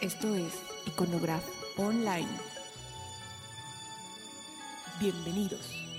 Esto 0.00 0.34
es 0.34 0.54
Iconograph 0.86 1.44
Online. 1.76 2.26
Bienvenidos. 4.98 5.89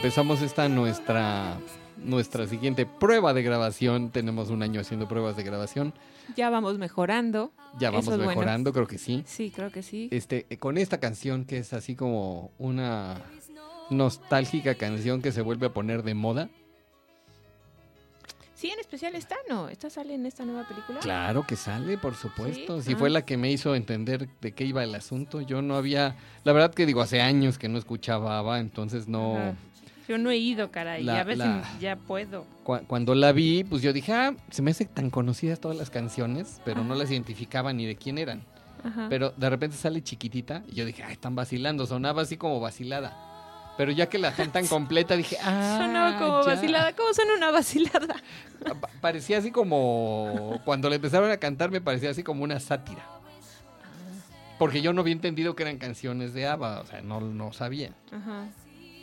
Empezamos 0.00 0.40
esta 0.40 0.66
nuestra 0.66 1.58
nuestra 1.98 2.46
siguiente 2.46 2.86
prueba 2.86 3.34
de 3.34 3.42
grabación. 3.42 4.08
Tenemos 4.08 4.48
un 4.48 4.62
año 4.62 4.80
haciendo 4.80 5.06
pruebas 5.06 5.36
de 5.36 5.42
grabación. 5.42 5.92
Ya 6.36 6.48
vamos 6.48 6.78
mejorando. 6.78 7.52
Ya 7.78 7.90
vamos 7.90 8.06
Eso 8.06 8.12
es 8.12 8.16
bueno. 8.16 8.30
mejorando, 8.30 8.72
creo 8.72 8.86
que 8.86 8.96
sí. 8.96 9.22
Sí, 9.26 9.52
creo 9.54 9.70
que 9.70 9.82
sí. 9.82 10.08
Este, 10.10 10.46
eh, 10.48 10.56
con 10.56 10.78
esta 10.78 11.00
canción 11.00 11.44
que 11.44 11.58
es 11.58 11.74
así 11.74 11.96
como 11.96 12.50
una 12.56 13.20
nostálgica 13.90 14.74
canción 14.74 15.20
que 15.20 15.32
se 15.32 15.42
vuelve 15.42 15.66
a 15.66 15.74
poner 15.74 16.02
de 16.02 16.14
moda. 16.14 16.48
Sí, 18.54 18.70
en 18.70 18.80
especial 18.80 19.14
esta, 19.14 19.36
¿no? 19.50 19.68
¿Esta 19.68 19.90
sale 19.90 20.14
en 20.14 20.24
esta 20.24 20.46
nueva 20.46 20.66
película? 20.66 21.00
Claro 21.00 21.46
que 21.46 21.56
sale, 21.56 21.98
por 21.98 22.14
supuesto. 22.14 22.80
Sí, 22.80 22.88
Si 22.88 22.92
ah. 22.94 22.96
fue 22.96 23.10
la 23.10 23.26
que 23.26 23.36
me 23.36 23.50
hizo 23.50 23.74
entender 23.74 24.30
de 24.40 24.52
qué 24.52 24.64
iba 24.64 24.82
el 24.82 24.94
asunto. 24.94 25.42
Yo 25.42 25.60
no 25.60 25.76
había, 25.76 26.16
la 26.44 26.54
verdad 26.54 26.72
que 26.72 26.86
digo, 26.86 27.02
hace 27.02 27.20
años 27.20 27.58
que 27.58 27.68
no 27.68 27.76
escuchaba 27.76 28.38
ABBA, 28.38 28.60
entonces 28.60 29.06
no. 29.06 29.36
Ajá. 29.36 29.54
Yo 30.10 30.18
no 30.18 30.28
he 30.32 30.38
ido, 30.38 30.72
caray. 30.72 31.04
La- 31.04 31.20
a 31.20 31.22
ver 31.24 31.38
la- 31.38 31.62
si 31.64 31.78
ya 31.78 31.94
puedo. 31.94 32.44
Cu- 32.64 32.80
cuando 32.88 33.14
la 33.14 33.30
vi, 33.30 33.62
pues 33.62 33.80
yo 33.80 33.92
dije, 33.92 34.12
ah, 34.12 34.34
se 34.50 34.60
me 34.60 34.72
hacen 34.72 34.88
tan 34.88 35.08
conocidas 35.08 35.60
todas 35.60 35.76
las 35.78 35.88
canciones, 35.88 36.60
pero 36.64 36.82
no 36.82 36.96
las 36.96 37.12
identificaba 37.12 37.72
ni 37.72 37.86
de 37.86 37.94
quién 37.94 38.18
eran. 38.18 38.42
Ajá. 38.82 39.06
Pero 39.08 39.30
de 39.36 39.48
repente 39.48 39.76
sale 39.76 40.02
chiquitita 40.02 40.64
y 40.68 40.74
yo 40.74 40.84
dije, 40.84 41.04
ah, 41.04 41.12
están 41.12 41.36
vacilando, 41.36 41.86
sonaba 41.86 42.22
así 42.22 42.36
como 42.36 42.58
vacilada. 42.58 43.16
Pero 43.78 43.92
ya 43.92 44.08
que 44.08 44.18
la 44.18 44.32
cantan 44.32 44.66
completa 44.66 45.16
dije, 45.16 45.36
ah, 45.44 45.78
Sonaba 45.80 46.18
como 46.18 46.40
ya". 46.40 46.54
vacilada. 46.56 46.92
¿Cómo 46.96 47.14
suena 47.14 47.34
una 47.36 47.52
vacilada? 47.52 48.16
Pa- 48.80 48.88
Parecía 49.00 49.38
así 49.38 49.52
como, 49.52 50.60
cuando 50.64 50.88
le 50.90 50.96
empezaron 50.96 51.30
a 51.30 51.36
cantar 51.36 51.70
me 51.70 51.80
parecía 51.80 52.10
así 52.10 52.24
como 52.24 52.42
una 52.42 52.58
sátira. 52.58 53.06
Porque 54.58 54.82
yo 54.82 54.92
no 54.92 55.02
había 55.02 55.12
entendido 55.14 55.54
que 55.54 55.62
eran 55.62 55.78
canciones 55.78 56.34
de 56.34 56.48
ABBA, 56.48 56.80
o 56.80 56.86
sea, 56.86 57.00
no, 57.00 57.20
no 57.20 57.52
sabía. 57.52 57.92
Ajá. 58.10 58.48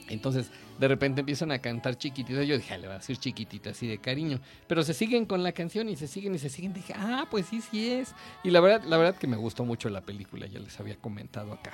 Entonces, 0.09 0.51
de 0.79 0.87
repente 0.87 1.21
empiezan 1.21 1.51
a 1.51 1.59
cantar 1.59 1.97
chiquitita. 1.97 2.43
Yo 2.43 2.57
dije, 2.57 2.73
"Ah, 2.73 2.77
le 2.77 2.87
va 2.87 2.95
a 2.95 2.97
decir 2.97 3.17
chiquitita, 3.17 3.71
así 3.71 3.87
de 3.87 3.97
cariño. 3.97 4.39
Pero 4.67 4.83
se 4.83 4.93
siguen 4.93 5.25
con 5.25 5.43
la 5.43 5.51
canción 5.51 5.89
y 5.89 5.95
se 5.95 6.07
siguen 6.07 6.35
y 6.35 6.39
se 6.39 6.49
siguen. 6.49 6.73
Dije, 6.73 6.93
ah, 6.95 7.25
pues 7.29 7.45
sí, 7.47 7.61
sí 7.61 7.91
es. 7.91 8.13
Y 8.43 8.51
la 8.51 8.59
verdad, 8.59 8.83
la 8.87 8.97
verdad 8.97 9.15
que 9.19 9.27
me 9.27 9.37
gustó 9.37 9.65
mucho 9.65 9.89
la 9.89 10.01
película, 10.01 10.45
ya 10.47 10.59
les 10.59 10.79
había 10.79 10.95
comentado 10.97 11.53
acá. 11.53 11.71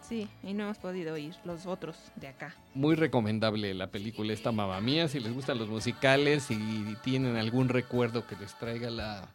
Sí, 0.00 0.28
y 0.42 0.52
no 0.52 0.64
hemos 0.64 0.78
podido 0.78 1.16
ir 1.16 1.34
los 1.44 1.64
otros 1.64 1.96
de 2.16 2.28
acá. 2.28 2.54
Muy 2.74 2.96
recomendable 2.96 3.72
la 3.72 3.86
película 3.86 4.32
esta 4.32 4.52
mamá 4.52 4.80
mía. 4.80 5.08
Si 5.08 5.20
les 5.20 5.32
gustan 5.32 5.58
los 5.58 5.68
musicales 5.68 6.50
y 6.50 6.96
tienen 7.02 7.36
algún 7.36 7.68
recuerdo 7.68 8.26
que 8.26 8.36
les 8.36 8.58
traiga 8.58 8.90
la, 8.90 9.28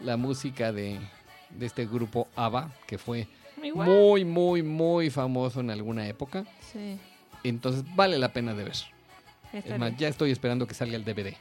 la 0.00 0.16
música 0.16 0.72
de, 0.72 0.98
de 1.50 1.66
este 1.66 1.84
grupo 1.86 2.28
ABBA, 2.36 2.72
que 2.86 2.96
fue 2.96 3.26
muy, 3.74 4.24
muy, 4.24 4.62
muy 4.62 5.10
famoso 5.10 5.60
en 5.60 5.70
alguna 5.70 6.06
época. 6.08 6.44
Sí. 6.72 6.98
Entonces 7.44 7.84
vale 7.94 8.18
la 8.18 8.32
pena 8.32 8.54
de 8.54 8.64
ver. 8.64 8.72
está 9.52 9.74
Es 9.74 9.78
más, 9.78 9.90
bien. 9.90 9.96
ya 9.98 10.08
estoy 10.08 10.30
esperando 10.32 10.66
que 10.66 10.74
salga 10.74 10.96
el 10.96 11.04
DVD. 11.04 11.34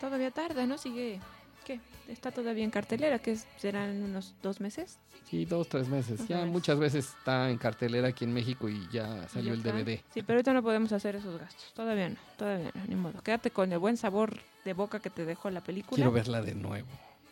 Todavía 0.00 0.30
tarda, 0.30 0.66
¿no? 0.66 0.78
Sigue. 0.78 1.20
¿Qué? 1.64 1.80
Está 2.08 2.30
todavía 2.30 2.64
en 2.64 2.70
cartelera, 2.70 3.18
que 3.18 3.36
serán 3.56 4.02
unos 4.02 4.34
dos 4.42 4.60
meses. 4.60 4.98
Sí, 5.30 5.46
dos, 5.46 5.68
tres 5.68 5.88
meses. 5.88 6.28
Ya 6.28 6.44
muchas 6.44 6.78
veces 6.78 7.06
está 7.18 7.48
en 7.50 7.56
cartelera 7.56 8.08
aquí 8.08 8.24
en 8.24 8.34
México 8.34 8.68
y 8.68 8.86
ya 8.92 9.26
salió 9.28 9.54
ya 9.54 9.70
el. 9.70 9.84
DVD. 9.84 10.00
Sí, 10.12 10.22
pero 10.22 10.34
ahorita 10.36 10.52
no 10.52 10.62
podemos 10.62 10.92
hacer 10.92 11.16
esos 11.16 11.40
gastos. 11.40 11.72
Todavía 11.74 12.10
no, 12.10 12.16
todavía 12.36 12.70
no, 12.74 12.84
ni 12.86 12.94
modo. 12.94 13.22
Quédate 13.22 13.50
con 13.50 13.72
el 13.72 13.78
buen 13.78 13.96
sabor 13.96 14.38
de 14.66 14.74
boca 14.74 15.00
que 15.00 15.08
te 15.08 15.24
dejó 15.24 15.48
la 15.50 15.62
película. 15.62 15.96
Quiero 15.96 16.12
verla 16.12 16.42
de 16.42 16.54
nuevo. 16.54 16.88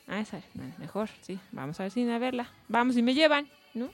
Ah, 0.08 0.20
esa, 0.20 0.40
mejor, 0.78 1.10
sí. 1.20 1.38
Vamos 1.52 1.78
al 1.80 1.90
cine 1.90 2.14
a 2.14 2.18
verla. 2.18 2.48
Vamos 2.68 2.96
y 2.96 3.02
me 3.02 3.12
llevan, 3.14 3.46
¿no? 3.74 3.90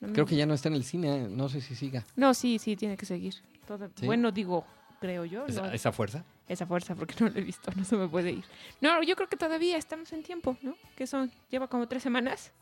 No 0.00 0.08
me- 0.08 0.14
Creo 0.14 0.26
que 0.26 0.36
ya 0.36 0.46
no 0.46 0.54
está 0.54 0.68
en 0.68 0.74
el 0.74 0.84
cine, 0.84 1.24
¿eh? 1.24 1.28
no 1.28 1.48
sé 1.48 1.60
si 1.60 1.74
siga. 1.74 2.04
No, 2.16 2.32
sí, 2.34 2.58
sí, 2.58 2.74
tiene 2.76 2.96
que 2.96 3.06
seguir. 3.06 3.34
Todo- 3.66 3.90
¿Sí? 3.94 4.06
Bueno, 4.06 4.32
digo, 4.32 4.64
creo 5.00 5.24
yo. 5.24 5.46
Esa, 5.46 5.62
no, 5.62 5.72
esa 5.72 5.92
fuerza. 5.92 6.24
esa 6.48 6.66
fuerza, 6.66 6.94
porque 6.94 7.14
no 7.20 7.28
lo 7.28 7.38
he 7.38 7.42
visto, 7.42 7.70
no 7.76 7.84
se 7.84 7.96
me 7.96 8.08
puede 8.08 8.32
ir. 8.32 8.44
No, 8.80 9.02
yo 9.02 9.14
creo 9.16 9.28
que 9.28 9.36
todavía 9.36 9.76
estamos 9.76 10.12
en 10.12 10.22
tiempo, 10.22 10.56
¿no? 10.62 10.74
Que 10.96 11.06
son, 11.06 11.30
lleva 11.50 11.68
como 11.68 11.86
tres 11.86 12.02
semanas. 12.02 12.52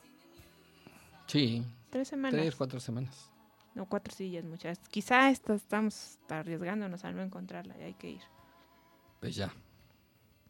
Sí, 1.26 1.64
Tres 1.90 2.08
semanas. 2.08 2.40
tres, 2.40 2.54
cuatro 2.56 2.80
semanas. 2.80 3.30
No, 3.74 3.86
cuatro 3.86 4.12
sillas, 4.14 4.44
muchas. 4.44 4.78
Quizá 4.90 5.30
esto 5.30 5.54
estamos 5.54 6.18
arriesgándonos 6.28 7.04
a 7.04 7.12
no 7.12 7.22
encontrarla 7.22 7.76
y 7.78 7.82
hay 7.82 7.94
que 7.94 8.10
ir. 8.10 8.20
Pues 9.20 9.36
ya. 9.36 9.52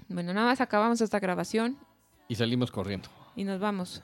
Bueno, 0.08 0.32
nada 0.32 0.46
más 0.46 0.60
acabamos 0.60 1.00
esta 1.00 1.18
grabación 1.20 1.76
Y 2.28 2.34
salimos 2.36 2.70
corriendo. 2.70 3.08
y 3.36 3.44
nos 3.44 3.60
vamos. 3.60 4.02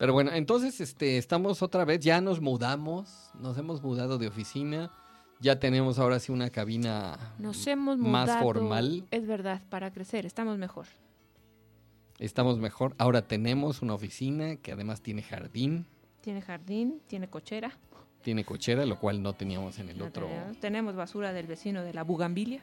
Pero 0.00 0.14
bueno, 0.14 0.32
entonces 0.32 0.80
este, 0.80 1.18
estamos 1.18 1.60
otra 1.60 1.84
vez, 1.84 2.00
ya 2.00 2.22
nos 2.22 2.40
mudamos, 2.40 3.30
nos 3.38 3.58
hemos 3.58 3.82
mudado 3.82 4.16
de 4.16 4.28
oficina, 4.28 4.90
ya 5.40 5.60
tenemos 5.60 5.98
ahora 5.98 6.18
sí 6.18 6.32
una 6.32 6.48
cabina 6.48 7.18
Nos 7.38 7.66
hemos 7.66 7.98
más 7.98 8.26
mudado. 8.28 8.42
formal. 8.42 9.04
Es 9.10 9.26
verdad, 9.26 9.60
para 9.68 9.92
crecer, 9.92 10.24
estamos 10.24 10.56
mejor. 10.56 10.86
Estamos 12.18 12.58
mejor. 12.58 12.94
Ahora 12.96 13.28
tenemos 13.28 13.82
una 13.82 13.92
oficina 13.92 14.56
que 14.56 14.72
además 14.72 15.02
tiene 15.02 15.20
jardín, 15.22 15.86
Tiene 16.22 16.40
jardín, 16.40 17.02
tiene 17.06 17.28
cochera. 17.28 17.70
tiene 18.22 18.42
cochera, 18.46 18.86
lo 18.86 18.98
cual 18.98 19.22
no 19.22 19.34
teníamos 19.34 19.78
en 19.80 19.90
el 19.90 19.98
No 19.98 20.06
otro. 20.06 20.26
tenemos, 20.28 20.56
tenemos 20.60 20.96
basura 20.96 21.34
del 21.34 21.46
vecino 21.46 21.82
de 21.82 21.92
la 21.92 22.04
bugambilia. 22.04 22.62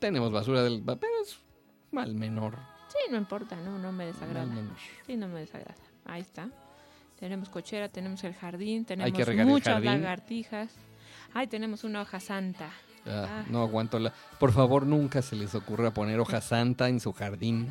Tenemos 0.00 0.30
basura 0.32 0.62
del... 0.62 0.82
Pero 0.84 1.06
es 1.22 1.38
mal 1.92 2.14
menor. 2.14 2.58
Sí, 2.88 3.10
no 3.10 3.16
importa, 3.16 3.56
no, 3.56 3.78
no 3.78 3.90
me 3.90 4.04
desagrada. 4.04 4.44
Mal 4.44 4.54
menor. 4.54 4.76
Sí, 5.06 5.16
no 5.16 5.28
me 5.28 5.40
desagrada. 5.40 5.80
Ahí 6.04 6.20
está. 6.20 6.48
Tenemos 7.18 7.48
cochera, 7.48 7.88
tenemos 7.88 8.24
el 8.24 8.34
jardín, 8.34 8.84
tenemos 8.84 9.12
muchas 9.46 9.82
lagartijas. 9.82 10.70
Ay, 11.34 11.46
tenemos 11.46 11.84
una 11.84 12.02
hoja 12.02 12.20
santa. 12.20 12.66
Ah, 13.06 13.26
Ah. 13.28 13.44
No 13.48 13.62
aguanto 13.62 13.98
la... 13.98 14.12
Por 14.38 14.52
favor, 14.52 14.86
nunca 14.86 15.22
se 15.22 15.34
les 15.34 15.54
ocurra 15.54 15.92
poner 15.92 16.20
hoja 16.20 16.40
santa 16.40 16.88
en 16.88 17.00
su 17.00 17.12
jardín. 17.12 17.68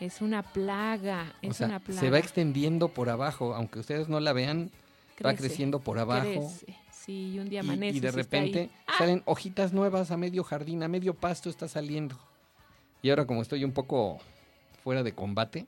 Es 0.00 0.20
una 0.20 0.42
plaga, 0.42 1.34
es 1.42 1.50
o 1.50 1.54
sea, 1.54 1.66
una 1.68 1.80
plaga. 1.80 2.00
se 2.00 2.10
va 2.10 2.18
extendiendo 2.18 2.88
por 2.88 3.08
abajo, 3.08 3.54
aunque 3.54 3.78
ustedes 3.78 4.08
no 4.08 4.20
la 4.20 4.32
vean, 4.32 4.70
va 5.24 5.34
creciendo 5.34 5.80
por 5.80 5.98
abajo. 5.98 6.24
crece. 6.24 6.76
Sí, 6.90 7.32
y 7.34 7.38
un 7.38 7.48
día 7.48 7.60
amanece. 7.60 7.96
y 7.96 8.00
de 8.00 8.10
repente 8.10 8.70
salen 8.98 9.22
hojitas 9.26 9.72
nuevas 9.72 10.10
a 10.10 10.16
medio 10.16 10.44
jardín, 10.44 10.82
a 10.82 10.88
medio 10.88 11.14
pasto 11.14 11.48
está 11.48 11.68
saliendo. 11.68 12.18
Y 13.00 13.10
ahora 13.10 13.26
como 13.26 13.42
estoy 13.42 13.64
un 13.64 13.72
poco 13.72 14.18
fuera 14.82 15.02
de 15.02 15.12
combate, 15.12 15.66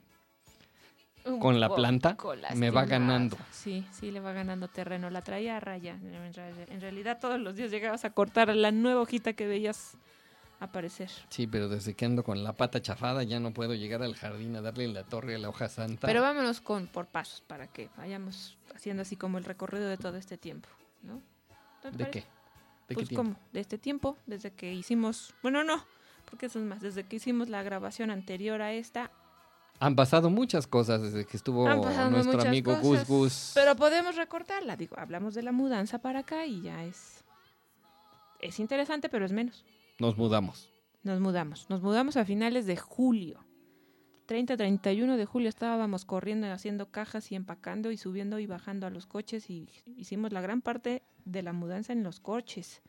Un 1.29 1.41
con 1.41 1.61
la 1.61 1.75
planta, 1.75 2.17
me 2.57 2.71
va 2.71 2.85
ganando. 2.85 3.37
Sí, 3.51 3.87
sí, 3.93 4.11
le 4.11 4.21
va 4.21 4.33
ganando 4.33 4.69
terreno. 4.69 5.11
La 5.11 5.23
traía 5.23 5.57
a 5.57 5.61
raya. 5.61 5.93
En 5.95 6.33
real- 6.35 6.67
en 6.69 6.81
realidad, 6.81 7.19
todos 7.21 7.39
los 7.41 7.55
días 7.57 7.71
llegabas 7.71 8.05
a 8.05 8.11
cortar 8.11 8.55
la 8.57 8.71
nueva 8.73 9.01
hojita 9.03 9.33
que 9.35 9.47
veías 9.47 9.97
aparecer. 10.61 11.09
sí, 11.29 11.47
pero 11.47 11.69
desde 11.69 11.95
que 11.95 12.05
ando 12.05 12.25
con 12.25 12.43
la 12.43 12.53
pata 12.53 12.83
chafada 12.83 13.23
ya 13.23 13.39
no 13.39 13.53
puedo 13.53 13.75
llegar 13.75 14.03
al 14.03 14.15
jardín 14.17 14.57
a 14.57 14.61
darle 14.61 14.89
la 14.89 15.05
torre 15.05 15.37
a 15.37 15.39
la 15.39 15.49
hoja 15.49 15.69
santa. 15.69 16.07
Pero 16.07 16.21
vámonos 16.23 16.61
con 16.61 16.89
por 16.89 17.07
pasos 17.07 17.43
para 17.47 17.69
que 17.69 17.91
vayamos 17.97 18.57
haciendo 18.75 19.03
así 19.03 19.15
como 19.17 19.39
el 19.39 19.45
recorrido 19.45 19.87
de 19.89 19.97
todo 19.99 20.17
este 20.17 20.37
tiempo, 20.37 20.69
¿no? 21.03 21.15
¿No 21.15 21.21
te 21.83 21.91
¿De 21.93 21.99
parece? 21.99 22.11
qué? 22.11 22.21
¿De 22.89 22.95
pues 22.95 23.09
qué 23.09 23.15
tiempo? 23.15 23.35
¿cómo? 23.35 23.47
De 23.53 23.61
este 23.61 23.79
tiempo, 23.79 24.17
desde 24.27 24.51
que 24.53 24.73
hicimos, 24.75 25.33
bueno, 25.43 25.63
no, 25.63 25.85
porque 26.29 26.47
eso 26.47 26.59
es 26.59 26.65
más, 26.65 26.81
desde 26.81 27.05
que 27.05 27.17
hicimos 27.17 27.49
la 27.49 27.63
grabación 27.63 28.11
anterior 28.11 28.61
a 28.61 28.73
esta, 28.73 29.13
Han 29.81 29.95
pasado 29.95 30.31
muchas 30.31 30.67
cosas 30.67 31.03
desde 31.03 31.25
que 31.25 31.37
estuvo 31.37 31.69
nuestro 32.11 32.41
amigo 32.41 32.75
Gus 32.77 32.83
cosas, 32.83 33.09
Gus. 33.09 33.53
pero 33.55 33.77
podemos 33.77 34.17
recortarla, 34.17 34.77
digo, 34.77 34.99
hablamos 34.99 35.35
de 35.35 35.43
la 35.43 35.53
mudanza 35.53 35.99
para 35.99 36.21
acá 36.21 36.47
y 36.47 36.63
ya 36.63 36.85
es, 36.85 37.25
es 38.41 38.59
interesante, 38.59 39.09
pero 39.09 39.25
es 39.25 39.33
menos. 39.33 39.65
Nos 39.99 40.17
mudamos. 40.17 40.71
Nos 41.03 41.21
mudamos, 41.21 41.71
nos 41.71 41.81
mudamos 41.81 42.17
a 42.17 42.25
finales 42.25 42.67
de 42.67 42.77
julio. 42.77 43.45
30, 44.27 44.59
31 44.59 45.17
de 45.17 45.25
julio 45.25 45.49
estábamos 45.49 46.05
corriendo, 46.05 46.53
haciendo 46.53 46.91
cajas 46.91 47.33
y 47.33 47.35
empacando 47.35 47.91
y 47.91 47.97
subiendo 47.97 48.39
y 48.39 48.47
bajando 48.47 48.87
a 48.87 48.91
los 48.91 49.07
coches 49.07 49.49
y 49.49 49.71
hicimos 49.97 50.33
la 50.33 50.43
gran 50.43 50.61
parte 50.61 51.03
de 51.25 51.43
la 51.43 51.55
mudanza 51.55 51.95
en 51.95 52.03
los 52.03 52.21
coches. 52.21 52.83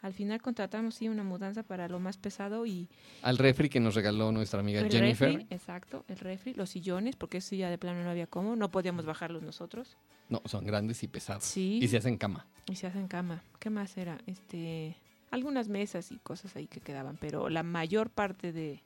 Al 0.00 0.12
final 0.12 0.40
contratamos 0.40 0.94
sí 0.94 1.08
una 1.08 1.24
mudanza 1.24 1.64
para 1.64 1.88
lo 1.88 1.98
más 1.98 2.16
pesado 2.18 2.64
y 2.66 2.88
Al 3.22 3.36
refri 3.36 3.68
que 3.68 3.80
nos 3.80 3.94
regaló 3.96 4.30
nuestra 4.30 4.60
amiga 4.60 4.80
el 4.80 4.90
Jennifer. 4.90 5.32
refri, 5.32 5.46
exacto, 5.50 6.04
el 6.08 6.18
refri, 6.18 6.54
los 6.54 6.70
sillones, 6.70 7.16
porque 7.16 7.38
eso 7.38 7.56
ya 7.56 7.68
de 7.68 7.78
plano 7.78 8.04
no 8.04 8.10
había 8.10 8.26
cómo, 8.28 8.54
no 8.54 8.70
podíamos 8.70 9.04
bajarlos 9.06 9.42
nosotros. 9.42 9.96
No, 10.28 10.40
son 10.44 10.64
grandes 10.64 11.02
y 11.02 11.08
pesados. 11.08 11.44
Sí. 11.44 11.80
Y 11.82 11.88
se 11.88 11.96
hacen 11.96 12.16
cama. 12.16 12.46
Y 12.70 12.76
se 12.76 12.86
hacen 12.86 13.08
cama. 13.08 13.42
¿Qué 13.58 13.70
más 13.70 13.96
era? 13.96 14.18
Este, 14.26 14.94
algunas 15.32 15.68
mesas 15.68 16.12
y 16.12 16.18
cosas 16.18 16.54
ahí 16.54 16.68
que 16.68 16.80
quedaban, 16.80 17.16
pero 17.20 17.48
la 17.48 17.64
mayor 17.64 18.08
parte 18.10 18.52
de, 18.52 18.80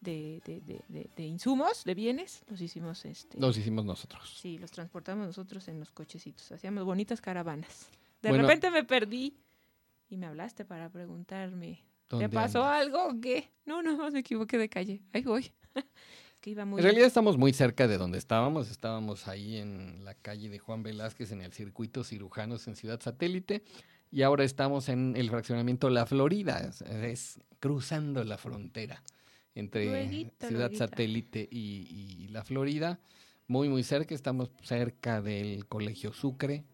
de, 0.00 0.40
de- 0.46 0.62
de- 0.88 1.10
de- 1.16 1.26
insumos, 1.26 1.84
de 1.84 1.94
bienes, 1.94 2.44
los 2.48 2.60
hicimos, 2.62 3.04
este, 3.04 3.38
Los 3.38 3.58
hicimos 3.58 3.84
nosotros. 3.84 4.38
sí, 4.40 4.56
los 4.58 4.70
transportamos 4.70 5.26
nosotros 5.26 5.68
en 5.68 5.80
los 5.80 5.90
cochecitos. 5.90 6.50
Hacíamos 6.50 6.84
bonitas 6.84 7.20
caravanas. 7.20 7.88
De 8.22 8.30
Bueno. 8.30 8.44
repente 8.44 8.70
me 8.70 8.84
perdí 8.84 9.34
y 10.10 10.16
me 10.16 10.26
hablaste 10.26 10.64
para 10.64 10.90
preguntarme, 10.90 11.84
¿te 12.08 12.16
¿Dónde 12.16 12.28
pasó 12.28 12.64
andas? 12.64 12.82
algo 12.82 13.06
o 13.06 13.20
qué? 13.20 13.52
No, 13.64 13.80
no, 13.82 14.10
me 14.10 14.18
equivoqué 14.18 14.58
de 14.58 14.68
calle. 14.68 15.02
Ahí 15.12 15.22
voy. 15.22 15.52
que 16.40 16.50
iba 16.50 16.64
muy 16.64 16.80
En 16.80 16.84
realidad 16.84 17.06
estamos 17.06 17.38
muy 17.38 17.52
cerca 17.52 17.86
de 17.86 17.96
donde 17.96 18.18
estábamos. 18.18 18.70
Estábamos 18.70 19.28
ahí 19.28 19.58
en 19.58 20.04
la 20.04 20.14
calle 20.14 20.48
de 20.48 20.58
Juan 20.58 20.82
Velázquez, 20.82 21.30
en 21.30 21.42
el 21.42 21.52
circuito 21.52 22.02
cirujanos 22.02 22.66
en 22.66 22.74
Ciudad 22.74 23.00
Satélite. 23.00 23.62
Y 24.10 24.22
ahora 24.22 24.42
estamos 24.42 24.88
en 24.88 25.14
el 25.16 25.30
fraccionamiento 25.30 25.88
La 25.88 26.04
Florida. 26.06 26.58
Es, 26.58 26.82
es 26.82 27.40
cruzando 27.60 28.24
la 28.24 28.36
frontera 28.36 29.04
entre 29.54 29.86
Lueguito, 29.86 30.48
Ciudad 30.48 30.70
lueguito. 30.70 30.84
Satélite 30.88 31.48
y, 31.48 32.24
y 32.24 32.28
La 32.28 32.42
Florida. 32.42 32.98
Muy, 33.46 33.68
muy 33.68 33.84
cerca. 33.84 34.12
Estamos 34.12 34.50
cerca 34.62 35.22
del 35.22 35.66
Colegio 35.68 36.12
Sucre. 36.12 36.64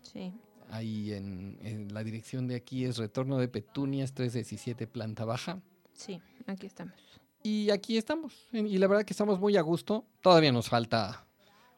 Sí. 0.00 0.32
Ahí 0.70 1.12
en, 1.12 1.58
en 1.62 1.94
la 1.94 2.04
dirección 2.04 2.46
de 2.46 2.56
aquí 2.56 2.84
es 2.84 2.98
Retorno 2.98 3.38
de 3.38 3.48
Petunias 3.48 4.12
317, 4.12 4.86
planta 4.86 5.24
baja. 5.24 5.60
Sí, 5.92 6.20
aquí 6.46 6.66
estamos. 6.66 6.94
Y 7.42 7.70
aquí 7.70 7.96
estamos. 7.96 8.48
Y 8.52 8.78
la 8.78 8.86
verdad 8.86 9.04
que 9.04 9.12
estamos 9.12 9.40
muy 9.40 9.56
a 9.56 9.62
gusto. 9.62 10.04
Todavía 10.20 10.52
nos 10.52 10.68
falta 10.68 11.26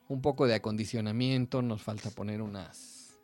un 0.08 0.20
poco 0.20 0.46
de 0.46 0.54
acondicionamiento, 0.54 1.62
nos 1.62 1.82
falta 1.82 2.10
poner 2.10 2.42
unas 2.42 3.18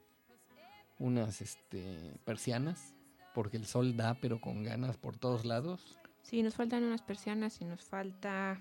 unas 0.98 1.42
este 1.42 2.14
persianas 2.24 2.94
porque 3.34 3.58
el 3.58 3.66
sol 3.66 3.96
da 3.98 4.14
pero 4.14 4.40
con 4.40 4.62
ganas 4.62 4.96
por 4.96 5.16
todos 5.18 5.44
lados. 5.44 5.98
Sí, 6.22 6.42
nos 6.42 6.54
faltan 6.54 6.84
unas 6.84 7.02
persianas 7.02 7.60
y 7.60 7.64
nos 7.64 7.82
falta 7.82 8.60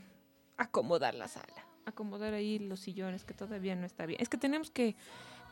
acomodar 0.57 1.15
la 1.15 1.27
sala. 1.27 1.65
Acomodar 1.85 2.33
ahí 2.33 2.59
los 2.59 2.79
sillones, 2.79 3.23
que 3.23 3.33
todavía 3.33 3.75
no 3.75 3.85
está 3.85 4.05
bien. 4.05 4.19
Es 4.21 4.27
que 4.27 4.37
tenemos 4.37 4.69
que, 4.69 4.95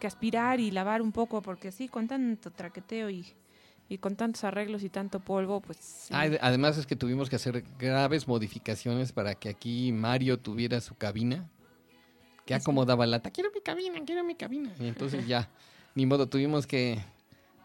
que 0.04 0.08
aspirar 0.08 0.60
y 0.60 0.70
lavar 0.70 1.02
un 1.02 1.14
poco, 1.14 1.42
porque 1.42 1.72
sí, 1.72 1.88
con 1.88 2.10
tanto 2.10 2.52
traqueteo 2.52 3.10
y, 3.10 3.26
y 3.88 4.00
con 4.00 4.18
tantos 4.18 4.44
arreglos 4.44 4.84
y 4.84 4.90
tanto 4.90 5.22
polvo, 5.22 5.62
pues 5.62 5.78
sí. 5.78 6.14
Ah, 6.14 6.28
además 6.42 6.78
es 6.78 6.86
que 6.86 6.98
tuvimos 6.98 7.30
que 7.30 7.38
hacer 7.38 7.64
graves 7.80 8.28
modificaciones 8.28 9.14
para 9.14 9.34
que 9.34 9.48
aquí 9.48 9.94
Mario 9.94 10.38
tuviera 10.38 10.82
su 10.82 10.96
cabina. 10.96 11.50
Que 12.46 12.54
acomodaba 12.54 13.06
lata. 13.06 13.32
Quiero 13.32 13.50
mi 13.56 13.62
cabina, 13.62 13.98
quiero 14.06 14.26
mi 14.26 14.36
cabina. 14.36 14.74
Y 14.78 14.88
entonces 14.88 15.26
ya, 15.34 15.48
ni 15.96 16.06
modo, 16.06 16.28
tuvimos 16.28 16.68
que 16.68 17.00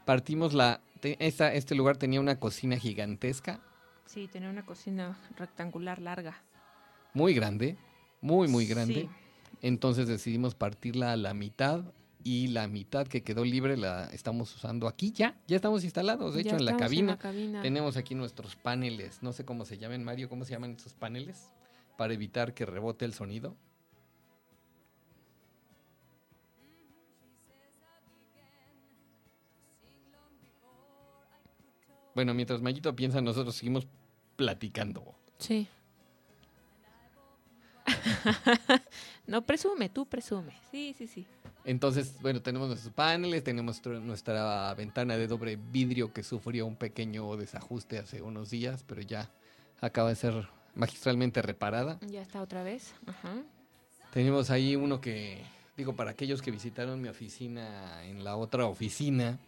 partimos 0.05 0.55
la 0.55 0.81
esta, 1.03 1.53
este 1.53 1.75
lugar 1.75 1.97
tenía 1.97 2.21
una 2.21 2.39
cocina 2.39 2.77
gigantesca 2.77 3.61
Sí, 4.07 4.29
tener 4.29 4.49
una 4.49 4.65
cocina 4.65 5.19
rectangular 5.37 5.99
larga. 5.99 6.41
muy 7.15 7.35
grande, 7.35 7.77
muy, 8.21 8.47
muy 8.47 8.65
grande. 8.67 9.03
Sí. 9.03 9.09
Entonces 9.61 10.07
decidimos 10.07 10.55
partirla 10.55 11.13
a 11.13 11.17
la 11.17 11.35
mitad 11.35 11.83
y 12.25 12.49
la 12.49 12.69
mitad 12.69 13.07
que 13.07 13.23
quedó 13.23 13.45
libre 13.45 13.77
la 13.77 14.07
estamos 14.07 14.55
usando 14.55 14.89
aquí 14.89 15.13
ya. 15.13 15.37
Ya 15.47 15.57
estamos 15.57 15.85
instalados, 15.85 16.35
de 16.35 16.43
Ya 16.43 16.51
hecho, 16.51 16.59
en 16.59 16.65
la 16.65 16.77
cabina. 16.77 17.19
Tenemos 17.63 17.97
aquí 17.97 18.15
nuestros 18.15 18.57
paneles, 18.57 19.23
no 19.23 19.33
sé 19.33 19.45
cómo 19.45 19.65
se 19.65 19.79
llaman, 19.79 20.05
Mario, 20.05 20.29
¿cómo 20.29 20.45
se 20.45 20.53
llaman 20.53 20.73
estos 20.73 20.95
paneles? 20.95 21.51
Para 21.97 22.15
evitar 22.15 22.55
que 22.55 22.67
rebote 22.67 23.05
el 23.05 23.15
sonido. 23.15 23.57
Bueno, 32.15 32.35
mientras 32.35 32.61
Mayito 32.61 32.97
piensa, 32.97 33.21
nosotros 33.21 33.55
seguimos 33.55 33.87
platicando. 34.35 35.15
Sí. 35.39 35.69
no, 39.27 39.43
presume, 39.43 39.89
tú 39.89 40.05
presume. 40.05 40.53
Sí, 40.71 40.95
sí, 40.99 41.07
sí. 41.07 41.27
Entonces, 41.69 42.15
bueno, 42.23 42.41
tenemos 42.41 42.69
nuestros 42.69 42.95
paneles, 42.95 43.45
tenemos 43.45 43.83
tr- 43.83 44.01
nuestra 44.01 44.73
ventana 44.73 45.19
de 45.19 45.27
doble 45.27 45.57
vidrio 45.57 46.15
que 46.15 46.23
sufrió 46.23 46.65
un 46.65 46.77
pequeño 46.77 47.37
desajuste 47.37 47.99
hace 47.99 48.23
unos 48.23 48.49
días, 48.49 48.85
pero 48.87 49.03
ya 49.03 49.29
acaba 49.83 50.09
de 50.09 50.15
ser 50.17 50.49
magistralmente 50.75 51.43
reparada. 51.43 51.99
Ya 52.07 52.23
está 52.23 52.41
otra 52.41 52.63
vez. 52.63 52.95
Ajá. 53.07 53.35
Tenemos 54.15 54.49
ahí 54.51 54.77
uno 54.77 55.03
que, 55.03 55.43
digo, 55.77 55.95
para 55.95 56.13
aquellos 56.13 56.41
que 56.41 56.51
visitaron 56.51 57.03
mi 57.03 57.09
oficina 57.09 58.03
en 58.07 58.25
la 58.25 58.37
otra 58.37 58.65
oficina, 58.67 59.39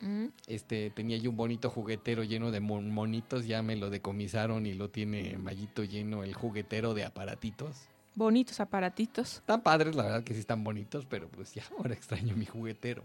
Mm. 0.00 0.26
este 0.46 0.90
tenía 0.90 1.16
yo 1.18 1.30
un 1.30 1.36
bonito 1.36 1.68
juguetero 1.70 2.22
lleno 2.22 2.50
de 2.52 2.60
mon- 2.60 2.88
monitos, 2.90 3.46
ya 3.46 3.62
me 3.62 3.74
lo 3.76 3.90
decomisaron 3.90 4.64
y 4.64 4.72
lo 4.72 4.88
tiene 4.90 5.36
Mayito 5.38 5.82
lleno 5.84 6.22
el 6.22 6.32
juguetero 6.34 6.94
de 6.94 7.04
aparatitos. 7.04 7.76
Bonitos 8.18 8.58
aparatitos. 8.58 9.34
Están 9.34 9.62
padres, 9.62 9.94
la 9.94 10.02
verdad 10.02 10.24
que 10.24 10.34
sí 10.34 10.40
están 10.40 10.64
bonitos, 10.64 11.06
pero 11.06 11.28
pues 11.28 11.54
ya 11.54 11.62
ahora 11.78 11.94
extraño 11.94 12.34
mi 12.34 12.46
juguetero. 12.46 13.04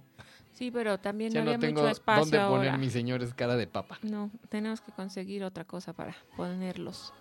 Sí, 0.53 0.71
pero 0.71 0.99
también 0.99 1.31
Ya 1.31 1.41
no 1.41 1.45
no 1.45 1.51
había 1.51 1.67
tengo 1.67 1.81
mucho 1.81 1.91
espacio 1.91 2.23
dónde 2.23 2.39
poner 2.47 2.79
mis 2.79 2.93
señores 2.93 3.31
cara 3.35 3.55
de 3.55 3.67
papa. 3.67 3.99
No, 4.01 4.31
tenemos 4.49 4.81
que 4.81 4.91
conseguir 4.91 5.43
otra 5.43 5.65
cosa 5.65 5.93
para 5.93 6.15
ponerlos. 6.35 7.13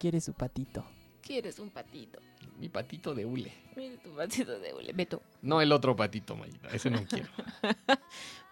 Quiere 0.00 0.20
su 0.20 0.32
patito. 0.32 0.84
¿Quieres 1.22 1.60
un 1.60 1.70
patito? 1.70 2.18
Mi 2.58 2.68
patito 2.68 3.14
de 3.14 3.24
hule. 3.24 3.52
Mira 3.76 4.02
tu 4.02 4.10
patito 4.10 4.58
de 4.58 4.74
hule. 4.74 4.92
Beto. 4.92 5.22
No 5.42 5.60
el 5.60 5.70
otro 5.70 5.94
patito, 5.94 6.34
Mayita, 6.34 6.70
ese 6.70 6.90
no 6.90 7.04
quiero. 7.04 7.28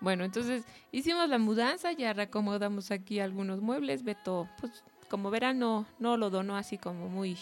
Bueno, 0.01 0.25
entonces 0.25 0.65
hicimos 0.93 1.29
la 1.29 1.39
mudanza, 1.39 1.91
ya 1.93 2.13
reacomodamos 2.13 2.91
aquí 2.93 3.19
algunos 3.21 3.61
muebles. 3.63 4.05
Beto, 4.05 4.49
pues 4.61 4.85
como 5.09 5.31
verán, 5.31 5.59
no, 5.59 5.87
no 5.99 6.17
lo 6.17 6.29
donó 6.31 6.57
así 6.57 6.77
como 6.79 7.09
muy, 7.09 7.39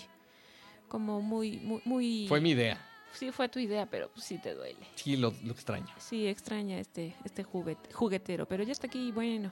como 0.92 1.22
muy, 1.22 1.58
muy, 1.60 1.80
muy... 1.86 2.26
Fue 2.28 2.38
mi 2.38 2.50
idea. 2.50 2.78
Sí, 3.14 3.32
fue 3.32 3.48
tu 3.48 3.58
idea, 3.58 3.86
pero 3.86 4.10
pues 4.10 4.26
sí 4.26 4.36
te 4.36 4.52
duele. 4.52 4.86
Sí, 4.94 5.16
lo, 5.16 5.32
lo 5.42 5.52
extraño. 5.52 5.88
Sí, 5.96 6.26
extraña 6.26 6.78
este, 6.78 7.16
este 7.24 7.44
juguete, 7.44 7.90
juguetero, 7.94 8.46
pero 8.46 8.62
ya 8.62 8.72
está 8.72 8.88
aquí, 8.88 9.10
bueno. 9.10 9.50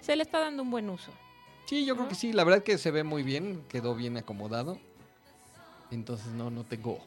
Se 0.00 0.16
le 0.16 0.22
está 0.22 0.38
dando 0.38 0.62
un 0.62 0.70
buen 0.70 0.88
uso. 0.88 1.12
Sí, 1.66 1.84
yo 1.84 1.94
creo 1.94 2.08
que 2.08 2.14
sí. 2.14 2.32
La 2.32 2.44
verdad 2.44 2.62
que 2.62 2.78
se 2.78 2.90
ve 2.90 3.04
muy 3.04 3.22
bien, 3.22 3.62
quedó 3.68 3.94
bien 3.94 4.16
acomodado. 4.16 4.78
Entonces 5.90 6.28
no, 6.28 6.50
no 6.50 6.64
tengo, 6.64 6.98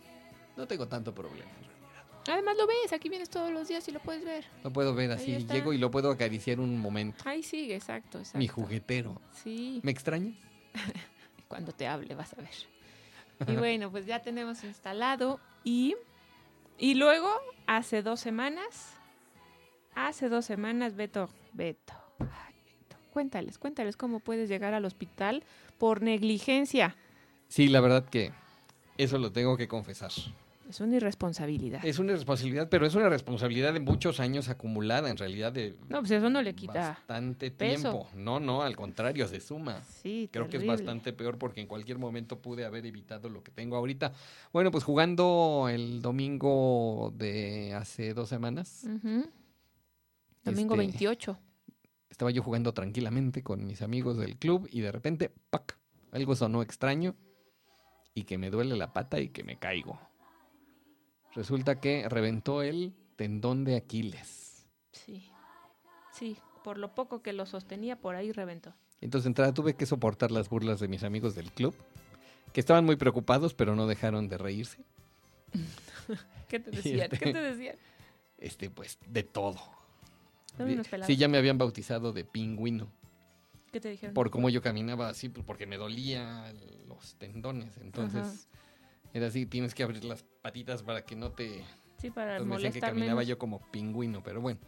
no 0.56 0.68
tengo 0.68 0.88
tanto 0.88 1.16
problema. 1.16 1.50
en 1.50 1.66
realidad. 1.66 2.04
Además 2.28 2.58
lo 2.58 2.68
ves, 2.68 2.94
aquí 2.94 3.10
vienes 3.10 3.32
todos 3.32 3.52
los 3.52 3.68
días 3.68 3.88
y 3.88 3.92
lo 3.92 4.00
puedes 4.00 4.24
ver. 4.24 4.46
Lo 4.64 4.72
puedo 4.72 4.94
ver 4.94 5.10
así, 5.10 5.44
llego 5.48 5.74
y 5.74 5.80
lo 5.80 5.90
puedo 5.90 6.12
acariciar 6.12 6.60
un 6.60 6.80
momento. 6.80 7.24
Ahí 7.28 7.42
sigue, 7.42 7.74
exacto, 7.74 8.20
exacto. 8.20 8.38
Mi 8.38 8.48
juguetero. 8.48 9.20
Sí, 9.44 9.80
¿Me 9.82 9.90
extraña? 9.90 10.34
cuando 11.48 11.72
te 11.72 11.88
hable 11.88 12.14
vas 12.14 12.32
a 12.34 12.38
ver. 12.38 12.75
Y 13.48 13.56
bueno, 13.56 13.92
pues 13.92 14.06
ya 14.06 14.22
tenemos 14.22 14.64
instalado 14.64 15.40
y, 15.64 15.96
y 16.78 16.96
luego, 16.96 17.30
hace 17.68 18.02
dos 18.02 18.20
semanas, 18.20 18.94
hace 19.94 20.30
dos 20.30 20.46
semanas, 20.46 20.96
Beto, 20.96 21.30
Beto, 21.54 21.94
Beto, 22.20 22.98
cuéntales, 23.12 23.58
cuéntales 23.58 23.98
cómo 23.98 24.20
puedes 24.20 24.50
llegar 24.50 24.74
al 24.74 24.86
hospital 24.86 25.44
por 25.78 26.02
negligencia. 26.02 26.96
Sí, 27.48 27.68
la 27.68 27.82
verdad 27.82 28.06
que 28.06 28.32
eso 28.98 29.18
lo 29.18 29.32
tengo 29.32 29.58
que 29.58 29.68
confesar. 29.68 30.12
Es 30.68 30.80
una 30.80 30.96
irresponsabilidad. 30.96 31.86
Es 31.86 32.00
una 32.00 32.14
responsabilidad, 32.14 32.70
pero 32.70 32.88
es 32.88 32.96
una 32.96 33.08
responsabilidad 33.08 33.72
de 33.74 33.80
muchos 33.80 34.20
años 34.20 34.50
acumulada, 34.50 35.10
en 35.12 35.18
realidad 35.18 35.52
de 35.54 35.76
No, 35.90 36.00
pues 36.00 36.12
eso 36.12 36.30
no 36.30 36.42
le 36.42 36.56
quita. 36.56 36.90
bastante 36.90 37.52
peso. 37.52 37.82
tiempo. 37.92 38.10
No, 38.16 38.40
no, 38.40 38.64
al 38.64 38.76
contrario, 38.76 39.28
se 39.28 39.40
suma. 39.40 39.84
Sí, 39.84 40.28
Creo 40.32 40.50
que 40.50 40.58
es 40.58 40.66
bastante 40.66 41.14
peor 41.14 41.38
porque 41.38 41.62
en 41.62 41.68
cualquier 41.68 42.00
momento 42.00 42.40
pude 42.42 42.66
haber 42.66 42.86
evitado 42.88 43.30
lo 43.30 43.44
que 43.44 43.52
tengo 43.52 43.76
ahorita. 43.76 44.12
Bueno, 44.52 44.72
pues 44.72 44.84
jugando 44.84 45.68
el 45.70 46.02
domingo 46.02 47.14
de 47.16 47.74
hace 47.76 48.14
dos 48.16 48.30
semanas. 48.30 48.86
Domingo 50.44 50.74
Este, 50.74 50.78
28. 50.78 51.40
estaba 52.10 52.32
yo 52.32 52.42
jugando 52.42 52.74
tranquilamente 52.74 53.44
con 53.44 53.66
mis 53.68 53.82
amigos 53.82 54.18
del 54.18 54.38
club 54.38 54.68
y 54.72 54.82
de 54.82 54.92
repente, 54.92 55.32
¡pac! 55.50 55.78
Algo 56.12 56.36
sonó 56.36 56.62
extraño 56.62 57.16
y 58.14 58.24
que 58.24 58.38
me 58.38 58.50
duele 58.50 58.76
la 58.78 58.94
pata 58.94 59.20
y 59.20 59.30
que 59.30 59.44
me 59.44 59.58
caigo. 59.60 60.00
Resulta 61.36 61.80
que 61.82 62.08
reventó 62.08 62.64
el 62.64 62.94
tendón 63.18 63.66
de 63.66 63.76
Aquiles. 63.76 64.66
Sí. 64.92 65.30
Sí, 66.14 66.38
por 66.64 66.78
lo 66.78 66.96
poco 66.96 67.22
que 67.22 67.34
lo 67.34 67.46
sostenía, 67.46 68.00
por 68.00 68.16
ahí 68.16 68.32
reventó. 68.32 68.74
Entonces, 69.02 69.26
de 69.26 69.30
entrada 69.30 69.54
tuve 69.54 69.76
que 69.76 69.86
soportar 69.86 70.32
las 70.32 70.50
burlas 70.50 70.80
de 70.80 70.88
mis 70.88 71.04
amigos 71.04 71.36
del 71.36 71.52
club, 71.52 71.76
que 72.54 72.62
estaban 72.62 72.86
muy 72.86 72.96
preocupados, 72.96 73.54
pero 73.54 73.76
no 73.76 73.86
dejaron 73.86 74.30
de 74.30 74.38
reírse. 74.38 74.86
¿Qué 76.48 76.60
te 76.60 76.72
decían? 76.72 77.10
¿Qué 77.10 77.16
este- 77.16 77.34
te 77.34 77.42
decían? 77.42 77.76
Este, 78.38 78.70
pues, 78.70 78.98
de 79.08 79.24
todo. 79.24 79.60
Sí, 81.06 81.18
ya 81.18 81.28
me 81.28 81.38
habían 81.38 81.58
bautizado 81.58 82.14
de 82.14 82.24
pingüino. 82.24 82.88
¿Qué 83.72 83.82
te 83.82 83.90
dijeron? 83.90 84.14
Por 84.14 84.30
cómo 84.30 84.50
yo 84.50 84.62
caminaba 84.62 85.10
así, 85.10 85.28
pues 85.28 85.46
porque 85.46 85.66
me 85.66 85.76
dolía 85.76 86.54
los 86.88 87.16
tendones. 87.16 87.76
Entonces, 87.78 88.48
era 89.14 89.28
así, 89.28 89.46
tienes 89.46 89.76
que 89.76 89.84
abrir 89.84 90.06
las 90.06 90.24
patitas 90.46 90.84
para 90.84 91.04
que 91.04 91.16
no 91.16 91.32
te... 91.32 91.66
Sí, 91.98 92.12
para 92.12 92.38
Entonces 92.38 92.48
me 92.48 92.56
decían 92.58 92.72
que 92.74 92.80
molestar 92.80 92.90
caminaba 92.92 93.16
menos. 93.22 93.28
yo 93.28 93.40
como 93.40 93.60
pingüino, 93.72 94.22
pero 94.22 94.42
bueno. 94.42 94.60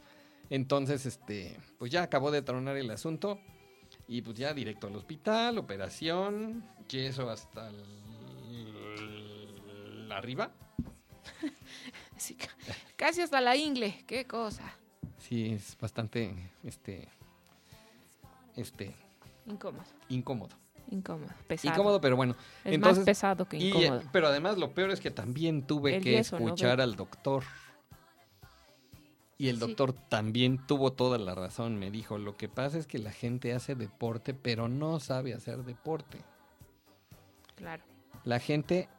Entonces, 0.50 1.06
este, 1.06 1.56
pues 1.78 1.92
ya 1.92 2.02
acabó 2.02 2.32
de 2.32 2.42
tronar 2.42 2.78
el 2.78 2.90
asunto. 2.90 3.40
Y 4.08 4.24
pues 4.24 4.36
ya 4.36 4.56
directo 4.56 4.88
al 4.88 4.96
hospital, 4.96 5.60
operación, 5.60 6.64
yeso 6.90 7.30
hasta 7.30 7.70
el- 7.70 7.86
arriba. 10.12 10.52
Sí, 12.18 12.34
ca- 12.34 12.50
casi 12.96 13.22
hasta 13.22 13.40
la 13.40 13.56
ingle. 13.56 14.04
Qué 14.08 14.26
cosa. 14.26 14.74
Sí, 15.20 15.52
es 15.52 15.78
bastante, 15.80 16.34
este, 16.64 17.08
este, 18.56 18.96
Incómodo. 19.46 19.84
incómodo. 20.10 20.56
Incómodo. 20.90 21.30
Pesado. 21.48 21.74
Incómodo, 21.74 22.02
pero 22.02 22.16
bueno. 22.16 22.36
Es 22.64 22.74
Entonces, 22.74 23.00
más 23.00 23.06
pesado 23.06 23.48
que 23.48 23.58
y, 23.58 23.70
incómodo. 23.70 24.00
eh, 24.02 24.06
pero 24.12 24.28
además 24.28 24.58
lo 24.58 24.74
peor 24.74 24.92
es 24.92 25.00
que 25.02 25.12
también 25.12 25.64
tuve 25.64 25.98
El 25.98 26.04
que 26.04 26.18
escuchar 26.20 26.80
al 26.82 26.96
doctor. 26.96 27.44
Y 29.40 29.50
el 29.50 29.56
Sí. 29.58 29.62
doctor 29.68 29.94
también 29.94 30.66
tuvo 30.66 30.94
toda 30.94 31.18
la 31.20 31.36
razón. 31.36 31.78
Me 31.78 31.92
dijo, 31.92 32.18
lo 32.18 32.38
que 32.38 32.50
pasa 32.50 32.78
es 32.78 32.88
que 32.88 32.98
la 32.98 33.12
gente 33.12 33.54
hace 33.54 33.76
deporte, 33.76 34.34
pero 34.34 34.68
no 34.68 35.00
sabe 35.00 35.34
hacer 35.34 35.64
deporte. 35.64 36.20
Claro. 37.56 37.84
La 38.24 38.40
gente 38.40 38.90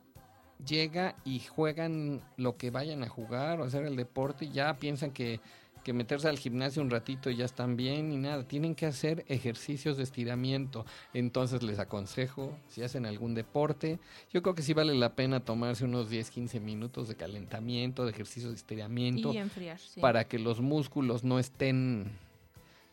llega 0.64 1.16
y 1.24 1.40
juegan 1.40 2.22
lo 2.36 2.56
que 2.56 2.70
vayan 2.70 3.02
a 3.02 3.08
jugar 3.08 3.60
o 3.60 3.64
hacer 3.64 3.84
el 3.84 3.96
deporte 3.96 4.44
y 4.44 4.50
ya 4.52 4.74
piensan 4.78 5.10
que, 5.10 5.40
que 5.84 5.92
meterse 5.92 6.28
al 6.28 6.38
gimnasio 6.38 6.82
un 6.82 6.90
ratito 6.90 7.30
y 7.30 7.36
ya 7.36 7.44
están 7.44 7.76
bien 7.76 8.12
y 8.12 8.16
nada. 8.16 8.42
Tienen 8.46 8.74
que 8.74 8.86
hacer 8.86 9.24
ejercicios 9.28 9.96
de 9.96 10.02
estiramiento. 10.02 10.84
Entonces 11.14 11.62
les 11.62 11.78
aconsejo, 11.78 12.56
si 12.68 12.82
hacen 12.82 13.06
algún 13.06 13.34
deporte, 13.34 13.98
yo 14.32 14.42
creo 14.42 14.54
que 14.54 14.62
sí 14.62 14.74
vale 14.74 14.94
la 14.94 15.14
pena 15.14 15.40
tomarse 15.40 15.84
unos 15.84 16.10
10, 16.10 16.30
15 16.30 16.60
minutos 16.60 17.08
de 17.08 17.14
calentamiento, 17.16 18.04
de 18.04 18.10
ejercicios 18.10 18.52
de 18.52 18.56
estiramiento, 18.56 19.32
Y 19.32 19.38
enfriar, 19.38 19.78
sí. 19.78 20.00
para 20.00 20.24
que 20.24 20.38
los 20.38 20.60
músculos 20.60 21.24
no 21.24 21.38
estén, 21.38 22.10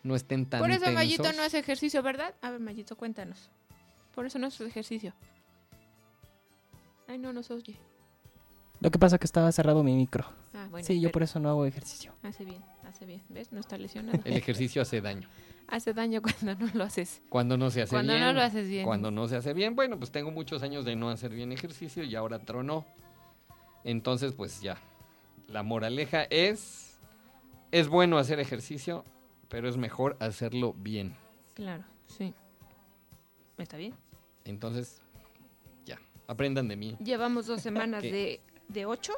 no 0.03 0.15
estén 0.15 0.45
tan 0.45 0.59
Por 0.61 0.71
eso 0.71 0.91
Mayito 0.91 1.23
tensos. 1.23 1.37
no 1.37 1.43
hace 1.45 1.59
ejercicio, 1.59 2.01
¿verdad? 2.03 2.33
A 2.41 2.49
ver, 2.51 2.59
Mayito, 2.59 2.95
cuéntanos. 2.95 3.49
Por 4.13 4.25
eso 4.25 4.39
no 4.39 4.47
hace 4.47 4.65
ejercicio. 4.65 5.13
Ay, 7.07 7.17
no, 7.17 7.33
no 7.33 7.43
se 7.43 7.53
oye. 7.53 7.75
Lo 8.85 8.91
que 8.91 8.99
pasa 8.99 9.15
es 9.15 9.19
que 9.19 9.25
estaba 9.25 9.51
cerrado 9.51 9.83
mi 9.83 9.95
micro. 9.95 10.25
Ah, 10.53 10.67
bueno. 10.69 10.85
sí, 10.85 11.01
yo 11.01 11.11
por 11.11 11.23
eso 11.23 11.39
no 11.39 11.49
hago 11.49 11.65
ejercicio. 11.65 12.13
Hace 12.21 12.45
bien, 12.45 12.63
hace 12.83 13.07
bien. 13.07 13.23
¿Ves? 13.29 13.51
No 13.51 13.59
está 13.59 13.79
lesionado. 13.79 14.19
El 14.25 14.37
ejercicio 14.37 14.79
hace 14.79 15.01
daño. 15.01 15.27
hace 15.67 15.91
daño 15.91 16.21
cuando 16.21 16.63
no 16.63 16.71
lo 16.71 16.83
haces. 16.83 17.23
Cuando 17.27 17.57
no 17.57 17.71
se 17.71 17.81
hace 17.81 17.95
Cuando 17.95 18.13
bien. 18.13 18.23
no 18.23 18.33
lo 18.33 18.41
haces 18.43 18.69
bien. 18.69 18.85
Cuando 18.85 19.09
no 19.09 19.27
se 19.27 19.37
hace 19.37 19.55
bien, 19.55 19.75
bueno, 19.75 19.97
pues 19.97 20.11
tengo 20.11 20.29
muchos 20.29 20.61
años 20.61 20.85
de 20.85 20.95
no 20.95 21.09
hacer 21.09 21.31
bien 21.31 21.51
ejercicio 21.51 22.03
y 22.03 22.13
ahora 22.13 22.37
tronó. 22.37 22.85
Entonces, 23.83 24.33
pues 24.33 24.61
ya. 24.61 24.77
La 25.47 25.63
moraleja 25.63 26.25
es, 26.25 26.99
es 27.71 27.87
bueno 27.87 28.19
hacer 28.19 28.39
ejercicio, 28.39 29.03
pero 29.49 29.67
es 29.67 29.77
mejor 29.77 30.15
hacerlo 30.19 30.75
bien. 30.77 31.15
Claro, 31.55 31.85
sí. 32.05 32.35
¿Está 33.57 33.77
bien? 33.77 33.95
Entonces, 34.43 35.01
ya, 35.87 35.97
aprendan 36.27 36.67
de 36.67 36.75
mí. 36.75 36.95
Llevamos 37.03 37.47
dos 37.47 37.63
semanas 37.63 38.03
de, 38.03 38.41
de 38.67 38.85
ocho. 38.85 39.13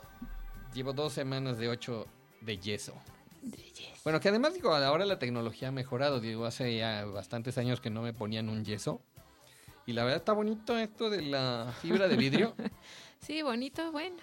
Llevo 0.73 0.93
dos 0.93 1.13
semanas 1.13 1.57
de 1.57 1.69
ocho 1.69 2.07
de 2.41 2.57
yeso. 2.57 2.93
De 3.41 3.57
yes. 3.57 4.03
Bueno, 4.03 4.19
que 4.19 4.29
además 4.29 4.53
digo, 4.53 4.73
ahora 4.73 5.05
la 5.05 5.19
tecnología 5.19 5.69
ha 5.69 5.71
mejorado. 5.71 6.19
Digo, 6.19 6.45
hace 6.45 6.77
ya 6.77 7.05
bastantes 7.05 7.57
años 7.57 7.81
que 7.81 7.89
no 7.89 8.01
me 8.01 8.13
ponían 8.13 8.49
un 8.49 8.63
yeso. 8.63 9.01
Y 9.85 9.93
la 9.93 10.03
verdad 10.03 10.17
está 10.17 10.33
bonito 10.33 10.77
esto 10.77 11.09
de 11.09 11.21
la 11.21 11.73
fibra 11.81 12.07
de 12.07 12.17
vidrio. 12.17 12.55
Sí, 13.19 13.41
bonito, 13.41 13.91
bueno. 13.91 14.17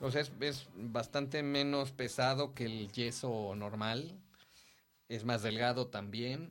O 0.00 0.10
sea, 0.10 0.20
es, 0.20 0.30
es 0.38 0.68
bastante 0.76 1.42
menos 1.42 1.92
pesado 1.92 2.52
que 2.52 2.66
el 2.66 2.92
yeso 2.92 3.54
normal. 3.56 4.20
Es 5.08 5.24
más 5.24 5.42
delgado 5.42 5.86
también. 5.86 6.50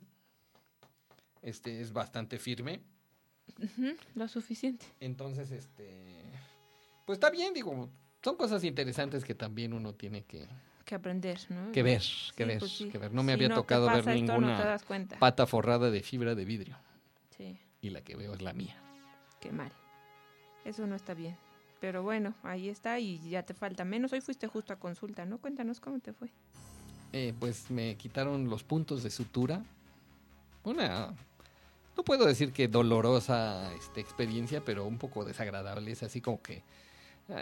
Este 1.40 1.80
es 1.80 1.92
bastante 1.92 2.40
firme. 2.40 2.82
Lo 4.14 4.26
suficiente. 4.28 4.86
Entonces, 4.98 5.50
este. 5.52 6.24
Pues 7.06 7.16
está 7.16 7.30
bien, 7.30 7.54
digo. 7.54 7.90
Son 8.24 8.36
cosas 8.36 8.64
interesantes 8.64 9.22
que 9.22 9.34
también 9.34 9.74
uno 9.74 9.92
tiene 9.92 10.22
que, 10.24 10.48
Que 10.86 10.94
aprender, 10.94 11.38
¿no? 11.50 11.70
que 11.72 11.82
ver, 11.82 12.00
que 12.00 12.44
Sí, 12.44 12.44
ver, 12.44 12.58
pues 12.58 12.72
sí. 12.72 12.88
que 12.88 12.96
ver. 12.96 13.12
No 13.12 13.22
me 13.22 13.32
Si 13.32 13.34
había 13.34 13.48
no 13.50 13.54
tocado 13.56 13.86
ver 13.86 14.06
No 14.06 14.14
ninguna 14.14 14.78
pata 15.18 15.46
forrada 15.46 15.90
de 15.90 16.02
fibra 16.02 16.34
de 16.34 16.44
vidrio. 16.46 16.78
Sí, 17.36 17.58
Y 17.82 17.90
la 17.90 18.00
que 18.00 18.16
veo 18.16 18.32
es 18.32 18.40
la 18.40 18.54
mía. 18.54 18.76
qué 19.40 19.52
mal. 19.52 19.70
Eso 20.64 20.86
no 20.86 20.96
está 20.96 21.12
bien. 21.12 21.36
Pero 21.80 22.02
bueno, 22.02 22.34
ahí 22.42 22.70
está 22.70 22.98
y 22.98 23.18
ya 23.28 23.42
te 23.42 23.52
falta 23.52 23.84
menos. 23.84 24.10
Hoy 24.14 24.22
fuiste 24.22 24.46
justo 24.46 24.72
a 24.72 24.76
consulta, 24.76 25.26
¿no? 25.26 25.36
Cuéntanos 25.36 25.80
cómo 25.80 26.00
te 26.00 26.14
fue. 26.14 26.30
Eh, 27.12 27.34
pues 27.38 27.70
me 27.70 27.96
quitaron 27.96 28.48
los 28.48 28.64
puntos 28.64 29.02
de 29.02 29.10
sutura. 29.10 29.62
Una, 30.62 31.12
no 31.94 32.02
puedo 32.04 32.24
decir 32.24 32.52
que 32.54 32.68
dolorosa 32.68 33.70
este, 33.74 34.00
experiencia, 34.00 34.62
pero 34.64 34.86
un 34.86 34.96
poco 34.96 35.26
desagradable. 35.26 35.90
Es 35.92 36.02
así 36.02 36.22
como 36.22 36.40
que 36.40 36.62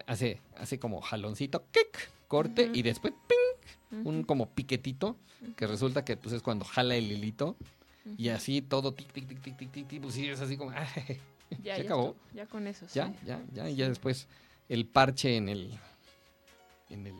hace, 0.07 0.41
hace 0.57 0.79
como 0.79 1.01
jaloncito, 1.01 1.65
kick, 1.71 2.11
corte 2.29 2.71
y 2.73 2.83
después 2.83 3.13
ping, 3.29 4.05
un 4.07 4.23
como 4.25 4.49
piquetito, 4.51 5.17
que 5.57 5.67
resulta 5.67 6.05
que 6.05 6.17
pues 6.17 6.35
es 6.35 6.43
cuando 6.43 6.65
jala 6.65 6.95
el 6.97 7.11
hilito 7.11 7.57
y 8.17 8.29
así 8.31 8.63
todo 8.63 8.95
tic, 8.95 9.13
tic, 9.13 9.27
tic, 9.29 9.41
tic, 9.43 9.57
tic, 9.57 9.71
tic, 9.73 9.89
tic, 9.89 10.01
pues 10.03 10.15
sí, 10.15 10.29
es 10.29 10.41
así 10.41 10.57
como, 10.57 10.71
ay, 10.77 11.21
Ya, 11.63 11.77
¿se 11.77 11.83
ya 11.83 11.87
acabó? 11.89 12.17
Ya 12.35 12.47
con 12.47 12.67
eso, 12.67 12.87
ya, 12.95 13.09
sí. 13.09 13.15
ya, 13.27 13.41
ya, 13.53 13.69
y 13.71 13.77
ya 13.77 13.89
después 13.89 14.27
el 14.69 14.87
parche 14.87 15.37
en 15.37 15.49
el... 15.49 15.79
En 16.89 17.07
el 17.07 17.15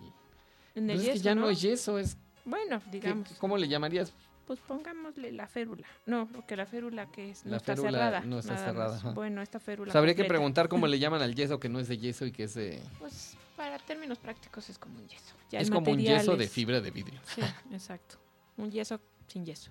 En 0.75 0.91
el 0.91 0.97
pues 0.97 1.01
es 1.03 1.07
que 1.09 1.13
yeso, 1.15 1.25
ya 1.25 1.35
no 1.35 1.41
¿no? 1.43 1.51
es 1.51 1.61
yeso, 1.61 1.99
es... 1.99 2.17
Bueno, 2.45 2.81
¿qué- 2.85 2.91
digamos, 2.93 3.29
¿Cómo 3.39 3.57
le 3.59 3.69
llamarías? 3.69 4.13
Pues 4.55 4.61
pongámosle 4.69 5.33
la 5.33 5.47
férula. 5.47 5.87
No, 6.05 6.29
porque 6.31 6.57
la 6.57 6.67
férula 6.67 7.11
que 7.11 7.31
es, 7.31 7.45
no 7.47 7.53
La 7.53 7.57
está 7.57 7.75
férula 7.75 7.91
cerrada. 7.93 8.21
no 8.21 8.39
está 8.39 8.57
cerrada, 8.59 9.01
más. 9.03 9.15
Bueno, 9.15 9.41
esta 9.41 9.59
férula. 9.59 9.87
Pues 9.87 9.97
habría 9.97 10.15
que 10.15 10.25
preguntar 10.25 10.69
cómo 10.69 10.87
le 10.87 10.99
llaman 10.99 11.23
al 11.23 11.35
yeso 11.35 11.59
que 11.59 11.69
no 11.71 11.81
es 11.81 11.89
de 11.89 11.97
yeso 11.97 12.27
y 12.27 12.33
que 12.33 12.45
es 12.45 12.55
de... 12.55 12.83
Pues 12.99 13.37
para 13.57 13.79
términos 13.79 14.19
prácticos 14.19 14.69
es 14.69 14.79
como 14.79 14.99
un 14.99 15.09
yeso. 15.09 15.35
Ya 15.51 15.61
es 15.61 15.71
como 15.71 15.91
un 15.91 15.99
yeso 15.99 16.37
de 16.37 16.45
es- 16.45 16.51
fibra 16.53 16.81
de 16.83 16.91
vidrio. 16.91 17.19
Sí, 17.25 17.41
exacto. 17.73 18.17
Un 18.59 18.71
yeso 18.71 19.01
sin 19.29 19.47
yeso. 19.47 19.71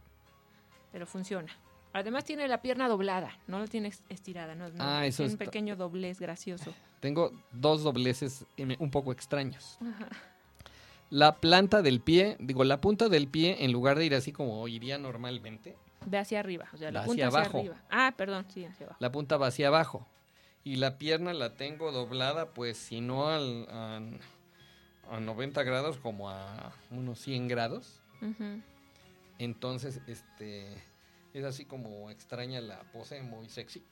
Pero 0.91 1.05
funciona. 1.05 1.51
Además 1.93 2.23
tiene 2.23 2.47
la 2.47 2.61
pierna 2.61 2.87
doblada, 2.87 3.37
no 3.47 3.59
la 3.59 3.67
tiene 3.67 3.91
estirada. 4.09 4.55
No, 4.55 4.69
Ah, 4.79 5.05
eso 5.05 5.17
tiene 5.17 5.33
un 5.33 5.37
pequeño 5.37 5.75
doblez 5.75 6.19
gracioso. 6.19 6.73
Tengo 7.01 7.31
dos 7.51 7.83
dobleces 7.83 8.45
em, 8.57 8.75
un 8.79 8.89
poco 8.89 9.11
extraños. 9.11 9.77
Ajá. 9.81 10.07
La 11.11 11.35
planta 11.35 11.81
del 11.83 12.01
pie, 12.01 12.37
digo, 12.39 12.63
la 12.63 12.81
punta 12.81 13.07
del 13.09 13.27
pie, 13.27 13.63
en 13.63 13.71
lugar 13.71 13.99
de 13.99 14.05
ir 14.05 14.15
así 14.15 14.31
como 14.31 14.67
iría 14.67 14.97
normalmente, 14.97 15.75
Ve 16.07 16.17
hacia 16.17 16.39
arriba, 16.39 16.67
o 16.73 16.77
sea, 16.77 16.89
la 16.91 17.03
punta 17.03 17.27
hacia 17.27 17.27
hacia, 17.27 17.39
abajo. 17.41 17.59
arriba. 17.59 17.83
Ah, 17.91 18.13
perdón, 18.17 18.45
sí, 18.51 18.65
hacia 18.65 18.87
abajo. 18.87 18.97
la 18.99 19.11
punta 19.11 19.37
va 19.37 19.47
hacia 19.47 19.67
abajo. 19.67 20.07
Y 20.63 20.77
la 20.77 20.97
pierna 20.97 21.33
la 21.33 21.55
tengo 21.57 21.91
doblada, 21.91 22.53
pues 22.53 22.77
si 22.77 23.01
no 23.01 23.27
al, 23.27 23.67
a, 23.69 23.99
a 25.11 25.19
90 25.19 25.61
grados, 25.63 25.97
como 25.97 26.29
a 26.29 26.71
unos 26.89 27.19
100 27.19 27.47
grados. 27.47 28.01
Entonces, 29.37 30.01
este, 30.07 30.67
es 31.33 31.43
así 31.43 31.65
como 31.65 32.09
extraña 32.09 32.61
la 32.61 32.81
pose, 32.91 33.21
muy 33.21 33.49
sexy. 33.49 33.83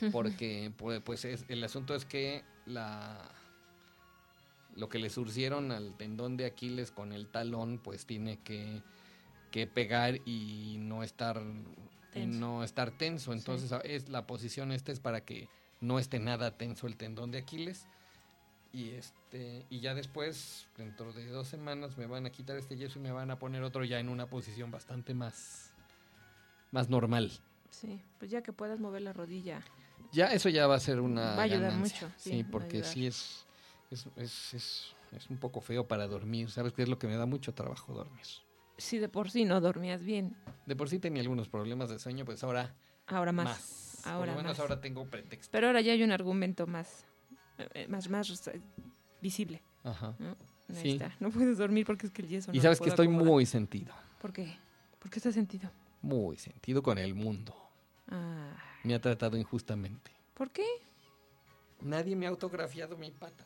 Porque, 0.12 0.72
pues, 0.76 1.00
pues 1.00 1.24
es, 1.24 1.44
el 1.48 1.62
asunto 1.64 1.94
es 1.94 2.04
que 2.04 2.44
la 2.66 3.28
lo 4.76 4.88
que 4.88 4.98
le 4.98 5.10
surcieron 5.10 5.72
al 5.72 5.96
tendón 5.96 6.36
de 6.36 6.46
Aquiles 6.46 6.90
con 6.90 7.12
el 7.12 7.26
talón, 7.28 7.78
pues 7.78 8.06
tiene 8.06 8.38
que, 8.38 8.82
que 9.50 9.66
pegar 9.66 10.16
y 10.26 10.76
no 10.78 11.02
estar 11.02 11.42
Tenso. 12.12 12.38
no 12.40 12.64
estar 12.64 12.90
tenso. 12.90 13.32
Entonces, 13.32 13.70
a- 13.72 13.78
es 13.80 14.08
la 14.08 14.26
posición 14.26 14.72
esta 14.72 14.90
es 14.90 14.98
para 15.00 15.24
que 15.24 15.48
no 15.80 15.98
esté 15.98 16.18
nada 16.18 16.56
tenso 16.56 16.86
el 16.88 16.96
tendón 16.96 17.30
de 17.30 17.38
Aquiles. 17.38 17.86
Y 18.72 18.90
este, 18.90 19.64
y 19.70 19.80
ya 19.80 19.94
después, 19.94 20.68
dentro 20.76 21.12
de 21.12 21.26
dos 21.26 21.48
semanas, 21.48 21.96
me 21.96 22.06
van 22.06 22.26
a 22.26 22.30
quitar 22.30 22.56
este 22.56 22.76
yeso 22.76 22.98
y 22.98 23.02
me 23.02 23.10
van 23.12 23.30
a 23.30 23.38
poner 23.38 23.62
otro 23.62 23.84
ya 23.84 23.98
en 24.00 24.08
una 24.08 24.26
posición 24.28 24.70
bastante 24.70 25.12
más, 25.14 25.72
más 26.70 26.88
normal. 26.88 27.30
Sí, 27.70 28.00
pues 28.18 28.30
ya 28.30 28.42
que 28.42 28.52
puedas 28.52 28.78
mover 28.80 29.02
la 29.02 29.12
rodilla. 29.12 29.62
Ya 30.12 30.26
eso 30.26 30.48
ya 30.48 30.66
va 30.66 30.76
a 30.76 30.80
ser 30.80 31.00
una 31.00 31.34
Va 31.36 31.42
a 31.42 31.42
ayudar 31.42 31.72
ganancia. 31.72 32.06
mucho, 32.08 32.14
sí, 32.16 32.30
Sí, 32.30 32.44
porque 32.44 32.82
sí 32.84 33.06
es 33.06 33.46
es, 33.90 34.06
es, 34.16 34.54
es 34.54 34.96
es 35.12 35.28
un 35.28 35.38
poco 35.38 35.60
feo 35.60 35.88
para 35.88 36.06
dormir. 36.06 36.50
¿Sabes 36.50 36.72
qué 36.72 36.82
es 36.82 36.88
lo 36.88 36.98
que 36.98 37.08
me 37.08 37.16
da 37.16 37.26
mucho 37.26 37.52
trabajo 37.52 37.92
dormir? 37.92 38.24
Si 38.78 38.98
de 38.98 39.08
por 39.08 39.30
sí 39.30 39.44
no 39.44 39.60
dormías 39.60 40.04
bien, 40.04 40.36
De 40.66 40.76
por 40.76 40.88
sí 40.88 40.98
tenía 41.00 41.20
algunos 41.20 41.48
problemas 41.48 41.90
de 41.90 41.98
sueño, 41.98 42.24
pues 42.24 42.42
ahora 42.44 42.74
ahora 43.06 43.32
más. 43.32 43.44
más. 43.48 44.00
Por 44.04 44.12
ahora 44.12 44.32
lo 44.32 44.38
menos 44.38 44.52
más. 44.52 44.60
ahora 44.60 44.80
tengo 44.80 45.04
pretexto. 45.06 45.50
Pero 45.52 45.66
ahora 45.66 45.80
ya 45.80 45.92
hay 45.92 46.02
un 46.04 46.12
argumento 46.12 46.66
más, 46.68 47.04
eh, 47.74 47.86
más, 47.88 48.08
más 48.08 48.50
visible. 49.20 49.62
Ajá. 49.82 50.14
¿no? 50.18 50.36
Ahí 50.68 50.76
Sí. 50.82 50.90
está. 50.92 51.14
No 51.18 51.30
puedes 51.30 51.58
dormir 51.58 51.84
porque 51.84 52.06
es 52.06 52.12
que 52.12 52.22
el 52.22 52.28
yeso 52.28 52.52
no 52.52 52.56
Y 52.56 52.60
sabes 52.60 52.80
que 52.80 52.88
estoy 52.88 53.06
acomodar. 53.06 53.26
muy 53.28 53.46
sentido. 53.46 53.92
¿Por 54.20 54.32
qué? 54.32 54.56
¿Por 55.00 55.10
qué 55.10 55.18
está 55.18 55.32
sentido? 55.32 55.68
Muy 56.02 56.36
sentido 56.36 56.82
con 56.82 56.96
el 56.98 57.14
mundo. 57.16 57.54
Ah, 58.08 58.54
Me 58.84 58.94
ha 58.94 59.00
tratado 59.00 59.36
injustamente. 59.36 60.12
¿Por 60.34 60.50
qué? 60.52 60.64
Nadie 61.80 62.14
me 62.14 62.26
ha 62.26 62.28
autografiado 62.28 62.96
mi 62.96 63.10
pata. 63.10 63.44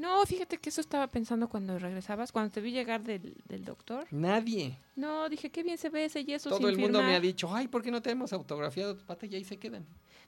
No, 0.00 0.24
fíjate 0.24 0.56
que 0.58 0.70
eso 0.70 0.80
estaba 0.80 1.06
pensando 1.08 1.48
cuando 1.48 1.78
regresabas, 1.78 2.32
cuando 2.32 2.50
te 2.50 2.60
vi 2.62 2.72
llegar 2.72 3.02
del, 3.02 3.34
del 3.46 3.64
doctor. 3.64 4.06
Nadie. 4.10 4.76
No, 4.96 5.28
dije, 5.28 5.50
qué 5.50 5.62
bien 5.62 5.76
se 5.76 5.90
ve 5.90 6.06
ese 6.06 6.24
yeso 6.24 6.48
Todo 6.48 6.58
sin 6.58 6.68
el 6.68 6.78
mundo 6.78 6.98
me 7.00 7.04
firmar". 7.04 7.16
ha 7.16 7.20
dicho, 7.20 7.54
ay, 7.54 7.68
¿por 7.68 7.82
qué 7.82 7.90
no 7.90 8.00
te 8.00 8.10
hemos 8.10 8.32
autografiado 8.32 8.96
tu 8.96 9.04
pata? 9.04 9.26
Y 9.26 9.34
ahí 9.34 9.44
se 9.44 9.58
quedan. 9.58 9.84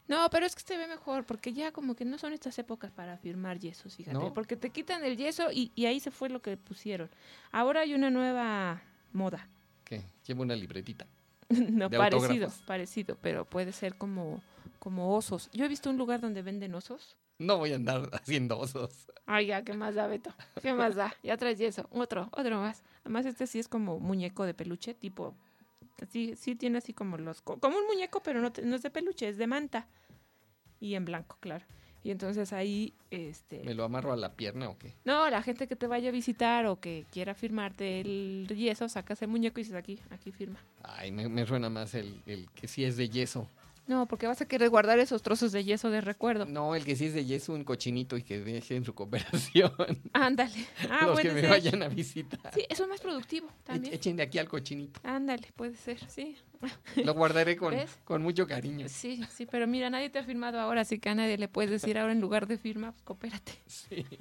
No, 0.09 0.29
pero 0.31 0.45
es 0.45 0.55
que 0.55 0.63
se 0.63 0.77
ve 0.77 0.87
mejor, 0.89 1.25
porque 1.25 1.53
ya 1.55 1.73
como 1.73 1.95
que 1.97 2.05
no 2.05 2.19
son 2.19 2.33
estas 2.35 2.59
épocas 2.59 2.91
para 2.91 3.17
firmar 3.17 3.59
yesos, 3.61 3.97
fíjate. 3.97 4.19
¿No? 4.19 4.35
Porque 4.35 4.57
te 4.57 4.69
quitan 4.71 5.05
el 5.05 5.17
yeso 5.17 5.51
y, 5.51 5.73
y 5.75 5.87
ahí 5.87 6.01
se 6.01 6.11
fue 6.11 6.29
lo 6.29 6.43
que 6.43 6.57
pusieron. 6.57 7.09
Ahora 7.51 7.81
hay 7.81 7.95
una 7.95 8.11
nueva 8.11 8.83
moda. 9.13 9.49
¿Qué? 9.85 10.03
Llevo 10.27 10.43
una 10.43 10.55
libretita. 10.57 11.07
no, 11.49 11.89
De 11.89 11.97
parecido, 11.97 12.25
autógrafos. 12.27 12.63
parecido, 12.67 13.17
pero 13.23 13.45
puede 13.47 13.73
ser 13.73 13.95
como, 13.97 14.43
como 14.83 15.15
osos. 15.15 15.49
Yo 15.53 15.65
he 15.65 15.69
visto 15.69 15.89
un 15.91 15.97
lugar 15.97 16.21
donde 16.21 16.43
venden 16.43 16.75
osos. 16.75 17.17
No 17.39 17.57
voy 17.59 17.73
a 17.73 17.77
andar 17.77 18.11
haciendo 18.13 18.59
osos. 18.59 19.07
Ay, 19.27 19.47
ya, 19.47 19.63
¿qué 19.63 19.75
más 19.75 19.95
da, 19.95 20.09
Beto? 20.09 20.35
¿Qué 20.61 20.75
más 20.75 20.97
da? 20.97 21.15
Ya 21.23 21.37
traes 21.37 21.57
yeso. 21.59 21.87
Otro, 21.93 22.29
otro 22.33 22.59
más. 22.61 22.83
Además, 23.05 23.27
este 23.27 23.47
sí 23.47 23.61
es 23.61 23.69
como 23.69 24.01
muñeco 24.01 24.45
de 24.45 24.55
peluche, 24.55 24.93
tipo... 24.95 25.35
Sí, 26.11 26.35
sí 26.37 26.57
tiene 26.57 26.79
así 26.79 26.93
como 26.93 27.17
los... 27.17 27.43
co- 27.43 27.61
Como 27.61 27.79
un 27.79 27.87
muñeco, 27.87 28.25
pero 28.25 28.41
no, 28.41 28.51
te- 28.51 28.63
no 28.63 28.75
es 28.75 28.83
de 28.83 28.91
peluche, 28.91 29.29
es 29.29 29.37
de 29.39 29.47
manta. 29.47 29.87
Y 30.81 30.97
en 30.97 31.05
blanco, 31.05 31.37
claro. 31.39 31.65
Y 32.03 32.11
entonces 32.11 32.53
ahí, 32.53 32.93
este... 33.13 33.63
¿Me 33.63 33.75
lo 33.75 33.85
amarro 33.85 34.13
a 34.13 34.17
la 34.17 34.33
pierna 34.35 34.69
o 34.69 34.77
qué? 34.77 34.93
No, 35.05 35.31
la 35.31 35.43
gente 35.43 35.69
que 35.69 35.77
te 35.77 35.87
vaya 35.87 36.09
a 36.09 36.13
visitar 36.13 36.67
o 36.67 36.81
que 36.81 37.07
quiera 37.13 37.35
firmarte 37.37 38.01
el 38.01 38.49
yeso, 38.49 38.89
sacas 38.89 39.23
el 39.23 39.29
muñeco 39.29 39.61
y 39.61 39.63
dices 39.63 39.77
aquí, 39.77 40.01
aquí 40.11 40.33
firma. 40.33 40.59
Ay, 40.83 41.13
me, 41.13 41.29
me 41.29 41.47
suena 41.47 41.71
más 41.71 41.95
el, 41.95 42.21
el 42.27 42.51
que 42.51 42.67
sí 42.67 42.85
es 42.85 42.97
de 42.97 43.09
yeso. 43.09 43.47
No, 43.89 44.07
porque 44.07 44.27
vas 44.29 44.41
a 44.41 44.47
querer 44.47 44.71
guardar 44.71 44.99
esos 45.01 45.23
trozos 45.23 45.51
de 45.51 45.65
yeso 45.65 45.91
de 45.91 46.01
recuerdo. 46.01 46.47
No, 46.47 46.75
el 46.77 46.85
que 46.85 46.95
sí 46.95 47.07
es 47.07 47.15
de 47.15 47.25
yeso, 47.25 47.53
un 47.53 47.65
cochinito 47.65 48.17
y 48.17 48.23
que 48.23 48.41
deje 48.41 48.77
en 48.77 48.85
su 48.85 48.95
cooperación. 48.95 49.73
Ándale. 50.13 50.67
Ah, 50.89 51.07
Los 51.07 51.19
que 51.21 51.33
me 51.33 51.47
vayan 51.49 51.83
a 51.83 51.89
visitar. 51.89 52.53
Sí, 52.55 52.65
eso 52.69 52.85
es 52.85 52.89
más 52.89 53.01
productivo 53.01 53.49
también. 53.65 53.93
Echen 53.93 54.17
de 54.17 54.23
aquí 54.23 54.39
al 54.39 54.49
cochinito. 54.49 55.01
Ándale, 55.03 55.49
puede 55.57 55.75
ser, 55.77 55.99
sí. 56.09 56.37
Lo 57.05 57.15
guardaré 57.15 57.57
con, 57.57 57.75
¿Ves? 57.75 57.99
con 58.05 58.23
mucho 58.23 58.47
cariño. 58.47 58.87
Sí, 58.89 59.21
sí, 59.29 59.47
pero 59.47 59.67
mira, 59.67 59.91
nadie 59.91 60.11
te 60.11 60.21
ha 60.21 60.25
firmado 60.25 60.61
ahora, 60.61 60.83
así 60.83 61.01
que 61.01 61.09
a 61.09 61.15
nadie 61.17 61.37
le 61.37 61.49
puedes 61.49 61.71
decir 61.71 61.99
ahora 61.99 62.13
en 62.13 62.21
lugar 62.21 62.47
de 62.47 62.59
firma, 62.59 62.93
pues 62.93 63.03
coopérate. 63.05 63.53
Sí. 63.67 64.07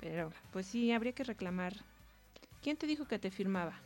Pero, 0.00 0.32
pues 0.52 0.66
sí, 0.66 0.90
habría 0.90 1.12
que 1.12 1.22
reclamar. 1.22 1.74
¿Quién 2.60 2.76
te 2.76 2.88
dijo 2.88 3.06
que 3.06 3.20
te 3.20 3.30
firmaba? 3.30 3.78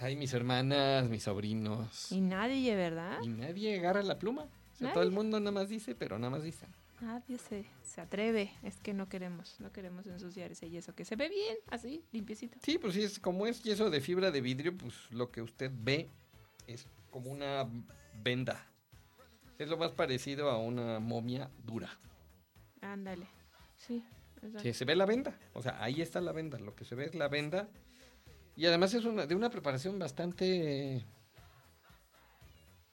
Ay, 0.00 0.14
mis 0.14 0.32
hermanas, 0.32 1.08
mis 1.08 1.24
sobrinos. 1.24 2.12
Y 2.12 2.20
nadie, 2.20 2.76
¿verdad? 2.76 3.18
Y 3.22 3.28
nadie 3.28 3.78
agarra 3.78 4.02
la 4.02 4.18
pluma. 4.18 4.42
O 4.42 4.76
sea, 4.76 4.92
todo 4.92 5.02
el 5.02 5.10
mundo 5.10 5.40
nada 5.40 5.50
más 5.50 5.68
dice, 5.68 5.96
pero 5.96 6.18
nada 6.18 6.30
más 6.30 6.44
dice. 6.44 6.66
Nadie 7.00 7.38
se, 7.38 7.64
se 7.82 8.00
atreve. 8.00 8.52
Es 8.62 8.76
que 8.76 8.94
no 8.94 9.08
queremos, 9.08 9.56
no 9.58 9.72
queremos 9.72 10.06
ensuciar 10.06 10.52
ese 10.52 10.70
yeso, 10.70 10.94
que 10.94 11.04
se 11.04 11.16
ve 11.16 11.28
bien, 11.28 11.56
así, 11.68 12.04
limpiecito. 12.12 12.58
Sí, 12.62 12.78
pues 12.78 12.94
sí, 12.94 13.02
es 13.02 13.18
como 13.18 13.46
es 13.46 13.62
yeso 13.64 13.90
de 13.90 14.00
fibra 14.00 14.30
de 14.30 14.40
vidrio, 14.40 14.76
pues 14.76 14.94
lo 15.10 15.32
que 15.32 15.42
usted 15.42 15.72
ve 15.74 16.08
es 16.68 16.86
como 17.10 17.30
una 17.30 17.68
venda. 18.22 18.64
Es 19.58 19.68
lo 19.68 19.78
más 19.78 19.90
parecido 19.90 20.48
a 20.50 20.58
una 20.58 21.00
momia 21.00 21.50
dura. 21.64 21.90
Ándale, 22.80 23.26
sí. 23.76 24.04
exacto. 24.36 24.62
Que 24.62 24.74
se 24.74 24.84
ve 24.84 24.94
la 24.94 25.06
venda. 25.06 25.36
O 25.54 25.62
sea, 25.62 25.82
ahí 25.82 26.00
está 26.00 26.20
la 26.20 26.30
venda. 26.30 26.60
Lo 26.60 26.76
que 26.76 26.84
se 26.84 26.94
ve 26.94 27.06
es 27.06 27.16
la 27.16 27.26
venda. 27.26 27.68
Y 28.58 28.66
además 28.66 28.92
es 28.92 29.04
una, 29.04 29.24
de 29.24 29.36
una 29.36 29.50
preparación 29.50 30.00
bastante... 30.00 31.04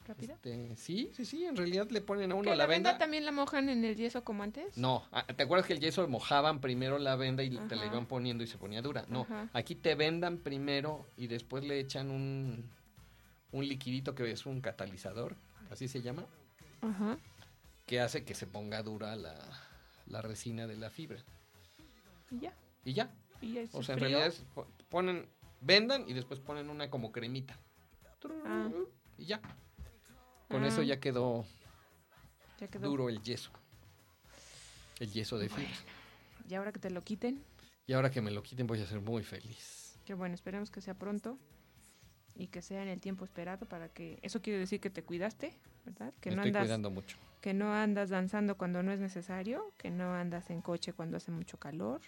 ¿Rápida? 0.08 0.36
este, 0.36 0.76
sí, 0.76 1.10
sí, 1.16 1.26
sí. 1.26 1.44
En 1.46 1.56
realidad 1.56 1.90
le 1.90 2.00
ponen 2.00 2.32
a 2.32 2.36
uno 2.36 2.52
¿Que 2.52 2.56
la, 2.56 2.68
venda. 2.68 3.00
también 3.00 3.26
la 3.26 3.32
mojan 3.32 3.70
en 3.70 3.84
el 3.84 3.96
yeso 3.96 4.24
como 4.24 4.44
antes? 4.44 4.78
No, 4.78 5.04
ah, 5.12 5.26
¿te 5.26 5.42
acuerdas 5.42 5.66
que 5.66 5.74
el 5.74 5.80
yeso 5.80 6.08
mojaban 6.08 6.62
primero 6.62 7.00
la 7.00 7.16
venda 7.16 7.42
y 7.42 7.50
te 7.58 7.76
la 7.76 7.88
iban 7.88 8.06
poniendo 8.06 8.44
y 8.44 8.48
se 8.48 8.60
ponía 8.60 8.84
dura? 8.84 9.06
No, 9.10 9.22
Ajá. 9.22 9.50
aquí 9.54 9.74
te 9.74 9.96
vendan 9.96 10.38
primero 10.38 11.08
y 11.18 11.26
después 11.26 11.64
le 11.64 11.80
echan 11.80 12.12
un, 12.12 12.70
un 13.52 13.68
liquidito 13.68 14.14
que 14.14 14.30
es 14.30 14.46
un 14.46 14.62
catalizador, 14.62 15.36
así 15.72 15.88
se 15.88 16.04
llama, 16.04 16.24
Ajá. 16.82 17.18
que 17.88 18.00
hace 18.00 18.24
que 18.24 18.36
se 18.36 18.46
ponga 18.46 18.84
dura 18.84 19.16
la, 19.16 19.34
la 20.06 20.22
resina 20.22 20.68
de 20.68 20.76
la 20.78 20.92
fibra. 20.92 21.18
Y 22.30 22.42
ya. 22.42 22.54
Y 22.84 22.94
ya, 22.94 23.10
Y 23.42 23.58
o 23.72 23.82
sea, 23.82 23.96
en 23.96 24.02
realidad 24.02 24.28
es- 24.28 24.44
ponen, 24.90 25.26
vendan 25.62 26.08
y 26.08 26.14
después 26.14 26.40
ponen 26.40 26.70
una 26.70 26.90
como 26.90 27.12
cremita. 27.12 27.58
Ah. 28.46 28.70
Y 29.18 29.26
ya. 29.26 29.42
Con 30.50 30.64
eso 30.64 30.82
Ah. 30.82 30.84
ya 30.86 31.00
quedó 31.00 31.46
Ya 32.60 32.68
quedó. 32.68 32.88
duro 32.90 33.10
el 33.10 33.22
yeso. 33.22 33.52
El 35.00 35.12
yeso 35.12 35.38
de 35.38 35.50
fibra. 35.50 35.70
Y 36.50 36.54
ahora 36.56 36.72
que 36.72 36.80
te 36.80 36.90
lo 36.90 37.02
quiten, 37.02 37.44
Y 37.88 37.94
ahora 37.94 38.10
que 38.10 38.22
me 38.22 38.32
lo 38.32 38.42
quiten 38.42 38.66
voy 38.66 38.82
a 38.82 38.86
ser 38.86 39.00
muy 39.02 39.24
feliz. 39.24 40.00
que 40.06 40.14
bueno, 40.14 40.34
esperemos 40.36 40.70
que 40.72 40.82
sea 40.82 40.94
pronto 40.96 41.38
y 42.36 42.48
que 42.48 42.62
sea 42.62 42.82
en 42.84 42.90
el 42.90 43.00
tiempo 43.00 43.26
esperado 43.26 43.66
para 43.68 43.90
que 43.90 44.20
eso 44.22 44.42
quiere 44.42 44.60
decir 44.60 44.80
que 44.80 44.90
te 44.90 45.04
cuidaste, 45.04 45.54
¿verdad? 45.86 46.14
Que 46.22 46.30
me 46.32 46.36
no 46.38 46.42
estoy 46.42 46.50
andas 46.50 46.64
cuidando 46.64 46.90
mucho. 46.92 47.18
que 47.42 47.54
no 47.54 47.74
andas 47.74 48.10
danzando 48.10 48.58
cuando 48.58 48.82
no 48.84 48.92
es 48.92 49.00
necesario, 49.00 49.72
que 49.78 49.90
no 49.92 50.14
andas 50.16 50.50
en 50.50 50.62
coche 50.62 50.94
cuando 50.94 51.18
hace 51.18 51.32
mucho 51.32 51.58
calor, 51.60 52.02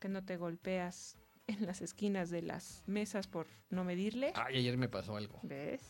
que 0.00 0.08
no 0.08 0.22
te 0.24 0.36
golpeas 0.38 1.16
en 1.46 1.66
las 1.66 1.82
esquinas 1.82 2.30
de 2.30 2.42
las 2.42 2.82
mesas 2.86 3.26
por 3.26 3.46
no 3.70 3.84
medirle. 3.84 4.32
Ay, 4.34 4.58
ayer 4.58 4.76
me 4.76 4.88
pasó 4.88 5.16
algo. 5.16 5.38
¿Ves? 5.42 5.82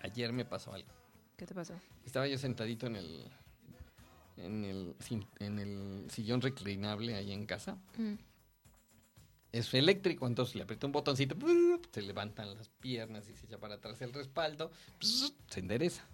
Ayer 0.00 0.32
me 0.32 0.44
pasó 0.44 0.72
algo. 0.72 0.90
¿Qué 1.36 1.46
te 1.46 1.54
pasó? 1.54 1.74
Estaba 2.04 2.26
yo 2.26 2.38
sentadito 2.38 2.86
en 2.86 2.96
el 2.96 3.30
en 4.36 4.64
el, 4.64 4.96
en 5.38 5.58
el 5.58 6.10
sillón 6.10 6.40
reclinable 6.40 7.14
ahí 7.14 7.32
en 7.32 7.46
casa. 7.46 7.78
Mm. 7.96 8.14
Es 9.52 9.72
eléctrico, 9.74 10.26
entonces 10.26 10.54
le 10.54 10.62
aprieto 10.62 10.86
un 10.86 10.92
botoncito, 10.92 11.36
se 11.92 12.00
levantan 12.00 12.54
las 12.54 12.70
piernas 12.70 13.28
y 13.28 13.34
se 13.34 13.46
echa 13.46 13.58
para 13.58 13.74
atrás 13.74 14.00
el 14.00 14.12
respaldo, 14.14 14.72
se 15.00 15.60
endereza. 15.60 16.04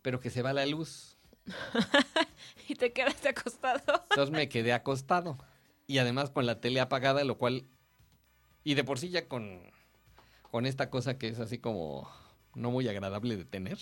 Pero 0.00 0.20
que 0.20 0.30
se 0.30 0.42
va 0.42 0.52
la 0.52 0.64
luz. 0.64 1.16
y 2.68 2.76
te 2.76 2.92
quedaste 2.92 3.30
acostado. 3.30 4.04
Entonces 4.10 4.30
me 4.30 4.48
quedé 4.48 4.72
acostado. 4.72 5.38
Y 5.88 5.98
además 5.98 6.30
con 6.30 6.46
la 6.46 6.60
tele 6.60 6.78
apagada, 6.80 7.24
lo 7.24 7.38
cual... 7.38 7.64
Y 8.62 8.74
de 8.74 8.84
por 8.84 8.98
sí 8.98 9.08
ya 9.08 9.26
con, 9.26 9.62
con 10.50 10.66
esta 10.66 10.90
cosa 10.90 11.18
que 11.18 11.28
es 11.28 11.40
así 11.40 11.58
como 11.58 12.08
no 12.54 12.70
muy 12.70 12.86
agradable 12.86 13.36
de 13.36 13.46
tener. 13.46 13.78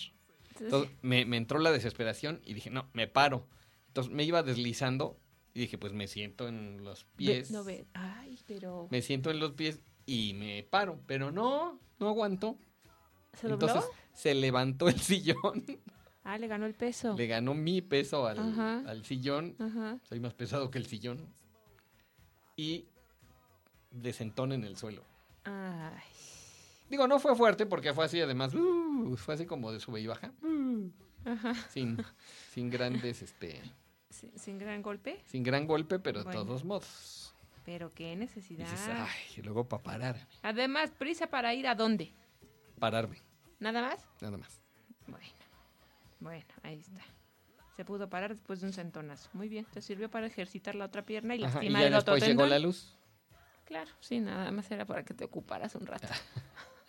Entonces 0.60 0.90
me, 1.02 1.26
me 1.26 1.36
entró 1.36 1.58
la 1.58 1.72
desesperación 1.72 2.40
y 2.44 2.54
dije, 2.54 2.70
no, 2.70 2.88
me 2.92 3.08
paro. 3.08 3.48
Entonces 3.88 4.12
me 4.12 4.22
iba 4.22 4.44
deslizando 4.44 5.18
y 5.52 5.60
dije, 5.60 5.78
pues 5.78 5.92
me 5.92 6.06
siento 6.06 6.46
en 6.46 6.84
los 6.84 7.04
pies. 7.16 7.50
no 7.50 7.64
ve. 7.64 7.86
Ay, 7.94 8.38
pero 8.46 8.86
Me 8.90 9.02
siento 9.02 9.30
en 9.30 9.40
los 9.40 9.52
pies 9.52 9.80
y 10.04 10.34
me 10.34 10.62
paro. 10.62 11.00
Pero 11.06 11.32
no, 11.32 11.80
no 11.98 12.08
aguantó. 12.08 12.56
¿se 13.34 13.48
dobló? 13.48 13.66
Entonces 13.66 13.90
se 14.12 14.34
levantó 14.34 14.88
el 14.88 15.00
sillón. 15.00 15.64
Ah, 16.22 16.38
le 16.38 16.46
ganó 16.46 16.66
el 16.66 16.74
peso. 16.74 17.16
Le 17.16 17.26
ganó 17.26 17.54
mi 17.54 17.82
peso 17.82 18.26
al, 18.26 18.38
al 18.38 19.04
sillón. 19.04 19.56
Ajá. 19.58 19.98
Soy 20.04 20.20
más 20.20 20.34
pesado 20.34 20.70
que 20.70 20.78
el 20.78 20.86
sillón. 20.86 21.34
Y 22.56 22.86
desentón 23.90 24.52
en 24.52 24.64
el 24.64 24.76
suelo. 24.76 25.04
Ay. 25.44 26.02
Digo, 26.88 27.06
no 27.08 27.18
fue 27.18 27.34
fuerte 27.36 27.66
porque 27.66 27.92
fue 27.94 28.04
así, 28.04 28.20
además, 28.20 28.54
uh, 28.54 29.16
fue 29.16 29.34
así 29.34 29.44
como 29.46 29.72
de 29.72 29.80
sube 29.80 30.00
y 30.00 30.06
baja. 30.06 30.32
uh, 30.42 30.90
Ajá. 31.24 31.54
sin, 31.70 31.96
sin 32.52 32.70
grandes, 32.70 33.22
este, 33.22 33.60
Sin, 34.10 34.38
sin 34.38 34.58
gran 34.58 34.82
golpe, 34.82 35.20
sin 35.26 35.42
gran 35.42 35.66
golpe, 35.66 35.98
pero 35.98 36.22
de 36.22 36.32
todos 36.32 36.64
modos. 36.64 37.34
pero 37.64 37.92
qué 37.92 38.14
necesidad. 38.14 38.70
dices, 38.70 38.88
ay, 38.88 39.10
y 39.36 39.42
luego 39.42 39.68
para 39.68 39.82
pararme, 39.82 40.24
Además, 40.42 40.92
prisa 40.92 41.26
para 41.26 41.52
ir 41.54 41.66
a 41.66 41.74
dónde? 41.74 42.12
pararme, 42.78 43.18
¿Nada 43.58 43.82
más? 43.82 44.06
nada 44.20 44.36
más. 44.36 44.60
Bueno, 45.08 45.26
bueno, 46.20 46.46
ahí 46.62 46.78
está. 46.78 47.02
Se 47.76 47.84
pudo 47.84 48.08
parar 48.08 48.34
después 48.34 48.60
de 48.60 48.68
un 48.68 48.72
centonazo. 48.72 49.28
Muy 49.34 49.48
bien, 49.48 49.66
te 49.66 49.82
sirvió 49.82 50.10
para 50.10 50.26
ejercitar 50.26 50.74
la 50.74 50.86
otra 50.86 51.02
pierna 51.02 51.34
y 51.34 51.38
lastimar 51.38 51.82
el 51.84 51.94
otro 51.94 52.14
después 52.14 52.30
llegó 52.30 52.46
la 52.46 52.58
luz. 52.58 52.96
Claro, 53.66 53.90
sí, 54.00 54.20
nada 54.20 54.50
más 54.50 54.70
era 54.70 54.84
para 54.86 55.04
que 55.04 55.12
te 55.12 55.24
ocuparas 55.24 55.74
un 55.74 55.86
rato. 55.86 56.08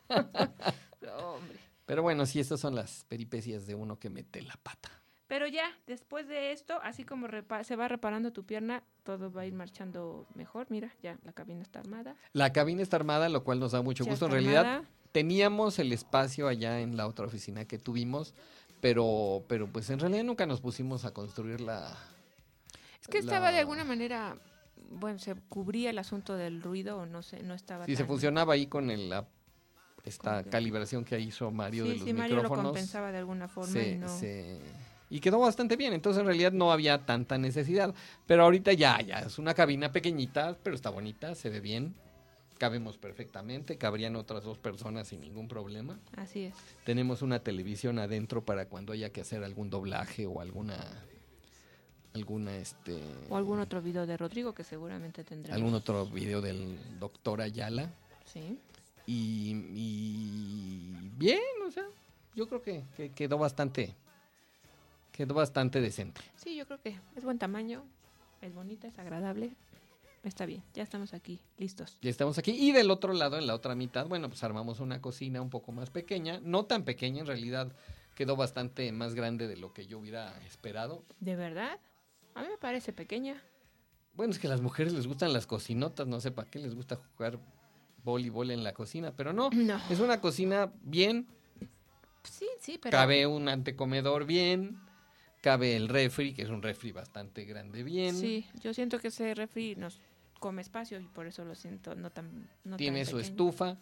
No, 1.01 1.33
hombre. 1.33 1.59
Pero 1.85 2.01
bueno, 2.01 2.25
sí, 2.25 2.39
estas 2.39 2.59
son 2.59 2.75
las 2.75 3.03
peripecias 3.05 3.65
de 3.67 3.75
uno 3.75 3.99
que 3.99 4.09
mete 4.09 4.41
la 4.41 4.55
pata. 4.63 4.89
Pero 5.27 5.47
ya, 5.47 5.65
después 5.85 6.27
de 6.27 6.53
esto, 6.53 6.79
así 6.83 7.03
como 7.03 7.27
se 7.63 7.75
va 7.75 7.87
reparando 7.87 8.31
tu 8.31 8.45
pierna, 8.45 8.83
todo 9.03 9.31
va 9.31 9.41
a 9.41 9.45
ir 9.45 9.53
marchando 9.53 10.25
mejor. 10.35 10.67
Mira, 10.69 10.93
ya 11.03 11.17
la 11.23 11.33
cabina 11.33 11.61
está 11.61 11.79
armada. 11.79 12.15
La 12.31 12.53
cabina 12.53 12.81
está 12.81 12.95
armada, 12.95 13.27
lo 13.27 13.43
cual 13.43 13.59
nos 13.59 13.73
da 13.73 13.81
mucho 13.81 14.05
Ya 14.05 14.11
gusto. 14.11 14.25
En 14.25 14.31
realidad, 14.31 14.65
armada. 14.65 14.89
teníamos 15.11 15.79
el 15.79 15.91
espacio 15.91 16.47
allá 16.47 16.79
en 16.79 16.95
la 16.95 17.07
otra 17.07 17.25
oficina 17.25 17.65
que 17.65 17.77
tuvimos, 17.77 18.33
pero, 18.81 19.43
pero 19.47 19.67
pues 19.67 19.89
en 19.89 19.99
realidad 19.99 20.23
nunca 20.23 20.45
nos 20.45 20.61
pusimos 20.61 21.05
a 21.05 21.13
construir 21.13 21.61
la... 21.61 21.97
Es 23.01 23.07
que 23.07 23.17
estaba 23.19 23.51
de 23.51 23.59
alguna 23.59 23.83
manera, 23.83 24.37
bueno, 24.91 25.19
se 25.19 25.35
cubría 25.35 25.89
el 25.89 25.97
asunto 25.99 26.35
del 26.35 26.61
ruido 26.61 26.97
o 26.99 27.05
no 27.05 27.21
sé, 27.23 27.41
no 27.43 27.53
estaba 27.53 27.85
Sí, 27.85 27.95
se 27.95 28.05
funcionaba 28.05 28.53
ahí 28.53 28.67
con 28.67 28.89
el, 28.91 29.09
la 29.09 29.27
esta 30.03 30.43
calibración 30.43 31.03
que 31.03 31.19
hizo 31.19 31.51
Mario 31.51 31.83
sí, 31.83 31.89
de 31.89 31.95
los 31.95 32.03
sí, 32.05 32.13
Mario 32.13 32.43
lo 32.43 32.49
compensaba 32.49 33.11
de 33.11 33.17
alguna 33.17 33.47
forma 33.47 33.73
se- 33.73 33.91
y 33.91 33.95
no. 33.95 34.07
se- 34.07 34.61
y 35.09 35.19
quedó 35.21 35.39
bastante 35.39 35.77
bien. 35.77 35.93
Entonces, 35.93 36.19
en 36.19 36.27
realidad 36.27 36.51
no 36.51 36.71
había 36.71 37.05
tanta 37.05 37.37
necesidad. 37.37 37.95
Pero 38.25 38.43
ahorita 38.43 38.73
ya, 38.73 38.99
ya 39.01 39.19
es 39.19 39.39
una 39.39 39.53
cabina 39.53 39.91
pequeñita, 39.93 40.57
pero 40.61 40.75
está 40.75 40.89
bonita, 40.89 41.33
se 41.33 41.49
ve 41.49 41.61
bien. 41.61 41.95
Cabemos 42.57 42.97
perfectamente, 42.97 43.77
cabrían 43.77 44.15
otras 44.15 44.43
dos 44.43 44.57
personas 44.57 45.07
sin 45.07 45.21
ningún 45.21 45.47
problema. 45.47 45.99
Así 46.15 46.45
es. 46.45 46.55
Tenemos 46.85 47.21
una 47.21 47.39
televisión 47.39 47.99
adentro 47.99 48.43
para 48.43 48.67
cuando 48.67 48.93
haya 48.93 49.11
que 49.11 49.21
hacer 49.21 49.43
algún 49.43 49.69
doblaje 49.69 50.25
o 50.25 50.41
alguna 50.41 50.75
alguna 52.13 52.55
este 52.57 52.99
O 53.29 53.37
algún 53.37 53.59
otro 53.59 53.79
video 53.81 54.07
de 54.07 54.17
Rodrigo 54.17 54.53
que 54.53 54.63
seguramente 54.63 55.23
tendrá. 55.23 55.53
algún 55.53 55.75
otro 55.75 56.07
video 56.07 56.41
del 56.41 56.79
doctor 56.99 57.41
Ayala 57.41 57.91
Sí. 58.25 58.57
y, 59.05 59.51
y 59.75 61.11
bien, 61.15 61.39
o 61.67 61.69
sea, 61.71 61.85
yo 62.35 62.47
creo 62.49 62.61
que, 62.63 62.83
que 62.95 63.11
quedó 63.11 63.37
bastante 63.37 63.93
quedó 65.11 65.33
bastante 65.35 65.79
decente. 65.79 66.21
Sí, 66.35 66.55
yo 66.55 66.65
creo 66.65 66.81
que 66.81 66.95
es 67.15 67.23
buen 67.23 67.37
tamaño, 67.39 67.83
es 68.41 68.53
bonita, 68.53 68.87
es 68.87 68.97
agradable. 68.99 69.51
Está 70.27 70.45
bien, 70.45 70.61
ya 70.73 70.83
estamos 70.83 71.13
aquí, 71.13 71.39
listos. 71.57 71.97
Ya 72.01 72.09
estamos 72.09 72.37
aquí 72.37 72.51
y 72.51 72.73
del 72.73 72.91
otro 72.91 73.13
lado, 73.13 73.37
en 73.37 73.47
la 73.47 73.55
otra 73.55 73.75
mitad, 73.75 74.05
bueno, 74.07 74.27
pues 74.27 74.43
armamos 74.43 74.81
una 74.81 75.01
cocina 75.01 75.41
un 75.41 75.49
poco 75.49 75.71
más 75.71 75.89
pequeña, 75.89 76.41
no 76.43 76.65
tan 76.65 76.83
pequeña 76.83 77.21
en 77.21 77.27
realidad, 77.27 77.71
quedó 78.13 78.35
bastante 78.35 78.91
más 78.91 79.15
grande 79.15 79.47
de 79.47 79.55
lo 79.55 79.71
que 79.73 79.87
yo 79.87 79.99
hubiera 79.99 80.37
esperado. 80.45 81.03
¿De 81.21 81.37
verdad? 81.37 81.79
A 82.35 82.41
mí 82.41 82.49
me 82.49 82.57
parece 82.57 82.91
pequeña. 82.91 83.41
Bueno, 84.15 84.33
es 84.33 84.39
que 84.39 84.47
a 84.47 84.49
las 84.49 84.59
mujeres 84.59 84.91
les 84.91 85.07
gustan 85.07 85.31
las 85.31 85.47
cocinotas, 85.47 86.07
no 86.07 86.19
sé 86.19 86.31
para 86.31 86.49
qué 86.49 86.59
les 86.59 86.75
gusta 86.75 86.97
jugar 86.97 87.39
voleibol 88.03 88.51
en 88.51 88.63
la 88.65 88.73
cocina, 88.73 89.13
pero 89.15 89.31
no, 89.31 89.49
No. 89.51 89.79
es 89.89 89.99
una 90.01 90.19
cocina 90.19 90.73
bien, 90.81 91.25
Sí, 92.23 92.47
sí, 92.59 92.77
pero. 92.81 92.91
cabe 92.91 93.25
un 93.27 93.47
antecomedor 93.47 94.25
bien, 94.25 94.77
cabe 95.41 95.77
el 95.77 95.87
refri, 95.87 96.33
que 96.33 96.41
es 96.41 96.49
un 96.49 96.61
refri 96.61 96.91
bastante 96.91 97.45
grande 97.45 97.83
bien, 97.83 98.13
Sí, 98.13 98.45
yo 98.61 98.73
siento 98.73 98.99
que 98.99 99.07
ese 99.07 99.33
refri 99.33 99.75
nos 99.77 100.01
come 100.39 100.61
espacio 100.61 100.99
y 100.99 101.07
por 101.07 101.27
eso 101.27 101.43
lo 101.45 101.55
siento 101.55 101.95
no 101.95 102.09
tan. 102.11 102.49
No 102.63 102.71
tan 102.71 102.77
tiene 102.77 103.05
su 103.05 103.17
pequeño. 103.17 103.29
estufa, 103.29 103.77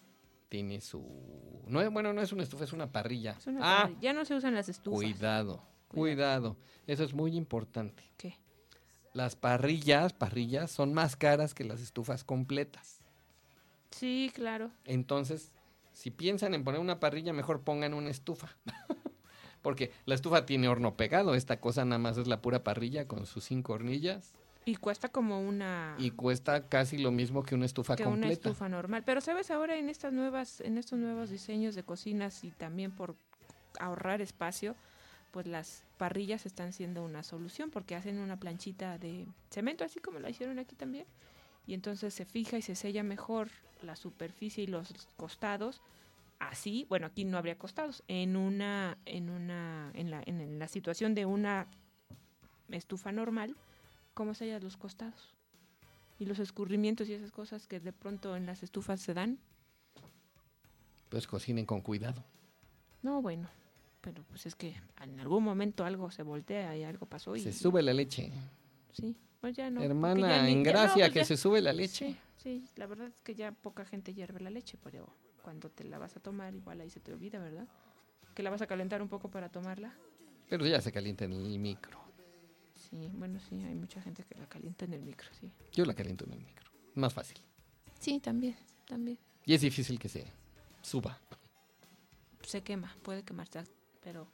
tiene 0.49 0.81
su... 0.81 1.63
No, 1.67 1.81
es- 1.81 1.89
bueno, 1.91 2.13
no 2.13 2.21
es 2.21 2.31
una 2.31 2.43
estufa, 2.43 2.63
es 2.63 2.73
una 2.73 2.91
parrilla. 2.91 3.35
Es 3.37 3.47
una 3.47 3.59
ah, 3.61 3.81
parrilla. 3.83 3.99
Ya 4.01 4.13
no 4.13 4.25
se 4.25 4.35
usan 4.35 4.55
las 4.55 4.69
estufas. 4.69 4.99
cuidado, 4.99 5.63
cuidado, 5.87 6.57
eso 6.87 7.03
es 7.03 7.13
muy 7.13 7.35
importante. 7.35 8.03
¿Qué? 8.17 8.37
Las 9.13 9.35
parrillas, 9.35 10.13
parrillas 10.13 10.71
son 10.71 10.93
más 10.93 11.15
caras 11.15 11.53
que 11.53 11.63
las 11.63 11.81
estufas 11.81 12.23
completas. 12.23 12.99
Sí, 13.91 14.31
claro. 14.33 14.71
Entonces, 14.83 15.51
si 15.93 16.11
piensan 16.11 16.53
en 16.53 16.63
poner 16.63 16.81
una 16.81 16.99
parrilla, 16.99 17.31
mejor 17.31 17.61
pongan 17.61 17.93
una 17.93 18.09
estufa. 18.09 18.49
Porque 19.61 19.91
la 20.05 20.15
estufa 20.15 20.45
tiene 20.45 20.67
horno 20.67 20.95
pegado, 20.95 21.33
esta 21.33 21.59
cosa 21.59 21.85
nada 21.85 21.97
más 21.97 22.17
es 22.17 22.27
la 22.27 22.41
pura 22.41 22.63
parrilla 22.63 23.07
con 23.07 23.25
sus 23.25 23.45
cinco 23.45 23.73
hornillas 23.73 24.33
Y 24.65 24.77
cuesta 24.77 25.09
como 25.09 25.39
una. 25.39 25.95
y 25.99 26.09
cuesta 26.11 26.67
casi 26.67 26.97
lo 26.97 27.11
mismo 27.11 27.43
que 27.43 27.53
una 27.53 27.65
estufa 27.65 27.95
que 27.95 28.03
una 28.03 28.11
completa. 28.13 28.49
estufa 28.49 28.67
normal. 28.67 29.03
Pero 29.05 29.21
sabes 29.21 29.51
ahora 29.51 29.77
en 29.77 29.89
estas 29.89 30.11
nuevas, 30.11 30.59
en 30.61 30.77
estos 30.79 30.97
nuevos 30.97 31.29
diseños 31.29 31.75
de 31.75 31.83
cocinas 31.83 32.43
y 32.43 32.49
también 32.49 32.91
por 32.91 33.15
ahorrar 33.79 34.21
espacio, 34.21 34.75
pues 35.31 35.45
las 35.45 35.83
parrillas 35.97 36.45
están 36.45 36.73
siendo 36.73 37.03
una 37.03 37.21
solución 37.21 37.69
porque 37.69 37.95
hacen 37.95 38.17
una 38.17 38.39
planchita 38.39 38.97
de 38.97 39.27
cemento, 39.51 39.83
así 39.83 39.99
como 39.99 40.19
la 40.19 40.29
hicieron 40.29 40.57
aquí 40.57 40.75
también. 40.75 41.05
Y 41.67 41.73
entonces 41.73 42.13
se 42.13 42.25
fija 42.25 42.57
y 42.57 42.61
se 42.61 42.75
sella 42.75 43.03
mejor 43.03 43.49
la 43.83 43.95
superficie 43.95 44.63
y 44.63 44.67
los 44.67 44.89
costados. 45.15 45.81
Así, 46.39 46.85
bueno, 46.89 47.05
aquí 47.05 47.23
no 47.23 47.37
habría 47.37 47.57
costados. 47.57 48.03
En 48.07 48.35
una, 48.35 48.97
en 49.05 49.29
una, 49.29 49.91
en 49.93 50.09
la, 50.09 50.23
en 50.25 50.57
la 50.57 50.67
situación 50.67 51.13
de 51.15 51.25
una 51.25 51.67
estufa 52.69 53.11
normal, 53.11 53.55
¿cómo 54.15 54.33
sellas 54.33 54.63
los 54.63 54.77
costados? 54.77 55.33
y 56.17 56.25
los 56.25 56.39
escurrimientos 56.39 57.09
y 57.09 57.13
esas 57.13 57.29
cosas 57.31 57.67
que 57.67 57.81
de 57.81 57.91
pronto 57.91 58.37
en 58.37 58.45
las 58.45 58.63
estufas 58.63 59.01
se 59.01 59.13
dan. 59.13 59.37
Pues 61.09 61.27
cocinen 61.27 61.65
con 61.65 61.81
cuidado. 61.81 62.23
No, 63.03 63.21
bueno, 63.21 63.49
pero 63.99 64.23
pues 64.23 64.45
es 64.45 64.55
que 64.55 64.75
en 65.01 65.19
algún 65.19 65.43
momento 65.43 65.83
algo 65.83 66.09
se 66.11 66.23
voltea 66.23 66.75
y 66.77 66.83
algo 66.85 67.05
pasó 67.05 67.35
y 67.35 67.41
Se 67.41 67.51
sube 67.51 67.81
la 67.83 67.93
leche. 67.93 68.31
sí, 68.93 69.13
pues 69.41 69.55
ya 69.57 69.69
no. 69.69 69.81
Hermana, 69.81 70.21
ya 70.29 70.47
en 70.49 70.63
ya- 70.63 70.71
no, 70.71 70.77
gracia 70.79 71.03
pues 71.05 71.13
que 71.13 71.19
ya- 71.19 71.25
se 71.25 71.35
sube 71.37 71.61
la 71.61 71.73
leche. 71.73 72.11
Sí, 72.11 72.17
sí, 72.37 72.65
la 72.77 72.85
verdad 72.87 73.07
es 73.07 73.21
que 73.21 73.35
ya 73.35 73.51
poca 73.51 73.83
gente 73.83 74.13
hierve 74.13 74.39
la 74.39 74.49
leche, 74.49 74.77
pero 74.81 75.09
cuando 75.43 75.69
te 75.69 75.83
la 75.83 75.97
vas 75.97 76.15
a 76.15 76.21
tomar 76.21 76.55
igual 76.55 76.79
ahí 76.79 76.89
se 76.89 77.01
te 77.01 77.11
olvida, 77.11 77.39
¿verdad? 77.39 77.67
Que 78.33 78.41
la 78.41 78.49
vas 78.51 78.61
a 78.61 78.67
calentar 78.67 79.01
un 79.01 79.09
poco 79.09 79.29
para 79.29 79.49
tomarla. 79.49 79.93
Pero 80.49 80.65
ya 80.65 80.79
se 80.79 80.93
calienta 80.93 81.25
en 81.25 81.33
el 81.33 81.59
micro. 81.59 81.99
Sí, 82.95 83.09
bueno, 83.13 83.39
sí, 83.49 83.61
hay 83.61 83.75
mucha 83.75 84.01
gente 84.01 84.23
que 84.23 84.39
la 84.39 84.47
calienta 84.47 84.85
en 84.85 84.93
el 84.93 85.01
micro, 85.01 85.27
sí. 85.37 85.51
Yo 85.73 85.83
la 85.83 85.93
caliento 85.93 86.23
en 86.25 86.31
el 86.33 86.39
micro. 86.39 86.65
Más 86.93 87.13
fácil. 87.13 87.37
Sí, 87.99 88.21
también, 88.21 88.55
también. 88.87 89.17
Y 89.45 89.53
es 89.53 89.59
difícil 89.61 89.99
que 89.99 90.07
se 90.07 90.25
suba. 90.81 91.19
se 92.43 92.61
quema, 92.61 92.95
puede 93.03 93.23
quemarse, 93.23 93.63
pero 94.01 94.27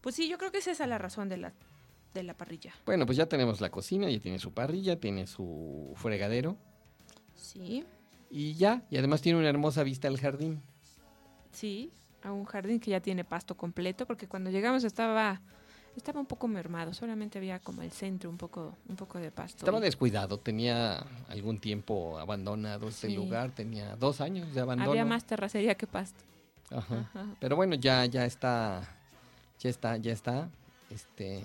pues 0.00 0.14
sí, 0.14 0.28
yo 0.28 0.38
creo 0.38 0.52
que 0.52 0.58
es 0.58 0.68
esa 0.68 0.86
la 0.86 0.98
razón 0.98 1.28
de 1.28 1.38
la 1.38 1.52
de 2.14 2.22
la 2.22 2.34
parrilla. 2.34 2.72
Bueno, 2.86 3.06
pues 3.06 3.18
ya 3.18 3.26
tenemos 3.26 3.60
la 3.60 3.70
cocina, 3.70 4.08
ya 4.08 4.20
tiene 4.20 4.38
su 4.38 4.52
parrilla, 4.52 4.98
tiene 5.00 5.26
su 5.26 5.92
fregadero. 5.96 6.56
Sí, 7.34 7.84
Y 8.30 8.54
ya, 8.54 8.84
y 8.90 8.98
además 8.98 9.20
tiene 9.22 9.38
una 9.38 9.48
hermosa 9.48 9.82
vista 9.82 10.06
al 10.08 10.18
jardín. 10.20 10.62
sí, 11.52 11.92
a 12.22 12.30
un 12.32 12.44
jardín 12.44 12.78
que 12.78 12.90
ya 12.90 13.00
tiene 13.00 13.24
pasto 13.24 13.56
completo, 13.56 14.06
porque 14.06 14.28
cuando 14.28 14.50
llegamos 14.50 14.84
estaba 14.84 15.40
estaba 15.96 16.20
un 16.20 16.26
poco 16.26 16.48
mermado, 16.48 16.94
solamente 16.94 17.38
había 17.38 17.58
como 17.58 17.82
el 17.82 17.90
centro, 17.90 18.30
un 18.30 18.36
poco 18.38 18.76
un 18.88 18.96
poco 18.96 19.18
de 19.18 19.30
pasto. 19.30 19.58
Estaba 19.58 19.80
descuidado, 19.80 20.38
tenía 20.38 21.04
algún 21.28 21.58
tiempo 21.58 22.18
abandonado 22.18 22.88
este 22.88 23.08
Sí. 23.08 23.14
lugar, 23.16 23.50
tenía 23.50 23.96
dos 23.96 24.20
años 24.20 24.52
de 24.54 24.60
abandono. 24.60 24.90
había 24.90 25.04
más 25.04 25.24
terracería 25.24 25.74
que 25.74 25.86
pasto. 25.86 26.22
Ajá. 26.70 27.08
Ajá. 27.12 27.26
Pero 27.40 27.56
bueno, 27.56 27.74
ya, 27.74 28.04
ya 28.06 28.24
está, 28.24 28.82
ya 29.58 29.70
está, 29.70 29.96
ya 29.96 30.12
está. 30.12 30.48
Este, 30.90 31.42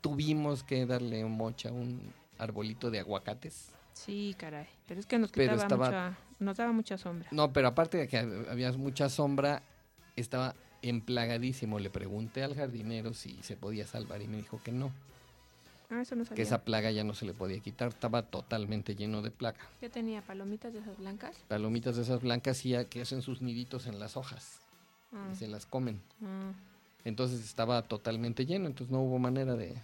tuvimos 0.00 0.62
que 0.62 0.86
darle 0.86 1.24
un 1.24 1.32
mocha, 1.32 1.70
un 1.72 2.00
arbolito 2.38 2.90
de 2.90 3.00
aguacates. 3.00 3.68
Sí, 3.94 4.34
caray, 4.38 4.66
pero 4.86 5.00
es 5.00 5.06
que 5.06 5.18
nos 5.18 5.30
quitaba 5.32 5.56
estaba- 5.62 5.86
mucha 5.86 6.18
nos 6.38 6.56
daba 6.56 6.72
mucha 6.72 6.98
sombra. 6.98 7.28
No, 7.30 7.52
pero 7.52 7.68
aparte 7.68 7.98
de 7.98 8.08
que 8.08 8.18
hab- 8.20 8.48
había 8.50 8.72
mucha 8.72 9.08
sombra, 9.08 9.62
estaba 10.16 10.54
emplagadísimo. 10.82 11.78
Le 11.78 11.90
pregunté 11.90 12.42
al 12.42 12.54
jardinero 12.54 13.14
si 13.14 13.36
se 13.42 13.56
podía 13.56 13.86
salvar 13.86 14.20
y 14.22 14.28
me 14.28 14.36
dijo 14.38 14.60
que 14.62 14.72
no, 14.72 14.92
Ah, 15.90 16.00
eso 16.00 16.14
no 16.16 16.22
que 16.22 16.28
sabía. 16.30 16.42
esa 16.44 16.62
plaga 16.64 16.90
ya 16.90 17.04
no 17.04 17.12
se 17.14 17.26
le 17.26 17.34
podía 17.34 17.60
quitar, 17.60 17.88
estaba 17.88 18.22
totalmente 18.22 18.94
lleno 18.96 19.20
de 19.20 19.30
plaga. 19.30 19.58
¿Qué 19.78 19.90
tenía 19.90 20.22
palomitas 20.22 20.72
de 20.72 20.78
esas 20.78 20.96
blancas? 20.98 21.36
Palomitas 21.48 21.96
de 21.96 22.02
esas 22.02 22.22
blancas 22.22 22.64
y 22.64 22.74
que 22.86 23.02
hacen 23.02 23.20
sus 23.20 23.42
niditos 23.42 23.86
en 23.86 23.98
las 24.00 24.16
hojas 24.16 24.58
Ah, 25.12 25.28
y 25.32 25.36
se 25.36 25.48
las 25.48 25.66
comen. 25.66 26.00
ah. 26.24 26.52
Entonces 27.04 27.44
estaba 27.44 27.82
totalmente 27.82 28.46
lleno, 28.46 28.66
entonces 28.68 28.90
no 28.90 29.02
hubo 29.02 29.18
manera 29.18 29.54
de, 29.54 29.74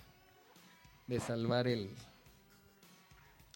de 1.09 1.21
salvar 1.21 1.67
el, 1.69 1.91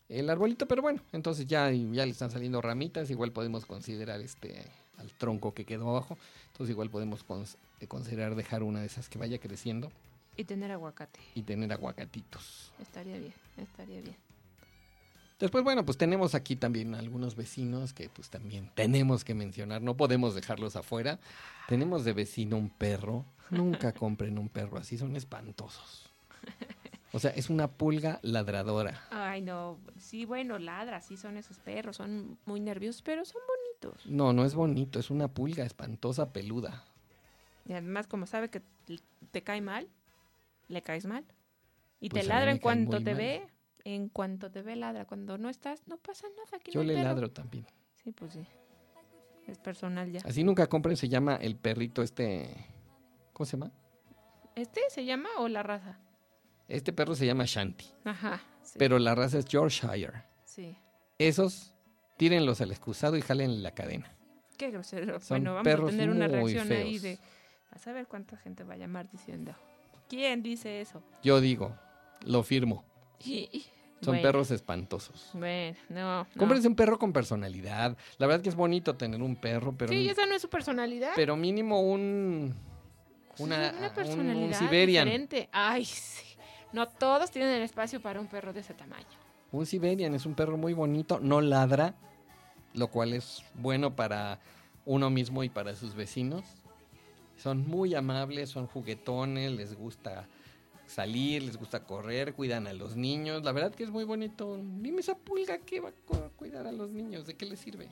el 0.09 0.29
arbolito, 0.29 0.67
pero 0.67 0.83
bueno, 0.83 1.01
entonces 1.13 1.47
ya, 1.47 1.71
ya 1.71 2.05
le 2.05 2.11
están 2.13 2.31
saliendo 2.31 2.61
ramitas, 2.61 3.09
igual 3.11 3.33
podemos 3.33 3.65
considerar 3.65 4.21
este 4.21 4.67
al 4.99 5.11
tronco 5.13 5.55
que 5.55 5.65
quedó 5.65 5.91
abajo, 5.91 6.17
entonces 6.49 6.71
igual 6.73 6.91
podemos 6.91 7.27
cons- 7.27 7.57
eh, 7.81 7.87
considerar 7.87 8.35
dejar 8.35 8.63
una 8.63 8.81
de 8.81 8.87
esas 8.87 9.09
que 9.09 9.19
vaya 9.19 9.39
creciendo 9.39 9.91
Y 10.37 10.45
tener 10.45 10.71
aguacate. 10.73 11.21
y 11.35 11.43
tener 11.43 11.73
aguacatitos. 11.73 12.73
Estaría 12.81 13.19
bien, 13.19 13.35
estaría 13.57 14.01
bien. 14.01 14.17
Después, 15.39 15.65
bueno, 15.65 15.85
pues 15.85 15.99
tenemos 15.99 16.37
aquí 16.37 16.55
también 16.55 16.95
algunos 16.95 17.35
vecinos 17.35 17.93
que 17.93 18.09
pues 18.09 18.31
también 18.31 18.71
tenemos 18.77 19.25
que 19.25 19.35
mencionar, 19.35 19.83
no 19.83 19.97
podemos 19.97 20.37
dejarlos 20.37 20.77
afuera. 20.77 21.19
Tenemos 21.67 22.05
de 22.05 22.13
vecino 22.13 22.57
un 22.57 22.71
perro, 22.71 23.25
nunca 23.51 23.93
compren 23.93 24.39
un 24.39 24.49
perro 24.49 24.79
así, 24.79 24.97
son 24.99 25.17
espantosos. 25.17 26.09
O 27.15 27.19
sea, 27.19 27.33
es 27.33 27.51
una 27.51 27.69
pulga 27.69 28.21
ladradora. 28.23 29.03
Ay, 29.11 29.43
no. 29.43 29.79
Sí, 29.99 30.25
bueno, 30.25 30.59
ladra, 30.61 31.01
sí 31.03 31.17
son 31.17 31.37
esos 31.37 31.59
perros, 31.59 31.97
son 31.97 32.39
muy 32.47 32.61
nerviosos, 32.61 33.03
pero 33.03 33.25
son 33.25 33.41
bonitos. 33.47 33.62
No, 34.05 34.33
no 34.33 34.45
es 34.45 34.55
bonito, 34.55 34.99
es 34.99 35.11
una 35.11 35.29
pulga 35.29 35.65
espantosa 35.65 36.33
peluda. 36.33 36.85
Y 37.67 37.73
además, 37.73 38.07
como 38.07 38.27
sabe 38.27 38.49
que 38.51 38.63
te 39.31 39.43
cae 39.43 39.61
mal, 39.61 39.89
le 40.69 40.83
caes 40.83 41.07
mal. 41.07 41.25
Y 42.01 42.09
Pues 42.09 42.23
te 42.23 42.29
mí 42.29 42.35
ladra 42.35 42.51
en 42.51 42.59
cuanto 42.59 42.99
te 42.99 43.05
mal. 43.13 43.17
ve, 43.17 43.47
en 43.85 44.09
cuanto 44.09 44.51
te 44.51 44.63
ve 44.63 44.75
ladra. 44.77 45.05
Cuando 45.05 45.39
no 45.39 45.49
estás, 45.49 45.87
no 45.87 45.97
pasa 45.99 46.27
nada. 46.31 46.57
Aquí 46.59 46.73
Yo 46.73 46.83
le 46.83 46.95
perro. 46.95 47.05
ladro 47.09 47.31
también. 47.31 47.67
Sí, 48.03 48.11
pues 48.13 48.33
sí. 48.33 48.45
Es 49.47 49.59
personal 49.59 50.11
ya. 50.11 50.21
Así 50.25 50.43
nunca 50.45 50.67
compren, 50.69 50.97
se 50.97 51.09
llama 51.09 51.37
el 51.37 51.57
perrito 51.57 52.03
este... 52.03 52.67
¿Cómo 53.33 53.45
se 53.47 53.57
llama? 53.57 53.73
¿Este 54.55 54.81
se 54.91 55.05
llama 55.05 55.29
o 55.39 55.49
la 55.49 55.63
raza? 55.63 55.99
Este 56.69 56.93
perro 56.93 57.15
se 57.15 57.27
llama 57.27 57.45
Shanti, 57.47 57.87
Ajá. 58.05 58.41
Sí. 58.63 58.75
pero 58.79 58.99
la 58.99 59.15
raza 59.15 59.39
es 59.39 59.45
Yorkshire. 59.47 60.25
sí. 60.45 60.77
Esos, 61.19 61.72
tírenlos 62.23 62.61
al 62.61 62.71
excusado 62.71 63.17
y 63.17 63.21
jalen 63.21 63.65
la 63.65 63.73
cadena. 63.73 64.09
Qué 64.57 64.71
grosero. 64.71 65.19
Son 65.19 65.39
bueno, 65.39 65.55
vamos 65.55 65.65
perros 65.65 65.89
a 65.89 65.91
tener 65.91 66.09
una 66.11 66.29
reacción 66.29 66.71
ahí 66.71 66.99
feos. 66.99 67.03
de. 67.03 67.19
A 67.73 67.79
saber 67.79 68.07
cuánta 68.07 68.37
gente 68.37 68.63
va 68.63 68.75
a 68.75 68.77
llamar 68.77 69.11
diciendo. 69.11 69.53
¿Quién 70.09 70.41
dice 70.43 70.81
eso? 70.81 71.03
Yo 71.25 71.41
digo, 71.41 71.75
lo 72.25 72.45
firmo. 72.45 72.85
Son 74.03 74.13
Bueno, 74.15 74.23
perros 74.23 74.51
espantosos. 74.53 75.31
Bueno, 75.33 75.77
no. 75.89 76.19
no. 76.23 76.27
Cómprense 76.39 76.69
un 76.69 76.77
perro 76.77 76.97
con 76.99 77.13
personalidad. 77.13 77.97
La 78.19 78.27
verdad 78.29 78.41
que 78.43 78.51
es 78.51 78.55
bonito 78.55 78.95
tener 78.97 79.21
un 79.21 79.35
perro, 79.35 79.75
pero, 79.77 79.93
Sí, 79.93 80.09
esa 80.09 80.25
no 80.27 80.35
es 80.37 80.43
su 80.43 80.49
personalidad. 80.49 81.11
pero 81.17 81.37
mínimo 81.37 81.81
un 81.81 82.55
Sí, 83.35 83.43
una, 83.43 83.73
un- 83.97 84.29
un 84.45 84.55
Siberian. 84.55 85.07
diferente. 85.07 85.49
Ay, 85.51 85.85
sí. 85.85 86.25
No 86.73 86.87
todos 86.89 87.31
tienen 87.33 87.51
el 87.55 87.63
espacio 87.63 88.01
para 88.01 88.21
un 88.21 88.27
perro 88.29 88.53
de 88.53 88.61
ese 88.61 88.75
tamaño. 88.75 89.07
Un 89.51 89.67
Siberian 89.67 90.15
es 90.15 90.25
un 90.27 90.35
perro 90.35 90.57
muy 90.57 90.73
bonito, 90.73 91.19
no 91.21 91.41
ladra, 91.41 91.95
lo 92.75 92.89
cual 92.89 93.13
es 93.13 93.43
bueno 93.55 93.95
para 93.95 94.39
uno 94.87 95.11
mismo 95.11 95.45
y 95.45 95.49
para 95.49 95.75
sus 95.75 95.95
vecinos. 95.95 96.45
Son 97.37 97.67
muy 97.67 97.95
amables, 97.95 98.51
son 98.51 98.67
juguetones, 98.67 99.51
les 99.53 99.75
gusta 99.75 100.27
salir, 100.87 101.43
les 101.43 101.57
gusta 101.57 101.85
correr, 101.85 102.35
cuidan 102.35 102.67
a 102.67 102.73
los 102.73 102.97
niños. 102.97 103.43
La 103.45 103.53
verdad 103.53 103.75
que 103.75 103.83
es 103.85 103.91
muy 103.91 104.05
bonito. 104.05 104.59
Dime 104.81 105.01
esa 105.01 105.17
pulga 105.17 105.59
que 105.59 105.81
va 105.81 105.89
a 105.89 105.93
cu- 105.93 106.31
cuidar 106.37 106.67
a 106.67 106.73
los 106.73 106.91
niños, 106.91 107.27
¿de 107.27 107.35
qué 107.35 107.47
les 107.47 107.59
sirve? 107.61 107.89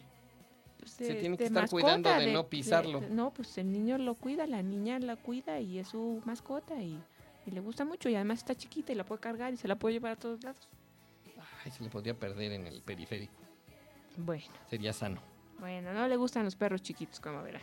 Pues, 0.78 0.92
Se 0.92 1.14
tiene 1.14 1.36
que 1.36 1.44
estar 1.44 1.68
cuidando 1.68 2.10
de 2.14 2.32
no 2.32 2.46
pisarlo. 2.48 3.00
no, 3.10 3.32
pues 3.32 3.56
el 3.58 3.70
niño 3.72 3.98
lo 3.98 4.14
cuida, 4.14 4.46
la 4.46 4.62
niña 4.62 4.98
la 4.98 5.16
cuida 5.16 5.60
y 5.60 5.78
es 5.78 5.88
su 5.88 6.22
mascota 6.24 6.80
y, 6.82 6.98
y 7.46 7.50
le 7.50 7.60
gusta 7.60 7.84
mucho 7.84 8.08
y 8.08 8.14
además 8.14 8.38
está 8.38 8.54
chiquita 8.54 8.92
y 8.92 8.94
la 8.96 9.04
puede 9.04 9.20
cargar 9.20 9.52
y 9.52 9.56
se 9.56 9.68
la 9.68 9.76
puede 9.76 9.94
llevar 9.94 10.12
a 10.12 10.16
todos 10.16 10.42
lados. 10.42 10.68
Ay, 11.64 11.70
se 11.70 11.82
le 11.82 11.90
podría 11.90 12.14
perder 12.14 12.52
en 12.52 12.66
el 12.66 12.80
periférico. 12.82 13.32
Bueno, 14.16 14.44
Sería 14.68 14.92
sano. 14.92 15.20
bueno, 15.58 15.92
no 15.92 16.08
le 16.08 16.16
gustan 16.16 16.44
los 16.44 16.56
perros 16.56 16.82
chiquitos, 16.82 17.20
como 17.20 17.42
verán. 17.42 17.62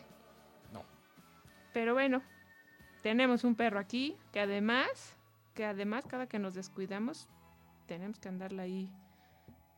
No. 0.71 0.83
Pero 1.73 1.93
bueno, 1.93 2.21
tenemos 3.03 3.43
un 3.43 3.55
perro 3.55 3.79
aquí 3.79 4.15
que 4.31 4.39
además, 4.39 5.15
que 5.53 5.65
además 5.65 6.05
cada 6.07 6.27
que 6.27 6.39
nos 6.39 6.53
descuidamos, 6.55 7.27
tenemos 7.85 8.19
que 8.19 8.29
andarla 8.29 8.63
ahí 8.63 8.91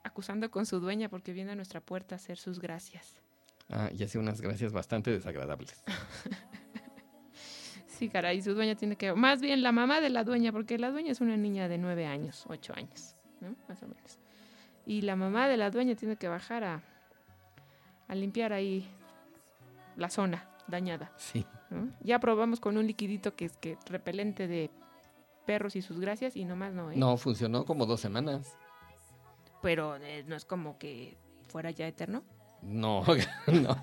acusando 0.03 0.49
con 0.49 0.65
su 0.65 0.79
dueña 0.79 1.09
porque 1.09 1.33
viene 1.33 1.51
a 1.51 1.55
nuestra 1.55 1.81
puerta 1.81 2.15
a 2.15 2.17
hacer 2.17 2.37
sus 2.37 2.59
gracias. 2.59 3.21
Ah, 3.69 3.89
y 3.95 4.03
hace 4.03 4.17
unas 4.17 4.41
gracias 4.41 4.71
bastante 4.71 5.11
desagradables. 5.11 5.83
Sí, 7.87 8.07
caray, 8.07 8.41
su 8.41 8.53
dueña 8.53 8.75
tiene 8.75 8.95
que... 8.95 9.13
Más 9.13 9.41
bien 9.41 9.61
la 9.61 9.73
mamá 9.73 9.99
de 9.99 10.09
la 10.09 10.23
dueña, 10.23 10.53
porque 10.53 10.77
la 10.77 10.89
dueña 10.89 11.11
es 11.11 11.19
una 11.19 11.35
niña 11.35 11.67
de 11.67 11.77
nueve 11.77 12.05
años, 12.05 12.45
ocho 12.47 12.73
años, 12.77 13.13
¿no? 13.41 13.53
Más 13.67 13.83
o 13.83 13.87
menos. 13.89 14.17
Y 14.89 15.01
la 15.01 15.15
mamá 15.15 15.47
de 15.47 15.55
la 15.57 15.69
dueña 15.69 15.93
tiene 15.95 16.15
que 16.15 16.27
bajar 16.27 16.63
a, 16.63 16.81
a 18.07 18.15
limpiar 18.15 18.53
ahí 18.53 18.89
la 19.95 20.09
zona 20.09 20.47
dañada. 20.67 21.11
Sí. 21.15 21.45
¿no? 21.69 21.89
Ya 22.01 22.19
probamos 22.19 22.59
con 22.59 22.75
un 22.75 22.87
liquidito 22.87 23.35
que 23.35 23.45
es 23.45 23.55
que 23.57 23.77
repelente 23.85 24.47
de 24.47 24.71
perros 25.45 25.75
y 25.75 25.83
sus 25.83 25.99
gracias 25.99 26.35
y 26.35 26.43
nomás 26.43 26.73
no, 26.73 26.89
¿eh? 26.91 26.95
No, 26.97 27.17
funcionó 27.17 27.65
como 27.65 27.85
dos 27.85 27.99
semanas. 28.01 28.55
Pero 29.61 29.97
eh, 29.97 30.23
no 30.27 30.35
es 30.35 30.45
como 30.45 30.79
que 30.79 31.17
fuera 31.49 31.69
ya 31.69 31.85
eterno. 31.87 32.23
No, 32.63 33.03
no. 33.47 33.53
no 33.53 33.77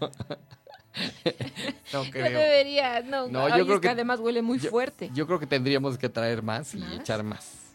No 1.92 2.10
creo. 2.10 2.24
debería, 2.38 3.00
no. 3.02 3.28
No, 3.28 3.44
Ay, 3.46 3.50
yo 3.52 3.56
es 3.58 3.64
creo 3.66 3.80
que 3.80 3.86
que- 3.88 3.92
además 3.92 4.18
huele 4.18 4.42
muy 4.42 4.58
yo- 4.58 4.70
fuerte. 4.70 5.10
Yo 5.14 5.26
creo 5.26 5.38
que 5.38 5.46
tendríamos 5.46 5.98
que 5.98 6.08
traer 6.08 6.42
más 6.42 6.74
y 6.74 6.78
¿Más? 6.78 6.92
echar 6.94 7.22
más. 7.22 7.65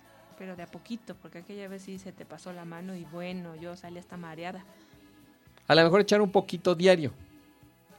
Pero 0.41 0.55
de 0.55 0.63
a 0.63 0.65
poquito, 0.65 1.13
porque 1.21 1.37
aquella 1.37 1.67
vez 1.67 1.83
sí 1.83 1.99
se 1.99 2.11
te 2.11 2.25
pasó 2.25 2.51
la 2.51 2.65
mano 2.65 2.95
y 2.95 3.05
bueno, 3.05 3.55
yo 3.57 3.75
salí 3.75 3.99
hasta 3.99 4.17
mareada. 4.17 4.65
A 5.67 5.75
lo 5.75 5.83
mejor 5.83 6.01
echar 6.01 6.19
un 6.19 6.31
poquito 6.31 6.73
diario. 6.73 7.11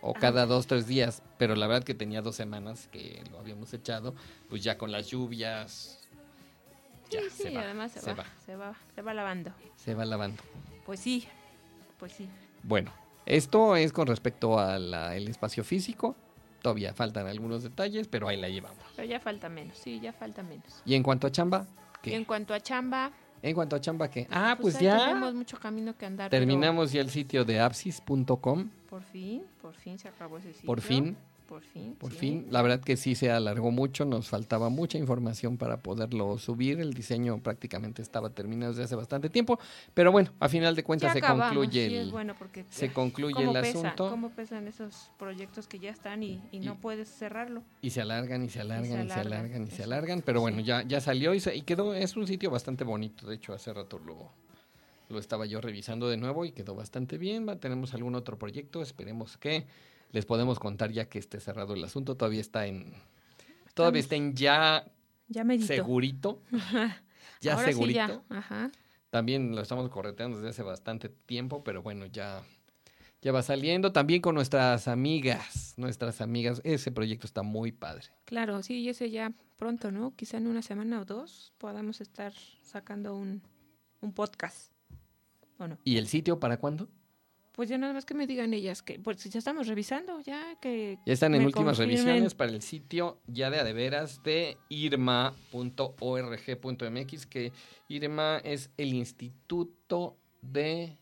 O 0.01 0.11
Ah. 0.11 0.19
cada 0.21 0.45
dos, 0.45 0.67
tres 0.67 0.89
días. 0.89 1.23
Pero 1.39 1.55
la 1.55 1.69
verdad 1.69 1.85
que 1.85 1.95
tenía 1.95 2.21
dos 2.21 2.35
semanas 2.35 2.89
que 2.91 3.23
lo 3.31 3.39
habíamos 3.39 3.73
echado. 3.73 4.17
Pues 4.51 4.65
ya 4.65 4.77
con 4.77 4.91
las 4.91 5.07
lluvias. 5.07 6.01
Ya 7.11 7.21
sí, 7.31 7.45
se 7.45 7.51
va. 7.55 7.61
además 7.61 7.93
se, 7.93 8.01
se 8.01 8.13
va, 8.13 8.25
va. 8.25 8.29
se 8.45 8.57
va, 8.57 8.75
se 8.93 9.03
va 9.03 9.15
lavando. 9.15 9.53
Se 9.77 9.95
va 9.95 10.05
lavando. 10.05 10.43
Pues 10.85 10.99
sí, 10.99 11.29
pues 12.01 12.11
sí. 12.11 12.29
Bueno, 12.65 12.91
esto 13.25 13.77
es 13.77 13.93
con 13.93 14.09
respecto 14.09 14.59
al 14.59 14.93
espacio 15.29 15.63
físico. 15.63 16.17
Todavía 16.61 16.93
faltan 16.93 17.29
algunos 17.29 17.63
detalles, 17.63 18.09
pero 18.09 18.27
ahí 18.27 18.37
la 18.37 18.49
llevamos. 18.49 18.83
Pero 18.97 19.07
ya 19.07 19.21
falta 19.21 19.49
menos, 19.49 19.79
sí, 19.79 20.01
ya 20.01 20.13
falta 20.13 20.43
menos. 20.43 20.83
Y 20.85 20.97
en 20.97 21.05
cuanto 21.05 21.29
a 21.29 21.31
chamba, 21.31 21.67
¿qué? 22.03 22.15
en 22.15 22.25
cuanto 22.25 22.53
a 22.53 22.61
chamba, 22.61 23.11
En 23.43 23.55
cuanto 23.55 23.75
a 23.75 23.81
chamba, 23.81 24.09
¿qué? 24.09 24.29
Ah, 24.31 24.57
pues, 24.61 24.79
ya 24.79 24.99
tenemos 24.99 25.35
mucho 25.35 25.59
camino 25.59 25.97
que 25.97 26.07
andar. 26.07 26.31
pero 26.31 26.41
terminamos 26.41 26.93
ya 26.93 27.01
el 27.01 27.11
sitio 27.11 27.45
de 27.45 27.59
apsis.com. 27.61 28.71
Por 28.89 29.03
fin, 29.03 29.43
por 29.61 29.75
fin 29.75 29.99
se 29.99 30.09
acabó 30.09 30.39
ese 30.39 30.53
sitio. 30.53 30.67
Por 30.67 30.81
fin, 30.81 31.17
Por 31.49 31.63
fin. 31.63 31.95
por 31.97 32.13
sí. 32.13 32.17
fin. 32.19 32.47
La 32.51 32.63
verdad 32.63 32.81
que 32.81 32.97
sí 32.97 33.15
se 33.15 33.31
alargó 33.31 33.71
mucho, 33.71 34.05
nos 34.05 34.29
faltaba 34.29 34.69
mucha 34.71 34.99
información 34.99 35.57
para 35.59 35.79
poderlo 35.79 36.39
subir. 36.39 36.81
El 36.81 36.95
diseño 36.95 37.39
prácticamente 37.43 38.01
estaba 38.03 38.31
terminado 38.31 38.73
desde 38.73 38.85
hace 38.85 38.95
bastante 38.97 39.29
tiempo, 39.29 39.59
pero 39.95 40.13
bueno, 40.13 40.31
a 40.41 40.49
final 40.49 40.75
de 40.75 40.83
Ya 40.83 40.87
cuentas 40.87 41.13
se 41.13 41.19
acabamos, 41.19 41.47
concluye 41.49 42.01
el, 42.01 42.11
bueno 42.11 42.35
porque 42.39 42.65
se 42.71 42.93
concluye 42.93 43.35
¿cómo 43.35 43.57
el 43.57 43.61
pesa? 43.63 43.79
asunto 43.89 44.09
¿Cómo 44.11 44.31
pesan 44.31 44.67
esos 44.69 45.11
proyectos 45.19 45.67
que 45.67 45.79
ya 45.79 45.91
están 45.91 46.23
y, 46.23 46.41
y 46.53 46.61
no 46.61 46.75
Y- 46.75 46.77
puedes 46.77 47.09
cerrarlo? 47.09 47.63
y 47.83 47.91
se 47.91 48.01
alargan 48.01 48.43
y 48.45 48.49
se 48.49 48.61
alargan 48.61 48.85
y 49.07 49.09
se 49.11 49.21
alargan, 49.21 49.67
y 49.67 49.71
se 49.71 49.83
alargan, 49.83 50.23
pero 50.23 50.41
bueno, 50.41 50.59
sí. 50.59 50.65
ya 50.65 50.83
ya 50.83 51.01
salió 51.01 51.35
y, 51.35 51.41
se- 51.41 51.55
y 51.57 51.63
quedó 51.63 51.95
es 51.95 52.17
un 52.17 52.27
sitio 52.27 52.51
bastante 52.51 52.85
bonito. 52.85 53.27
De 53.27 53.35
hecho, 53.35 53.53
hace 53.53 53.73
rato 53.73 53.99
lo 53.99 54.31
lo 55.09 55.19
estaba 55.19 55.45
yo 55.45 55.61
revisando 55.61 56.09
de 56.09 56.17
nuevo 56.17 56.47
y 56.47 56.53
quedó 56.53 56.75
bastante 56.75 57.19
bien. 57.19 57.47
Tenemos 57.61 57.93
algún 57.93 58.15
otro 58.15 58.39
proyecto, 58.39 58.81
esperemos 58.81 59.37
que 59.37 59.67
les 60.13 60.25
podemos 60.27 60.59
contar 60.59 60.93
ya 60.93 61.09
que 61.09 61.19
esté 61.19 61.41
cerrado 61.41 61.75
el 61.75 61.83
asunto. 61.85 62.17
Todavía 62.17 62.41
está 62.41 62.67
en 62.67 62.93
todavía 63.75 64.01
está 64.01 64.15
en 64.17 64.35
ya 64.35 64.85
Ya 65.29 65.45
medito. 65.45 65.67
segurito. 65.67 66.43
Ya 67.41 67.55
Ahora 67.55 67.67
sí, 67.67 67.73
segurito. 67.73 67.99
ya, 67.99 68.23
Ajá. 68.29 68.71
También 69.11 69.55
lo 69.57 69.63
estamos 69.63 69.89
correteando 69.91 70.37
desde 70.39 70.51
hace 70.51 70.63
bastante 70.63 71.09
tiempo, 71.09 71.65
pero 71.65 71.83
bueno, 71.83 72.07
ya, 72.07 72.41
ya 73.21 73.33
va 73.33 73.43
saliendo. 73.43 73.91
También 73.93 74.23
con 74.23 74.37
nuestras 74.37 74.87
amigas, 74.87 75.75
nuestras 75.77 76.21
amigas. 76.21 76.61
Ese 76.65 76.93
proyecto 76.93 77.27
está 77.27 77.43
muy 77.43 77.73
padre. 77.73 78.05
Claro, 78.27 78.63
sí, 78.63 78.79
y 78.81 78.89
ese 78.91 79.11
ya 79.11 79.33
pronto, 79.57 79.91
¿no? 79.91 80.15
Quizá 80.15 80.37
en 80.37 80.47
una 80.47 80.63
semana 80.63 81.01
o 81.01 81.05
dos 81.05 81.53
podamos 81.59 82.01
estar 82.01 82.33
sacando 82.63 83.17
un, 83.17 83.43
un 84.01 84.13
podcast. 84.13 84.73
¿O 85.59 85.67
no? 85.67 85.79
¿Y 85.85 85.97
el 85.97 86.07
sitio 86.07 86.39
para 86.39 86.59
cuándo? 86.59 86.89
Pues 87.53 87.69
ya 87.69 87.77
nada 87.77 87.93
más 87.93 88.07
que 88.07 88.15
me 88.15 88.27
digan 88.27 88.55
ellas 88.55 88.81
que, 88.83 88.99
pues 88.99 89.23
ya 89.25 89.39
estamos 89.39 89.67
revisando, 89.67 90.19
ya 90.21 90.57
que... 90.61 90.99
Ya 91.05 91.13
están 91.13 91.35
en 91.35 91.45
últimas 91.45 91.77
confirmen. 91.77 92.05
revisiones 92.07 92.35
para 92.35 92.51
el 92.51 92.63
sitio 92.63 93.21
ya 93.27 93.51
de 93.51 93.61
adeveras 93.61 94.23
de 94.23 94.57
irma.org.mx, 94.71 95.37
que 97.27 97.53
Irma 97.89 98.39
es 98.43 98.71
el 98.79 98.95
Instituto 98.95 100.17
de... 100.41 100.97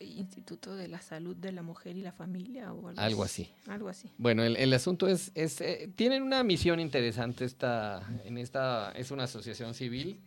Instituto 0.00 0.76
de 0.76 0.88
la 0.88 1.00
Salud 1.00 1.36
de 1.36 1.52
la 1.52 1.62
Mujer 1.62 1.96
y 1.96 2.02
la 2.02 2.12
Familia 2.12 2.72
o 2.72 2.88
algo, 2.88 3.00
Algo 3.00 3.22
así. 3.22 3.50
Algo 3.66 3.88
así. 3.88 4.10
Bueno, 4.18 4.42
el, 4.42 4.56
el 4.56 4.72
asunto 4.72 5.06
es, 5.06 5.30
es 5.34 5.60
eh, 5.60 5.90
tienen 5.94 6.22
una 6.22 6.42
misión 6.42 6.80
interesante 6.80 7.44
esta, 7.44 8.02
en 8.24 8.38
esta, 8.38 8.92
es 8.92 9.10
una 9.10 9.24
asociación 9.24 9.74
civil, 9.74 10.20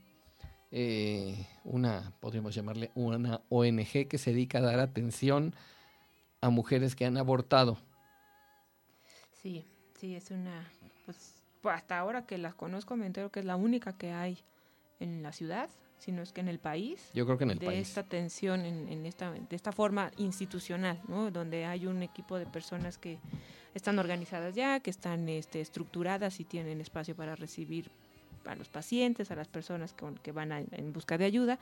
eh, 0.76 1.46
una, 1.64 2.12
podríamos 2.20 2.56
llamarle 2.56 2.90
una 2.96 3.42
ONG 3.50 4.08
que 4.10 4.18
se 4.18 4.32
dedica 4.32 4.58
a 4.58 4.62
dar 4.62 4.80
atención 4.80 5.54
a 6.42 6.50
mujeres 6.50 6.96
que 6.96 7.06
han 7.06 7.16
abortado. 7.16 7.78
Sí, 9.40 9.64
sí, 10.00 10.16
es 10.16 10.32
una... 10.32 10.68
Pues, 11.06 11.36
pues, 11.62 11.76
hasta 11.76 12.00
ahora 12.00 12.26
que 12.26 12.40
las 12.40 12.56
conozco 12.56 12.96
me 12.96 13.06
entero 13.06 13.32
que 13.32 13.40
es 13.40 13.46
la 13.46 13.56
única 13.56 13.96
que 13.96 14.14
hay 14.14 14.40
en 15.00 15.22
la 15.22 15.32
ciudad, 15.32 15.70
sino 16.00 16.24
es 16.24 16.34
que 16.34 16.42
en 16.42 16.48
el 16.48 16.58
país. 16.58 17.12
Yo 17.14 17.26
creo 17.26 17.38
que 17.38 17.44
en 17.44 17.52
el 17.52 17.60
de 17.60 17.68
país. 17.68 17.90
esta 17.90 18.02
atención 18.02 18.66
en, 18.66 18.90
en 18.90 19.06
esta 19.06 19.32
de 19.32 19.56
esta 19.56 19.72
forma 19.72 20.12
institucional, 20.18 21.00
¿no? 21.08 21.30
Donde 21.30 21.66
hay 21.66 21.86
un 21.86 22.02
equipo 22.02 22.40
de 22.40 22.48
personas 22.48 22.98
que 22.98 23.20
están 23.76 24.00
organizadas 24.00 24.56
ya, 24.56 24.80
que 24.80 24.90
están 24.90 25.30
este, 25.30 25.62
estructuradas 25.62 26.40
y 26.40 26.46
tienen 26.46 26.82
espacio 26.82 27.16
para 27.16 27.36
recibir 27.36 27.92
a 28.46 28.56
los 28.56 28.68
pacientes, 28.70 29.32
a 29.32 29.36
las 29.36 29.48
personas 29.48 29.94
con- 29.94 30.16
que 30.18 30.32
van 30.32 30.52
a- 30.52 30.60
en 30.60 30.94
busca 30.94 31.18
de 31.18 31.26
ayuda. 31.26 31.60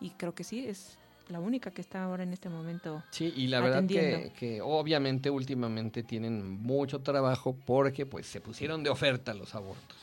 Y 0.00 0.10
creo 0.10 0.34
que 0.34 0.44
sí, 0.44 0.66
es 0.66 0.96
la 1.28 1.40
única 1.40 1.70
que 1.70 1.80
está 1.80 2.04
ahora 2.04 2.22
en 2.22 2.32
este 2.32 2.48
momento. 2.48 3.02
Sí, 3.10 3.32
y 3.36 3.46
la 3.46 3.60
verdad 3.60 3.82
que, 3.88 4.32
que 4.38 4.60
obviamente 4.60 5.30
últimamente 5.30 6.02
tienen 6.02 6.44
mucho 6.62 7.00
trabajo 7.00 7.56
porque 7.64 8.04
pues 8.06 8.26
se 8.26 8.40
pusieron 8.40 8.82
de 8.82 8.90
oferta 8.90 9.32
los 9.34 9.54
abortos. 9.54 9.96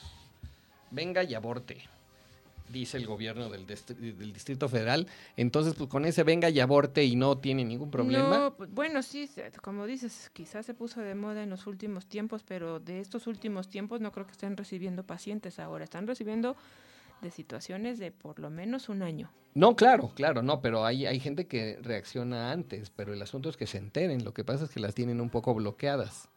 Venga 0.90 1.24
y 1.24 1.34
aborte, 1.36 1.78
dice 2.72 2.98
el 2.98 3.06
gobierno 3.06 3.50
del, 3.50 3.66
del 3.68 4.34
Distrito 4.34 4.70
Federal. 4.70 5.08
Entonces, 5.38 5.74
pues 5.76 5.90
con 5.90 6.06
ese 6.06 6.24
venga 6.24 6.50
y 6.50 6.60
aborte 6.60 7.04
y 7.04 7.16
no 7.16 7.38
tiene 7.38 7.64
ningún 7.66 7.92
problema. 7.92 8.38
No, 8.38 8.54
pues, 8.56 8.72
bueno, 8.72 9.04
sí, 9.04 9.30
como 9.62 9.86
dices, 9.86 10.30
quizás 10.34 10.66
se 10.66 10.74
puso 10.74 11.02
de 11.02 11.16
moda 11.16 11.44
en 11.44 11.50
los 11.50 11.68
últimos 11.68 12.06
tiempos, 12.08 12.44
pero 12.48 12.80
de 12.80 13.00
estos 13.00 13.28
últimos 13.28 13.68
tiempos 13.70 14.02
no 14.02 14.12
creo 14.12 14.26
que 14.26 14.32
estén 14.34 14.58
recibiendo 14.58 15.04
pacientes 15.04 15.60
ahora. 15.60 15.84
Están 15.84 16.08
recibiendo 16.08 16.56
de 17.22 17.32
situaciones 17.32 18.00
de 18.00 18.12
por 18.12 18.40
lo 18.40 18.50
menos 18.50 18.90
un 18.90 19.04
año. 19.04 19.32
No, 19.54 19.76
claro, 19.76 20.12
claro, 20.16 20.42
no, 20.42 20.62
pero 20.62 20.86
hay, 20.86 21.06
hay 21.06 21.20
gente 21.20 21.46
que 21.46 21.78
reacciona 21.82 22.52
antes, 22.52 22.90
pero 22.90 23.14
el 23.14 23.22
asunto 23.22 23.50
es 23.50 23.58
que 23.58 23.68
se 23.68 23.78
enteren. 23.78 24.24
Lo 24.24 24.34
que 24.34 24.44
pasa 24.46 24.64
es 24.64 24.72
que 24.72 24.80
las 24.80 24.96
tienen 24.96 25.20
un 25.20 25.30
poco 25.30 25.54
bloqueadas, 25.54 26.30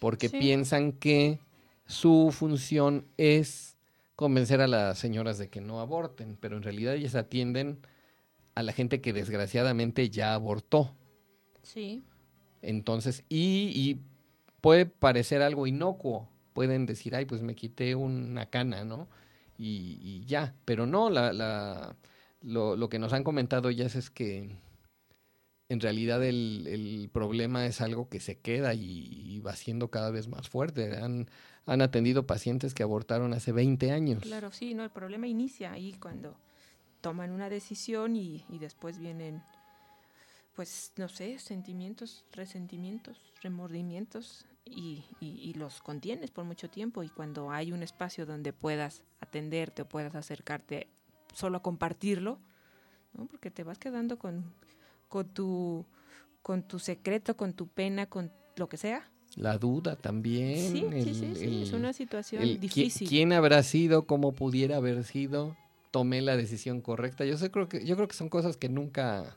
porque 0.00 0.28
Sí. 0.28 0.38
piensan 0.38 0.92
que 0.92 1.38
su 1.86 2.30
función 2.32 3.06
es 3.16 3.71
convencer 4.22 4.60
a 4.60 4.66
las 4.66 4.98
señoras 4.98 5.36
de 5.36 5.50
que 5.50 5.60
no 5.60 5.80
aborten, 5.80 6.38
pero 6.40 6.56
en 6.56 6.62
realidad 6.62 6.94
ellas 6.94 7.14
atienden 7.14 7.80
a 8.54 8.62
la 8.62 8.72
gente 8.72 9.00
que 9.00 9.12
desgraciadamente 9.12 10.08
ya 10.08 10.34
abortó. 10.34 10.94
Sí. 11.62 12.02
Entonces, 12.62 13.24
y, 13.28 13.72
y 13.74 14.00
puede 14.60 14.86
parecer 14.86 15.42
algo 15.42 15.66
inocuo. 15.66 16.28
Pueden 16.52 16.86
decir, 16.86 17.14
ay, 17.14 17.24
pues 17.24 17.42
me 17.42 17.54
quité 17.54 17.94
una 17.94 18.46
cana, 18.46 18.84
¿no? 18.84 19.08
Y, 19.58 19.98
y 20.02 20.24
ya. 20.26 20.54
Pero 20.64 20.86
no, 20.86 21.10
la, 21.10 21.32
la, 21.32 21.96
lo, 22.40 22.76
lo 22.76 22.88
que 22.88 22.98
nos 22.98 23.12
han 23.12 23.24
comentado 23.24 23.68
ellas 23.68 23.94
es 23.94 24.10
que 24.10 24.56
en 25.72 25.80
realidad 25.80 26.22
el, 26.24 26.66
el 26.66 27.08
problema 27.12 27.66
es 27.66 27.80
algo 27.80 28.08
que 28.08 28.20
se 28.20 28.38
queda 28.38 28.74
y, 28.74 28.80
y 28.82 29.40
va 29.40 29.56
siendo 29.56 29.88
cada 29.90 30.10
vez 30.10 30.28
más 30.28 30.48
fuerte. 30.48 30.96
Han, 30.98 31.28
han 31.66 31.82
atendido 31.82 32.26
pacientes 32.26 32.74
que 32.74 32.82
abortaron 32.82 33.32
hace 33.32 33.52
20 33.52 33.90
años. 33.90 34.22
Claro, 34.22 34.52
sí, 34.52 34.74
no, 34.74 34.84
el 34.84 34.90
problema 34.90 35.26
inicia 35.26 35.72
ahí 35.72 35.94
cuando 35.94 36.36
toman 37.00 37.30
una 37.32 37.48
decisión 37.48 38.16
y, 38.16 38.44
y 38.48 38.58
después 38.58 38.98
vienen, 38.98 39.42
pues, 40.54 40.92
no 40.96 41.08
sé, 41.08 41.38
sentimientos, 41.38 42.24
resentimientos, 42.32 43.18
remordimientos 43.42 44.44
y, 44.64 45.04
y- 45.20 45.54
los 45.54 45.80
contienes 45.82 46.30
por 46.30 46.44
mucho 46.44 46.68
tiempo 46.70 47.02
y 47.02 47.08
cuando 47.08 47.50
hay 47.50 47.72
un 47.72 47.82
espacio 47.82 48.26
donde 48.26 48.52
puedas 48.52 49.02
atenderte 49.20 49.82
o 49.82 49.88
puedas 49.88 50.14
acercarte 50.14 50.86
solo 51.34 51.58
a 51.58 51.62
compartirlo, 51.62 52.38
¿no? 53.14 53.26
Porque 53.26 53.50
te 53.50 53.64
vas 53.64 53.78
quedando 53.78 54.18
con, 54.18 54.44
con 55.12 55.28
tu 55.28 55.84
con 56.40 56.62
tu 56.62 56.78
secreto, 56.78 57.36
con 57.36 57.52
tu 57.52 57.68
pena, 57.68 58.06
con 58.06 58.32
lo 58.56 58.66
que 58.68 58.78
sea. 58.78 59.08
La 59.36 59.58
duda 59.58 59.94
también. 59.94 60.56
Sí, 60.56 60.84
sí, 60.90 60.96
el- 60.96 61.04
sí, 61.04 61.14
sí, 61.14 61.62
es 61.62 61.72
el- 61.72 61.78
una 61.78 61.92
situación 61.92 62.42
el 62.42 62.58
difícil. 62.58 63.06
¿Quién 63.06 63.32
habrá 63.34 63.62
sido? 63.62 64.06
¿Cómo 64.06 64.32
pudiera 64.32 64.76
haber 64.78 65.04
sido? 65.04 65.54
Tomé 65.90 66.22
la 66.22 66.36
decisión 66.36 66.80
correcta. 66.80 67.26
Yo 67.26 67.36
sé, 67.36 67.50
creo 67.50 67.68
que, 67.68 67.84
yo 67.84 67.94
creo 67.96 68.08
que 68.08 68.16
son 68.16 68.30
cosas 68.30 68.56
que 68.56 68.68
nunca, 68.70 69.36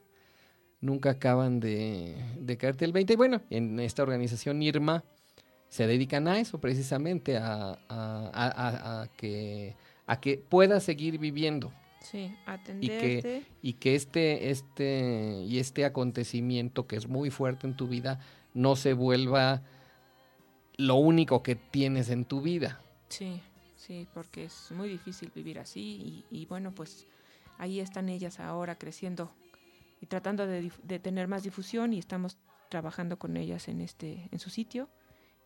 nunca 0.80 1.12
acaban 1.12 1.60
de, 1.60 2.16
de 2.40 2.58
caerte 2.58 2.86
el 2.86 2.94
20. 2.94 3.14
Y 3.14 3.18
bueno, 3.18 3.42
en 3.50 3.80
esta 3.82 4.02
organización 4.04 4.62
IRMA 4.64 5.04
se 5.68 5.86
dedican 5.88 6.28
a 6.30 6.40
eso 6.40 6.60
precisamente, 6.60 7.38
a, 7.38 7.72
a- 7.72 7.78
a- 7.90 8.32
a- 8.34 9.02
a 9.04 9.08
que, 9.18 9.76
a 10.08 10.20
que 10.22 10.38
puedas 10.38 10.84
seguir 10.84 11.18
viviendo 11.20 11.72
Sí, 12.12 12.36
atenderte. 12.46 13.44
y 13.64 13.74
que 13.74 13.96
este, 13.96 14.52
este, 14.52 15.44
y 15.44 15.58
este 15.58 15.86
acontecimiento 15.86 16.86
que 16.86 16.98
es 16.98 17.08
muy 17.08 17.32
fuerte 17.32 17.66
en 17.66 17.76
tu 17.76 17.88
vida 17.88 18.20
no 18.54 18.76
se 18.76 18.94
vuelva 18.94 19.64
lo 20.78 20.96
único 20.96 21.42
que 21.42 21.56
tienes 21.56 22.10
en 22.10 22.26
tu 22.26 22.42
vida. 22.42 22.80
Sí, 23.10 23.42
sí, 23.76 24.08
porque 24.14 24.46
es 24.46 24.72
muy 24.72 24.88
difícil 24.88 25.32
vivir 25.34 25.58
así 25.58 26.26
y, 26.30 26.42
y 26.42 26.46
bueno, 26.46 26.74
pues 26.76 27.08
ahí 27.58 27.80
están 27.80 28.08
ellas 28.10 28.40
ahora 28.40 28.78
creciendo 28.78 29.32
y 30.00 30.06
tratando 30.06 30.46
de, 30.46 30.72
de 30.84 31.00
tener 31.00 31.28
más 31.28 31.42
difusión 31.44 31.92
y 31.94 32.00
estamos 32.00 32.38
trabajando 32.70 33.18
con 33.18 33.36
ellas 33.36 33.68
en 33.68 33.82
este 33.82 34.28
en 34.32 34.40
su 34.40 34.50
sitio 34.50 34.90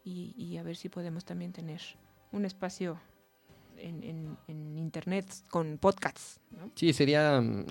y, 0.04 0.34
y 0.38 0.58
a 0.58 0.64
ver 0.64 0.76
si 0.76 0.90
podemos 0.90 1.24
también 1.24 1.54
tener 1.54 1.82
un 2.32 2.46
espacio 2.46 3.00
en, 3.82 4.38
internet 4.78 5.26
con 5.50 5.78
podcasts. 5.78 6.40
Sí, 6.76 6.94
sería, 6.94 7.40
mm, 7.42 7.66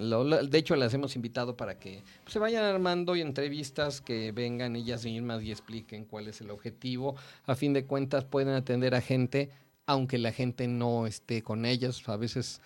de 0.48 0.58
hecho 0.58 0.76
las 0.76 0.94
hemos 0.94 1.16
invitado 1.16 1.56
para 1.56 1.78
que 1.78 2.02
pues, 2.22 2.32
se 2.32 2.38
vayan 2.38 2.64
armando 2.64 3.16
y 3.16 3.20
entrevistas, 3.20 4.00
que 4.00 4.32
vengan 4.32 4.76
ellas 4.76 5.04
mismas 5.04 5.42
y 5.42 5.50
expliquen 5.50 6.04
cuál 6.04 6.28
es 6.28 6.40
el 6.40 6.50
objetivo. 6.50 7.16
A 7.46 7.54
fin 7.54 7.72
de 7.72 7.84
cuentas 7.84 8.24
pueden 8.24 8.54
atender 8.54 8.94
a 8.94 9.00
gente, 9.00 9.50
aunque 9.86 10.18
la 10.18 10.32
gente 10.32 10.68
no 10.68 11.06
esté 11.06 11.42
con 11.42 11.64
ellas. 11.64 12.08
A 12.08 12.16
veces, 12.16 12.60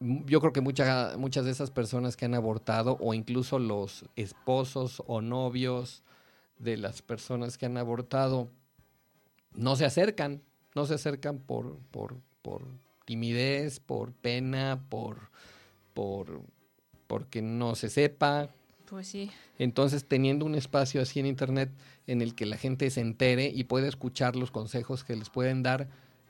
mm, 0.00 0.26
yo 0.26 0.40
creo 0.40 0.52
que 0.52 0.60
mucha- 0.60 1.16
muchas 1.18 1.44
de 1.44 1.50
esas 1.50 1.70
personas 1.70 2.16
que 2.16 2.26
han 2.26 2.34
abortado, 2.34 2.96
o 3.00 3.12
incluso 3.14 3.58
los 3.58 4.04
esposos 4.14 5.02
o 5.06 5.20
novios 5.20 6.02
de 6.58 6.76
las 6.76 7.02
personas 7.02 7.58
que 7.58 7.66
han 7.66 7.76
abortado, 7.76 8.48
no 9.52 9.74
se 9.74 9.84
acercan, 9.84 10.42
no 10.74 10.86
se 10.86 10.94
acercan 10.94 11.38
por, 11.38 11.78
por 11.90 12.16
timidez, 13.06 13.80
por 13.80 14.12
pena, 14.12 14.84
por, 14.90 15.30
por 15.94 16.42
porque 17.06 17.40
no 17.40 17.74
se 17.74 17.88
sepa. 17.88 18.50
Pues 18.90 19.08
sí, 19.08 19.30
Entonces, 19.58 20.04
teniendo 20.04 20.44
un 20.44 20.54
espacio 20.54 21.00
así 21.00 21.18
en 21.18 21.26
internet 21.26 21.70
en 22.06 22.22
el 22.22 22.34
que 22.34 22.46
la 22.46 22.56
gente 22.56 22.88
se 22.90 23.00
entere 23.00 23.50
y 23.52 23.64
puede 23.64 23.88
escuchar 23.88 24.36
los 24.36 24.52
consejos 24.52 25.02
que 25.02 25.16
les 25.16 25.28
pueden 25.28 25.62
dar 25.64 25.88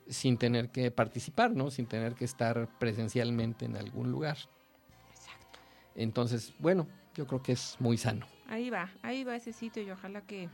sin 0.09 0.39
tener 0.39 0.71
que 0.71 0.91
participar, 0.91 1.51
¿no? 1.51 1.71
Sin 1.71 1.87
tener 1.87 2.15
que 2.15 2.25
estar 2.25 2.69
presencialmente 2.79 3.67
en 3.67 3.77
algún 3.77 4.11
lugar. 4.11 4.39
exacto. 5.11 5.59
Entonces, 5.97 6.55
bueno, 6.59 6.87
yo 7.15 7.27
creo 7.27 7.43
que 7.43 7.53
es 7.53 7.77
muy 7.79 7.99
sano. 7.99 8.27
Ahí 8.49 8.71
va, 8.71 8.91
ahí 9.03 9.25
va 9.25 9.37
ese 9.37 9.53
sitio 9.53 9.83
y 9.83 9.91
ojalá 9.91 10.23
que, 10.23 10.49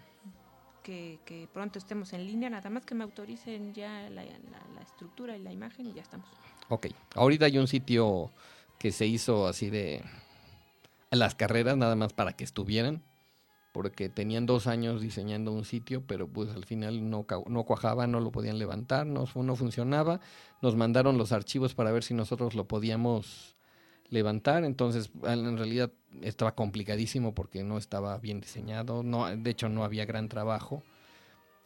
que, 0.83 1.19
que 1.25 1.49
pronto 1.53 1.79
estemos 1.79 2.13
en 2.13 2.27
línea, 2.27 2.51
nada 2.51 2.69
más 2.71 2.85
que 2.85 2.95
me 2.95 3.05
autoricen 3.05 3.73
ya 3.75 4.09
la, 4.11 4.25
la- 4.25 4.31
la 4.75 4.83
estructura 4.83 5.37
y 5.37 5.43
la 5.43 5.53
imagen 5.53 5.87
y 5.87 5.93
ya 5.95 6.03
estamos. 6.03 6.27
Ok, 6.69 6.89
ahorita 7.15 7.47
hay 7.47 7.59
un 7.59 7.67
sitio 7.69 8.31
que 8.79 8.93
se 8.93 9.07
hizo 9.07 9.47
así 9.47 9.71
de 9.71 10.03
las 11.11 11.35
carreras 11.35 11.77
nada 11.77 11.95
más 11.97 12.13
para 12.13 12.33
que 12.35 12.45
estuvieran, 12.45 13.03
porque 13.73 14.09
tenían 14.09 14.45
dos 14.47 14.67
años 14.67 15.01
diseñando 15.01 15.53
un 15.53 15.65
sitio, 15.65 16.03
pero 16.07 16.29
pues 16.29 16.51
al 16.51 16.65
final 16.65 17.09
no, 17.09 17.27
no 17.47 17.65
cuajaba, 17.65 18.07
no 18.07 18.21
lo 18.21 18.31
podían 18.33 18.59
levantar, 18.59 19.07
no, 19.07 19.25
no 19.35 19.57
funcionaba. 19.57 20.21
Nos 20.61 20.77
mandaron 20.77 21.17
los 21.19 21.33
archivos 21.33 21.75
para 21.75 21.91
ver 21.93 22.03
si 22.05 22.13
nosotros 22.15 22.55
lo 22.55 22.67
podíamos 22.67 23.57
levantar, 24.13 24.65
entonces 24.65 25.11
en 25.25 25.57
realidad 25.57 25.91
estaba 26.21 26.55
complicadísimo 26.55 27.35
porque 27.35 27.65
no 27.65 27.79
estaba 27.79 28.19
bien 28.19 28.41
diseñado, 28.41 29.03
no, 29.03 29.35
de 29.35 29.51
hecho 29.51 29.71
no 29.71 29.85
había 29.85 30.05
gran 30.05 30.29
trabajo. 30.29 30.83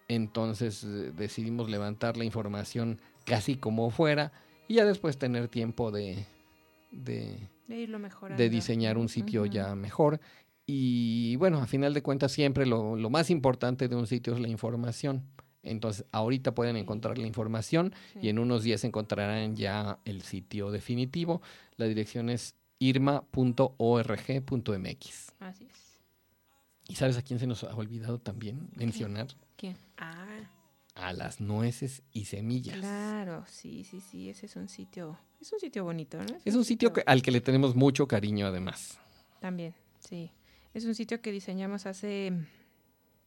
Entonces 0.08 0.84
eh, 0.84 1.12
decidimos 1.16 1.68
levantar 1.68 2.16
la 2.16 2.24
información 2.24 3.00
casi 3.24 3.56
como 3.56 3.90
fuera 3.90 4.32
y 4.68 4.74
ya 4.74 4.84
después 4.84 5.18
tener 5.18 5.48
tiempo 5.48 5.90
de, 5.90 6.24
de, 6.92 7.36
De 7.66 7.76
irlo 7.76 7.98
de 8.36 8.48
diseñar 8.48 8.96
un 8.96 9.08
sitio 9.08 9.44
ya 9.46 9.74
mejor. 9.74 10.20
Y 10.66 11.34
bueno, 11.36 11.58
a 11.58 11.66
final 11.66 11.94
de 11.94 12.02
cuentas 12.02 12.30
siempre 12.30 12.64
lo, 12.64 12.94
lo 12.94 13.10
más 13.10 13.28
importante 13.30 13.88
de 13.88 13.96
un 13.96 14.06
sitio 14.06 14.34
es 14.34 14.40
la 14.40 14.48
información. 14.48 15.24
Entonces, 15.66 16.04
ahorita 16.12 16.54
pueden 16.54 16.76
encontrar 16.76 17.18
la 17.18 17.26
información 17.26 17.92
y 18.20 18.28
en 18.28 18.38
unos 18.38 18.62
días 18.62 18.84
encontrarán 18.84 19.56
ya 19.56 19.98
el 20.04 20.22
sitio 20.22 20.70
definitivo. 20.70 21.42
La 21.76 21.86
dirección 21.86 22.30
es 22.30 22.54
irma.org.mx. 23.96 25.32
Así 25.40 25.64
es. 25.64 25.96
¿Y 26.88 26.94
sabes 26.94 27.16
a 27.16 27.22
quién 27.22 27.38
se 27.38 27.46
nos 27.46 27.64
ha 27.64 27.74
olvidado 27.74 28.18
también 28.18 28.68
mencionar? 28.76 29.26
¿Quién? 29.56 29.76
Ah, 29.98 30.24
A 30.94 31.12
las 31.12 31.40
nueces 31.40 32.02
y 32.12 32.26
semillas. 32.26 32.76
claro, 32.78 33.44
sí, 33.48 33.84
sí, 33.84 34.00
sí, 34.00 34.30
ese 34.30 34.46
es 34.46 34.56
un 34.56 34.68
sitio, 34.68 35.18
es 35.40 35.52
un 35.52 35.58
sitio 35.60 35.84
bonito, 35.84 36.18
¿no? 36.18 36.36
Es 36.44 36.54
un 36.54 36.64
sitio 36.64 36.92
que- 36.92 37.02
al 37.06 37.22
que 37.22 37.30
le 37.32 37.40
tenemos 37.40 37.74
mucho 37.74 38.06
cariño 38.08 38.46
además. 38.46 38.98
También, 39.40 39.74
sí. 39.98 40.30
Es 40.74 40.84
un 40.84 40.94
sitio 40.94 41.20
que 41.20 41.32
diseñamos 41.32 41.86
hace 41.86 42.32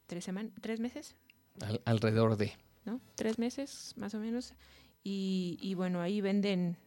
tres 0.08 0.23
semanas, 0.23 0.52
tres 0.62 0.80
meses, 0.80 1.15
al- 1.62 1.82
alrededor 1.86 2.38
de... 2.38 2.54
¿no? 2.86 3.02
Tres 3.15 3.38
meses, 3.39 3.93
más 3.98 4.13
o 4.13 4.19
menos. 4.19 4.54
Y, 5.04 5.58
y 5.62 5.74
bueno, 5.76 6.02
ahí 6.02 6.22
venden 6.22 6.78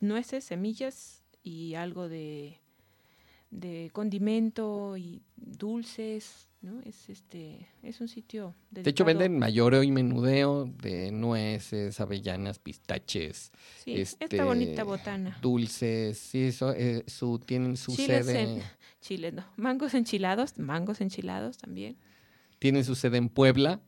nueces, 0.00 0.44
semillas 0.44 1.22
y 1.42 1.74
algo 1.74 2.08
de, 2.08 2.60
de 3.50 3.90
condimento 3.92 4.96
y 4.96 5.22
dulces, 5.36 6.48
¿no? 6.62 6.80
Es 6.82 7.08
este, 7.08 7.68
es 7.82 8.00
un 8.00 8.08
sitio 8.08 8.54
De 8.70 8.80
hecho, 8.80 9.04
dedicado- 9.04 9.18
venden 9.18 9.38
mayoreo 9.38 9.82
y 9.82 9.90
menudeo 9.92 10.64
de 10.82 11.12
nueces, 11.12 12.00
avellanas, 12.00 12.58
pistaches, 12.58 13.52
sí, 13.84 13.92
este, 14.00 14.24
esta 14.24 14.44
bonita 14.44 14.82
botana. 14.84 15.38
dulces. 15.40 16.18
Sí, 16.18 16.44
eso, 16.44 16.72
eh, 16.72 17.04
su, 17.06 17.38
tienen 17.38 17.76
su 17.76 17.94
Chiles 17.94 18.26
sede. 18.26 18.40
en- 18.42 18.62
Chiles, 19.00 19.34
no. 19.34 19.44
Mangos 19.56 19.94
enchilados, 19.94 20.58
mangos 20.58 21.00
enchilados 21.00 21.58
también. 21.58 21.96
Tienen 22.58 22.84
su 22.84 22.94
sede 22.96 23.18
en 23.18 23.28
Puebla. 23.28 23.80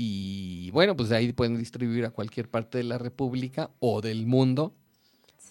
Y 0.00 0.70
bueno, 0.70 0.96
pues 0.96 1.10
ahí 1.10 1.32
pueden 1.32 1.58
distribuir 1.58 2.04
a 2.06 2.10
cualquier 2.10 2.48
parte 2.48 2.78
de 2.78 2.84
la 2.84 2.98
República 2.98 3.68
o 3.80 4.00
del 4.00 4.26
mundo. 4.26 4.72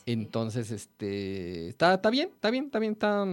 Entonces, 0.06 0.72
este, 0.72 1.68
está, 1.68 1.96
está 1.96 2.10
bien, 2.10 2.30
está 2.34 2.50
bien, 2.50 2.66
está 2.66 2.80
bien, 2.80 2.94
está, 2.94 3.26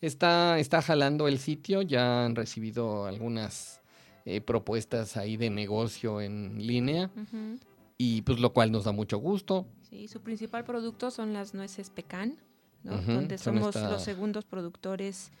está, 0.00 0.58
está 0.58 0.80
jalando 0.80 1.28
el 1.28 1.38
sitio. 1.38 1.82
Ya 1.82 2.24
han 2.24 2.34
recibido 2.34 3.04
algunas 3.04 3.82
eh, 4.24 4.40
propuestas 4.40 5.18
ahí 5.18 5.36
de 5.36 5.50
negocio 5.50 6.22
en 6.22 6.66
línea. 6.66 7.10
Y 7.98 8.22
pues 8.22 8.40
lo 8.40 8.54
cual 8.54 8.72
nos 8.72 8.84
da 8.84 8.92
mucho 8.92 9.18
gusto. 9.18 9.66
Sí, 9.90 10.08
su 10.08 10.22
principal 10.22 10.64
producto 10.64 11.10
son 11.10 11.34
las 11.34 11.52
nueces 11.52 11.90
pecan, 11.90 12.36
donde 12.82 13.36
somos 13.36 13.76
esta- 13.76 13.90
los 13.90 14.02
segundos 14.02 14.46
productores, 14.46 15.32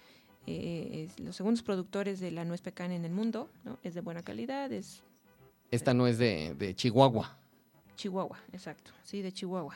eh, 0.46 1.06
es- 1.08 1.18
los 1.20 1.36
segundos 1.36 1.62
productores 1.62 2.20
de 2.20 2.30
la 2.30 2.44
nuez 2.44 2.60
pecan 2.60 2.92
en 2.92 3.04
el 3.04 3.12
mundo, 3.12 3.48
¿no? 3.64 3.78
Es 3.82 3.94
de 3.94 4.00
buena 4.00 4.22
calidad, 4.22 4.72
es 4.72 5.02
Esta 5.70 5.92
no 5.94 6.06
es 6.06 6.18
de, 6.18 6.54
de 6.54 6.74
Chihuahua. 6.74 7.36
Chihuahua, 7.96 8.38
exacto, 8.52 8.90
sí, 9.02 9.22
de 9.22 9.32
Chihuahua. 9.32 9.74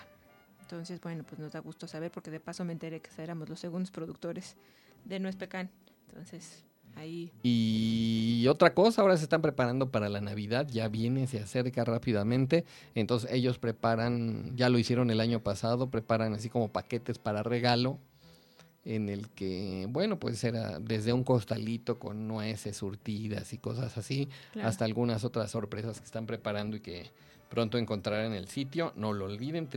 Entonces, 0.63 1.01
bueno, 1.01 1.25
pues 1.25 1.41
nos 1.41 1.51
da 1.53 1.59
gusto 1.61 1.89
saber 1.89 2.13
porque 2.13 2.31
de 2.31 2.39
paso 2.39 2.65
me 2.65 2.73
enteré 2.73 3.01
que 3.01 3.11
éramos 3.21 3.49
los 3.49 3.59
segundos 3.59 3.91
productores 3.91 4.57
de 5.05 5.19
nuez 5.19 5.35
pecan. 5.35 5.69
Entonces, 6.09 6.65
ahí 6.97 7.33
Y 7.43 8.47
otra 8.49 8.73
cosa, 8.73 9.03
ahora 9.03 9.17
se 9.17 9.25
están 9.25 9.43
preparando 9.43 9.91
para 9.91 10.09
la 10.09 10.21
Navidad, 10.21 10.69
ya 10.69 10.87
viene, 10.89 11.27
se 11.27 11.41
acerca 11.41 11.85
rápidamente. 11.85 12.65
Entonces 12.95 13.33
ellos 13.33 13.59
preparan, 13.59 14.57
ya 14.57 14.69
lo 14.69 14.79
hicieron 14.79 15.11
el 15.11 15.21
año 15.21 15.41
pasado, 15.43 15.91
preparan 15.91 16.35
así 16.35 16.49
como 16.49 16.69
paquetes 16.69 17.19
para 17.19 17.43
regalo, 17.43 17.99
en 18.95 19.09
el 19.09 19.29
que, 19.31 19.87
bueno, 19.89 20.19
pues 20.19 20.43
era 20.45 20.79
desde 20.81 21.13
un 21.13 21.23
costalito 21.25 21.99
con 21.99 22.27
nueces 22.27 22.77
surtidas 22.77 23.53
y 23.53 23.59
cosas 23.59 23.97
así, 23.97 24.29
Claro. 24.53 24.69
hasta 24.69 24.85
algunas 24.85 25.25
otras 25.25 25.51
sorpresas 25.51 26.01
que 26.01 26.07
están 26.07 26.27
preparando 26.27 26.77
y 26.77 26.81
que 26.81 27.11
pronto 27.49 27.79
encontrarán 27.79 28.27
en 28.33 28.39
el 28.39 28.49
sitio. 28.49 28.93
No 28.97 29.13
lo 29.13 29.27
olviden, 29.27 29.69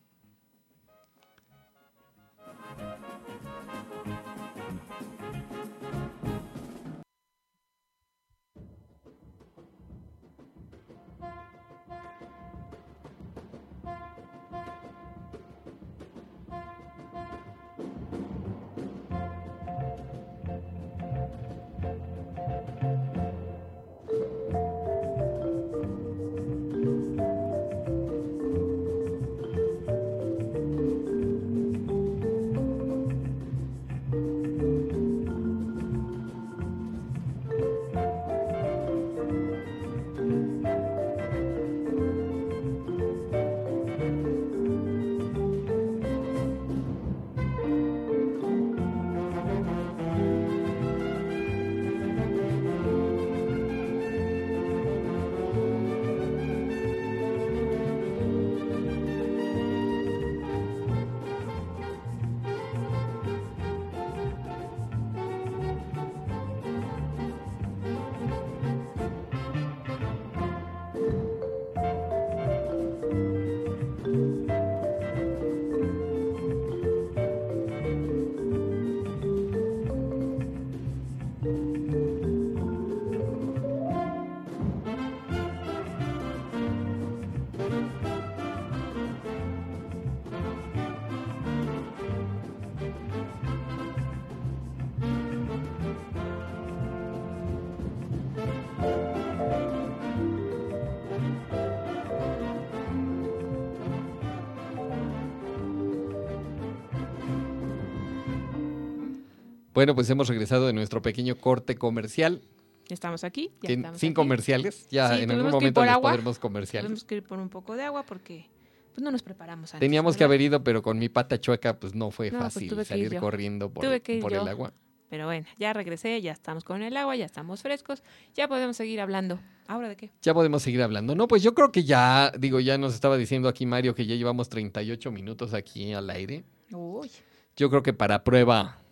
Bueno, 109.73 109.95
pues 109.95 110.09
hemos 110.09 110.27
regresado 110.27 110.67
de 110.67 110.73
nuestro 110.73 111.01
pequeño 111.01 111.37
corte 111.37 111.75
comercial. 111.75 112.41
Estamos 112.89 113.23
aquí. 113.23 113.51
Ya 113.61 113.67
que- 113.67 113.73
estamos 113.73 113.99
sin 113.99 114.09
aquí. 114.09 114.13
comerciales. 114.15 114.87
Ya 114.89 115.15
Sí, 115.15 115.23
en 115.23 115.31
algún 115.31 115.51
momento 115.51 115.83
les 115.83 115.97
podremos 115.97 116.39
comerciales. 116.39 116.85
Tuvimos 116.87 117.03
que 117.05 117.15
ir 117.15 117.23
por 117.23 117.39
un 117.39 117.49
poco 117.49 117.75
de 117.75 117.83
agua 117.83 118.03
porque 118.05 118.45
pues, 118.93 119.03
no 119.03 119.09
nos 119.09 119.23
preparamos 119.23 119.73
antes. 119.73 119.79
Teníamos 119.79 120.15
que 120.17 120.23
haber 120.23 120.41
ido, 120.41 120.63
pero 120.63 120.81
con 120.81 120.99
mi 120.99 121.09
pata 121.09 121.39
chueca, 121.39 121.79
pues 121.79 121.95
no 121.95 122.11
fue 122.11 122.29
No, 122.29 122.39
pues 122.39 122.53
fácil 122.53 122.85
salir 122.85 123.15
corriendo 123.17 123.69
por, 123.71 123.85
por 124.21 124.33
el 124.33 124.47
agua. 124.47 124.73
Pero 125.09 125.25
bueno, 125.27 125.45
ya 125.59 125.73
regresé, 125.73 126.19
ya 126.21 126.31
estamos 126.31 126.63
con 126.63 126.81
el 126.81 126.97
agua, 126.97 127.15
ya 127.15 127.25
estamos 127.25 127.61
frescos, 127.61 128.01
ya 128.33 128.47
podemos 128.47 128.75
seguir 128.75 128.99
hablando. 128.99 129.39
¿Ahora 129.67 129.87
de 129.87 129.95
qué? 129.95 130.11
Ya 130.23 130.33
podemos 130.33 130.63
seguir 130.63 130.81
hablando. 130.81 131.13
No, 131.15 131.27
pues 131.27 131.43
yo 131.43 131.53
creo 131.53 131.71
que 131.71 131.83
ya, 131.83 132.31
digo, 132.37 132.59
ya 132.59 132.79
nos 132.79 132.95
estaba 132.95 133.15
diciendo 133.15 133.47
aquí 133.47 133.67
Mario 133.67 133.93
que 133.93 134.07
ya 134.07 134.15
llevamos 134.15 134.49
38 134.49 135.11
minutos 135.11 135.53
aquí 135.53 135.93
al 135.93 136.09
aire. 136.09 136.43
Uy, 136.71 137.11
Yo 137.55 137.69
creo 137.69 137.83
que 137.83 137.93
para 137.93 138.23
prueba 138.23 138.82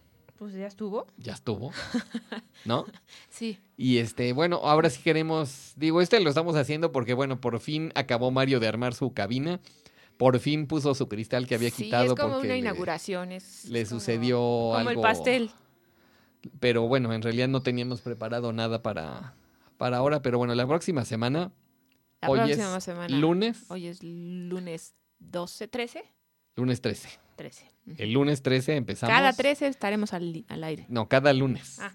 pues 0.42 0.56
ya 0.56 0.66
estuvo. 0.66 1.06
ya 1.18 1.34
estuvo, 1.34 1.72
¿no? 2.66 2.86
Sí, 3.30 3.60
Y 3.78 4.00
este, 4.00 4.34
bueno, 4.34 4.56
ahora 4.64 4.90
sí 4.90 5.00
queremos, 5.04 5.74
digo, 5.76 6.02
este 6.02 6.20
lo 6.20 6.30
estamos 6.30 6.56
haciendo 6.56 6.92
porque, 6.92 7.14
bueno, 7.14 7.40
por 7.40 7.60
fin 7.60 7.92
acabó 7.94 8.32
Mario 8.32 8.60
de 8.60 8.68
armar 8.68 8.96
su 8.96 9.14
cabina. 9.14 9.60
Por 10.18 10.40
fin 10.40 10.66
puso 10.66 10.96
su 10.96 11.08
cristal 11.08 11.46
que 11.46 11.54
había 11.54 11.70
sí, 11.70 11.84
quitado 11.84 12.06
es 12.14 12.20
como 12.20 12.34
porque 12.34 12.48
una 12.48 12.54
le- 12.56 12.60
inauguración. 12.60 13.32
Es 13.32 13.66
le, 13.70 13.86
como- 13.86 14.00
sucedió 14.00 14.38
Como 14.40 14.76
algo. 14.78 14.90
el 14.90 15.00
pastel. 15.00 15.52
Pero 16.60 16.88
bueno, 16.88 17.14
en 17.14 17.22
realidad 17.22 17.48
no 17.48 17.62
teníamos 17.62 18.02
preparado 18.02 18.52
nada 18.52 18.82
para, 18.82 19.36
para 19.78 19.98
ahora. 19.98 20.24
Pero 20.24 20.40
bueno, 20.40 20.56
la 20.56 20.66
próxima 20.66 21.06
semana, 21.06 21.52
La 22.20 22.30
hoy 22.32 22.40
próxima 22.40 22.78
es 22.78 22.84
semana. 22.84 23.16
lunes, 23.16 23.66
Hoy 23.70 23.86
es 23.86 24.02
lunes 24.02 24.96
12, 25.20 25.68
13. 25.68 26.04
lunes 26.56 26.82
13. 26.82 27.10
13. 27.36 27.66
Ujú. 27.88 27.96
El 27.98 28.12
lunes 28.14 28.42
13 28.42 28.76
empezamos. 28.76 29.16
Cada 29.16 29.34
13 29.34 29.68
estaremos 29.68 30.14
al, 30.14 30.46
al 30.48 30.64
aire. 30.64 30.86
No, 30.90 31.08
cada 31.08 31.34
lunes. 31.34 31.80
Ah, 31.80 31.94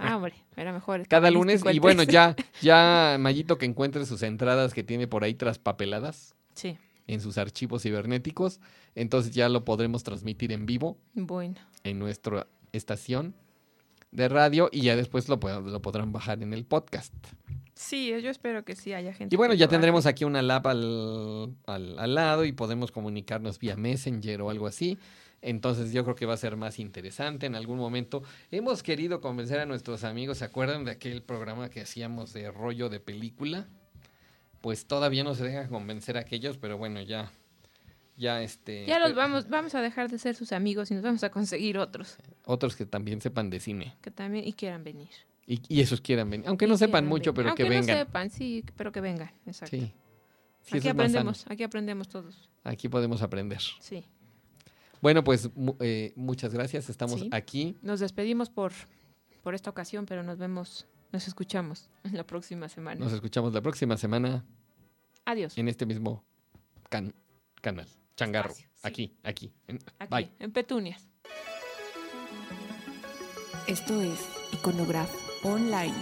Ah, 0.00 0.16
hombre, 0.16 0.34
era 0.56 0.72
mejor. 0.72 1.06
cada 1.08 1.30
lunes. 1.30 1.62
Y 1.72 1.78
bueno, 1.78 2.02
13. 2.04 2.12
ya, 2.12 2.36
ya 2.60 3.16
Mayito 3.18 3.56
que 3.56 3.64
encuentre 3.64 4.04
sus 4.04 4.22
entradas 4.22 4.74
que 4.74 4.82
tiene 4.82 5.06
por 5.06 5.24
ahí 5.24 5.32
traspapeladas 5.34 6.34
Sí, 6.52 6.76
en 7.06 7.20
sus 7.22 7.38
archivos 7.38 7.82
cibernéticos. 7.84 8.60
Entonces 8.94 9.32
ya 9.32 9.48
lo 9.48 9.64
podremos 9.64 10.02
transmitir 10.02 10.52
en 10.52 10.66
vivo 10.66 10.98
bueno. 11.14 11.54
en 11.84 11.98
nuestra 11.98 12.48
estación 12.72 13.34
de 14.10 14.28
radio 14.28 14.68
y 14.72 14.82
ya 14.82 14.96
después 14.96 15.28
lo, 15.28 15.36
lo 15.36 15.80
podrán 15.80 16.12
bajar 16.12 16.42
en 16.42 16.52
el 16.52 16.66
podcast. 16.66 17.14
Sí, 17.80 18.08
yo 18.20 18.28
espero 18.28 18.64
que 18.64 18.74
sí 18.74 18.92
haya 18.92 19.12
gente. 19.14 19.34
Y 19.34 19.36
bueno, 19.36 19.54
ya 19.54 19.68
tendremos 19.68 20.04
aquí 20.06 20.24
una 20.24 20.42
lap 20.42 20.66
al, 20.66 21.54
al- 21.66 21.96
al 21.98 22.14
lado 22.14 22.44
y 22.44 22.50
podemos 22.50 22.90
comunicarnos 22.90 23.60
vía 23.60 23.76
Messenger 23.76 24.42
o 24.42 24.50
algo 24.50 24.66
así. 24.66 24.98
Entonces 25.42 25.92
yo 25.92 26.02
creo 26.02 26.16
que 26.16 26.26
va 26.26 26.34
a 26.34 26.38
ser 26.38 26.56
más 26.56 26.80
interesante 26.80 27.46
en 27.46 27.54
algún 27.54 27.78
momento. 27.78 28.24
Hemos 28.50 28.82
querido 28.82 29.20
convencer 29.20 29.60
a 29.60 29.66
nuestros 29.66 30.02
amigos, 30.02 30.38
¿se 30.38 30.44
acuerdan 30.44 30.84
de 30.84 30.90
aquel 30.90 31.22
programa 31.22 31.70
que 31.70 31.80
hacíamos 31.80 32.32
de 32.32 32.50
rollo 32.50 32.88
de 32.88 32.98
película? 32.98 33.68
Pues 34.60 34.86
todavía 34.86 35.22
no 35.22 35.36
se 35.36 35.44
deja 35.44 35.68
convencer 35.68 36.16
a 36.16 36.20
aquellos, 36.22 36.58
pero 36.58 36.76
bueno, 36.78 37.00
ya, 37.00 37.30
Ya 38.16 38.42
este. 38.42 38.86
Ya 38.86 38.98
los 38.98 39.10
pero- 39.10 39.20
vamos, 39.20 39.48
vamos 39.48 39.76
a 39.76 39.80
dejar 39.82 40.10
de 40.10 40.18
ser 40.18 40.34
sus 40.34 40.50
amigos 40.50 40.90
y 40.90 40.94
nos 40.94 41.04
vamos 41.04 41.22
a 41.22 41.30
conseguir 41.30 41.78
otros 41.78 42.16
Otros 42.44 42.74
que 42.74 42.84
también 42.86 43.20
sepan 43.20 43.48
de 43.50 43.60
cine. 43.60 43.94
que 44.02 44.10
también 44.10 44.44
y 44.48 44.52
quieran 44.54 44.82
venir. 44.82 45.10
Y, 45.50 45.60
y 45.68 45.80
esos 45.80 46.00
quieran 46.02 46.28
venir. 46.28 46.46
Aunque 46.46 46.66
Y 46.66 46.68
no 46.68 46.76
sepan 46.76 47.06
mucho, 47.06 47.32
venir. 47.32 47.34
pero 47.36 47.48
Aunque 47.48 47.62
que 47.64 47.68
no 47.70 47.74
vengan. 47.80 47.96
sepan, 47.96 48.30
sí, 48.30 48.64
pero 48.76 48.92
que 48.92 49.00
vengan. 49.00 49.30
Exacto. 49.46 49.76
Sí. 49.76 49.90
Sí, 50.62 50.76
aquí 50.76 50.88
aprendemos, 50.88 51.46
aquí 51.48 51.62
aprendemos 51.62 52.08
todos. 52.08 52.50
Aquí 52.64 52.88
podemos 52.90 53.22
aprender. 53.22 53.60
Sí. 53.80 54.04
Bueno, 55.00 55.24
pues 55.24 55.48
eh, 55.80 56.12
muchas 56.16 56.52
gracias. 56.52 56.90
Estamos 56.90 57.20
Sí. 57.20 57.28
aquí. 57.32 57.76
Nos 57.80 58.00
despedimos 58.00 58.50
por, 58.50 58.72
por 59.42 59.54
esta 59.54 59.70
ocasión, 59.70 60.04
pero 60.04 60.22
nos 60.22 60.36
vemos, 60.36 60.86
nos 61.12 61.26
escuchamos 61.26 61.88
la 62.12 62.24
próxima 62.24 62.68
semana. 62.68 63.00
Nos 63.00 63.12
escuchamos 63.14 63.54
la 63.54 63.62
próxima 63.62 63.96
semana 63.96 64.44
Adiós. 65.24 65.56
en 65.56 65.68
este 65.68 65.86
mismo 65.86 66.22
can- 66.90 67.14
canal. 67.62 67.86
Changarro. 68.16 68.50
Espacio, 68.50 68.68
sí. 68.74 68.82
Aquí, 68.82 69.16
aquí. 69.22 69.52
en- 69.68 69.78
Aquí, 70.00 70.10
Bye. 70.14 70.30
en 70.40 70.52
Petunias. 70.52 71.08
Esto 73.68 74.00
es 74.00 74.26
Iconograph 74.54 75.10
Online. 75.44 75.92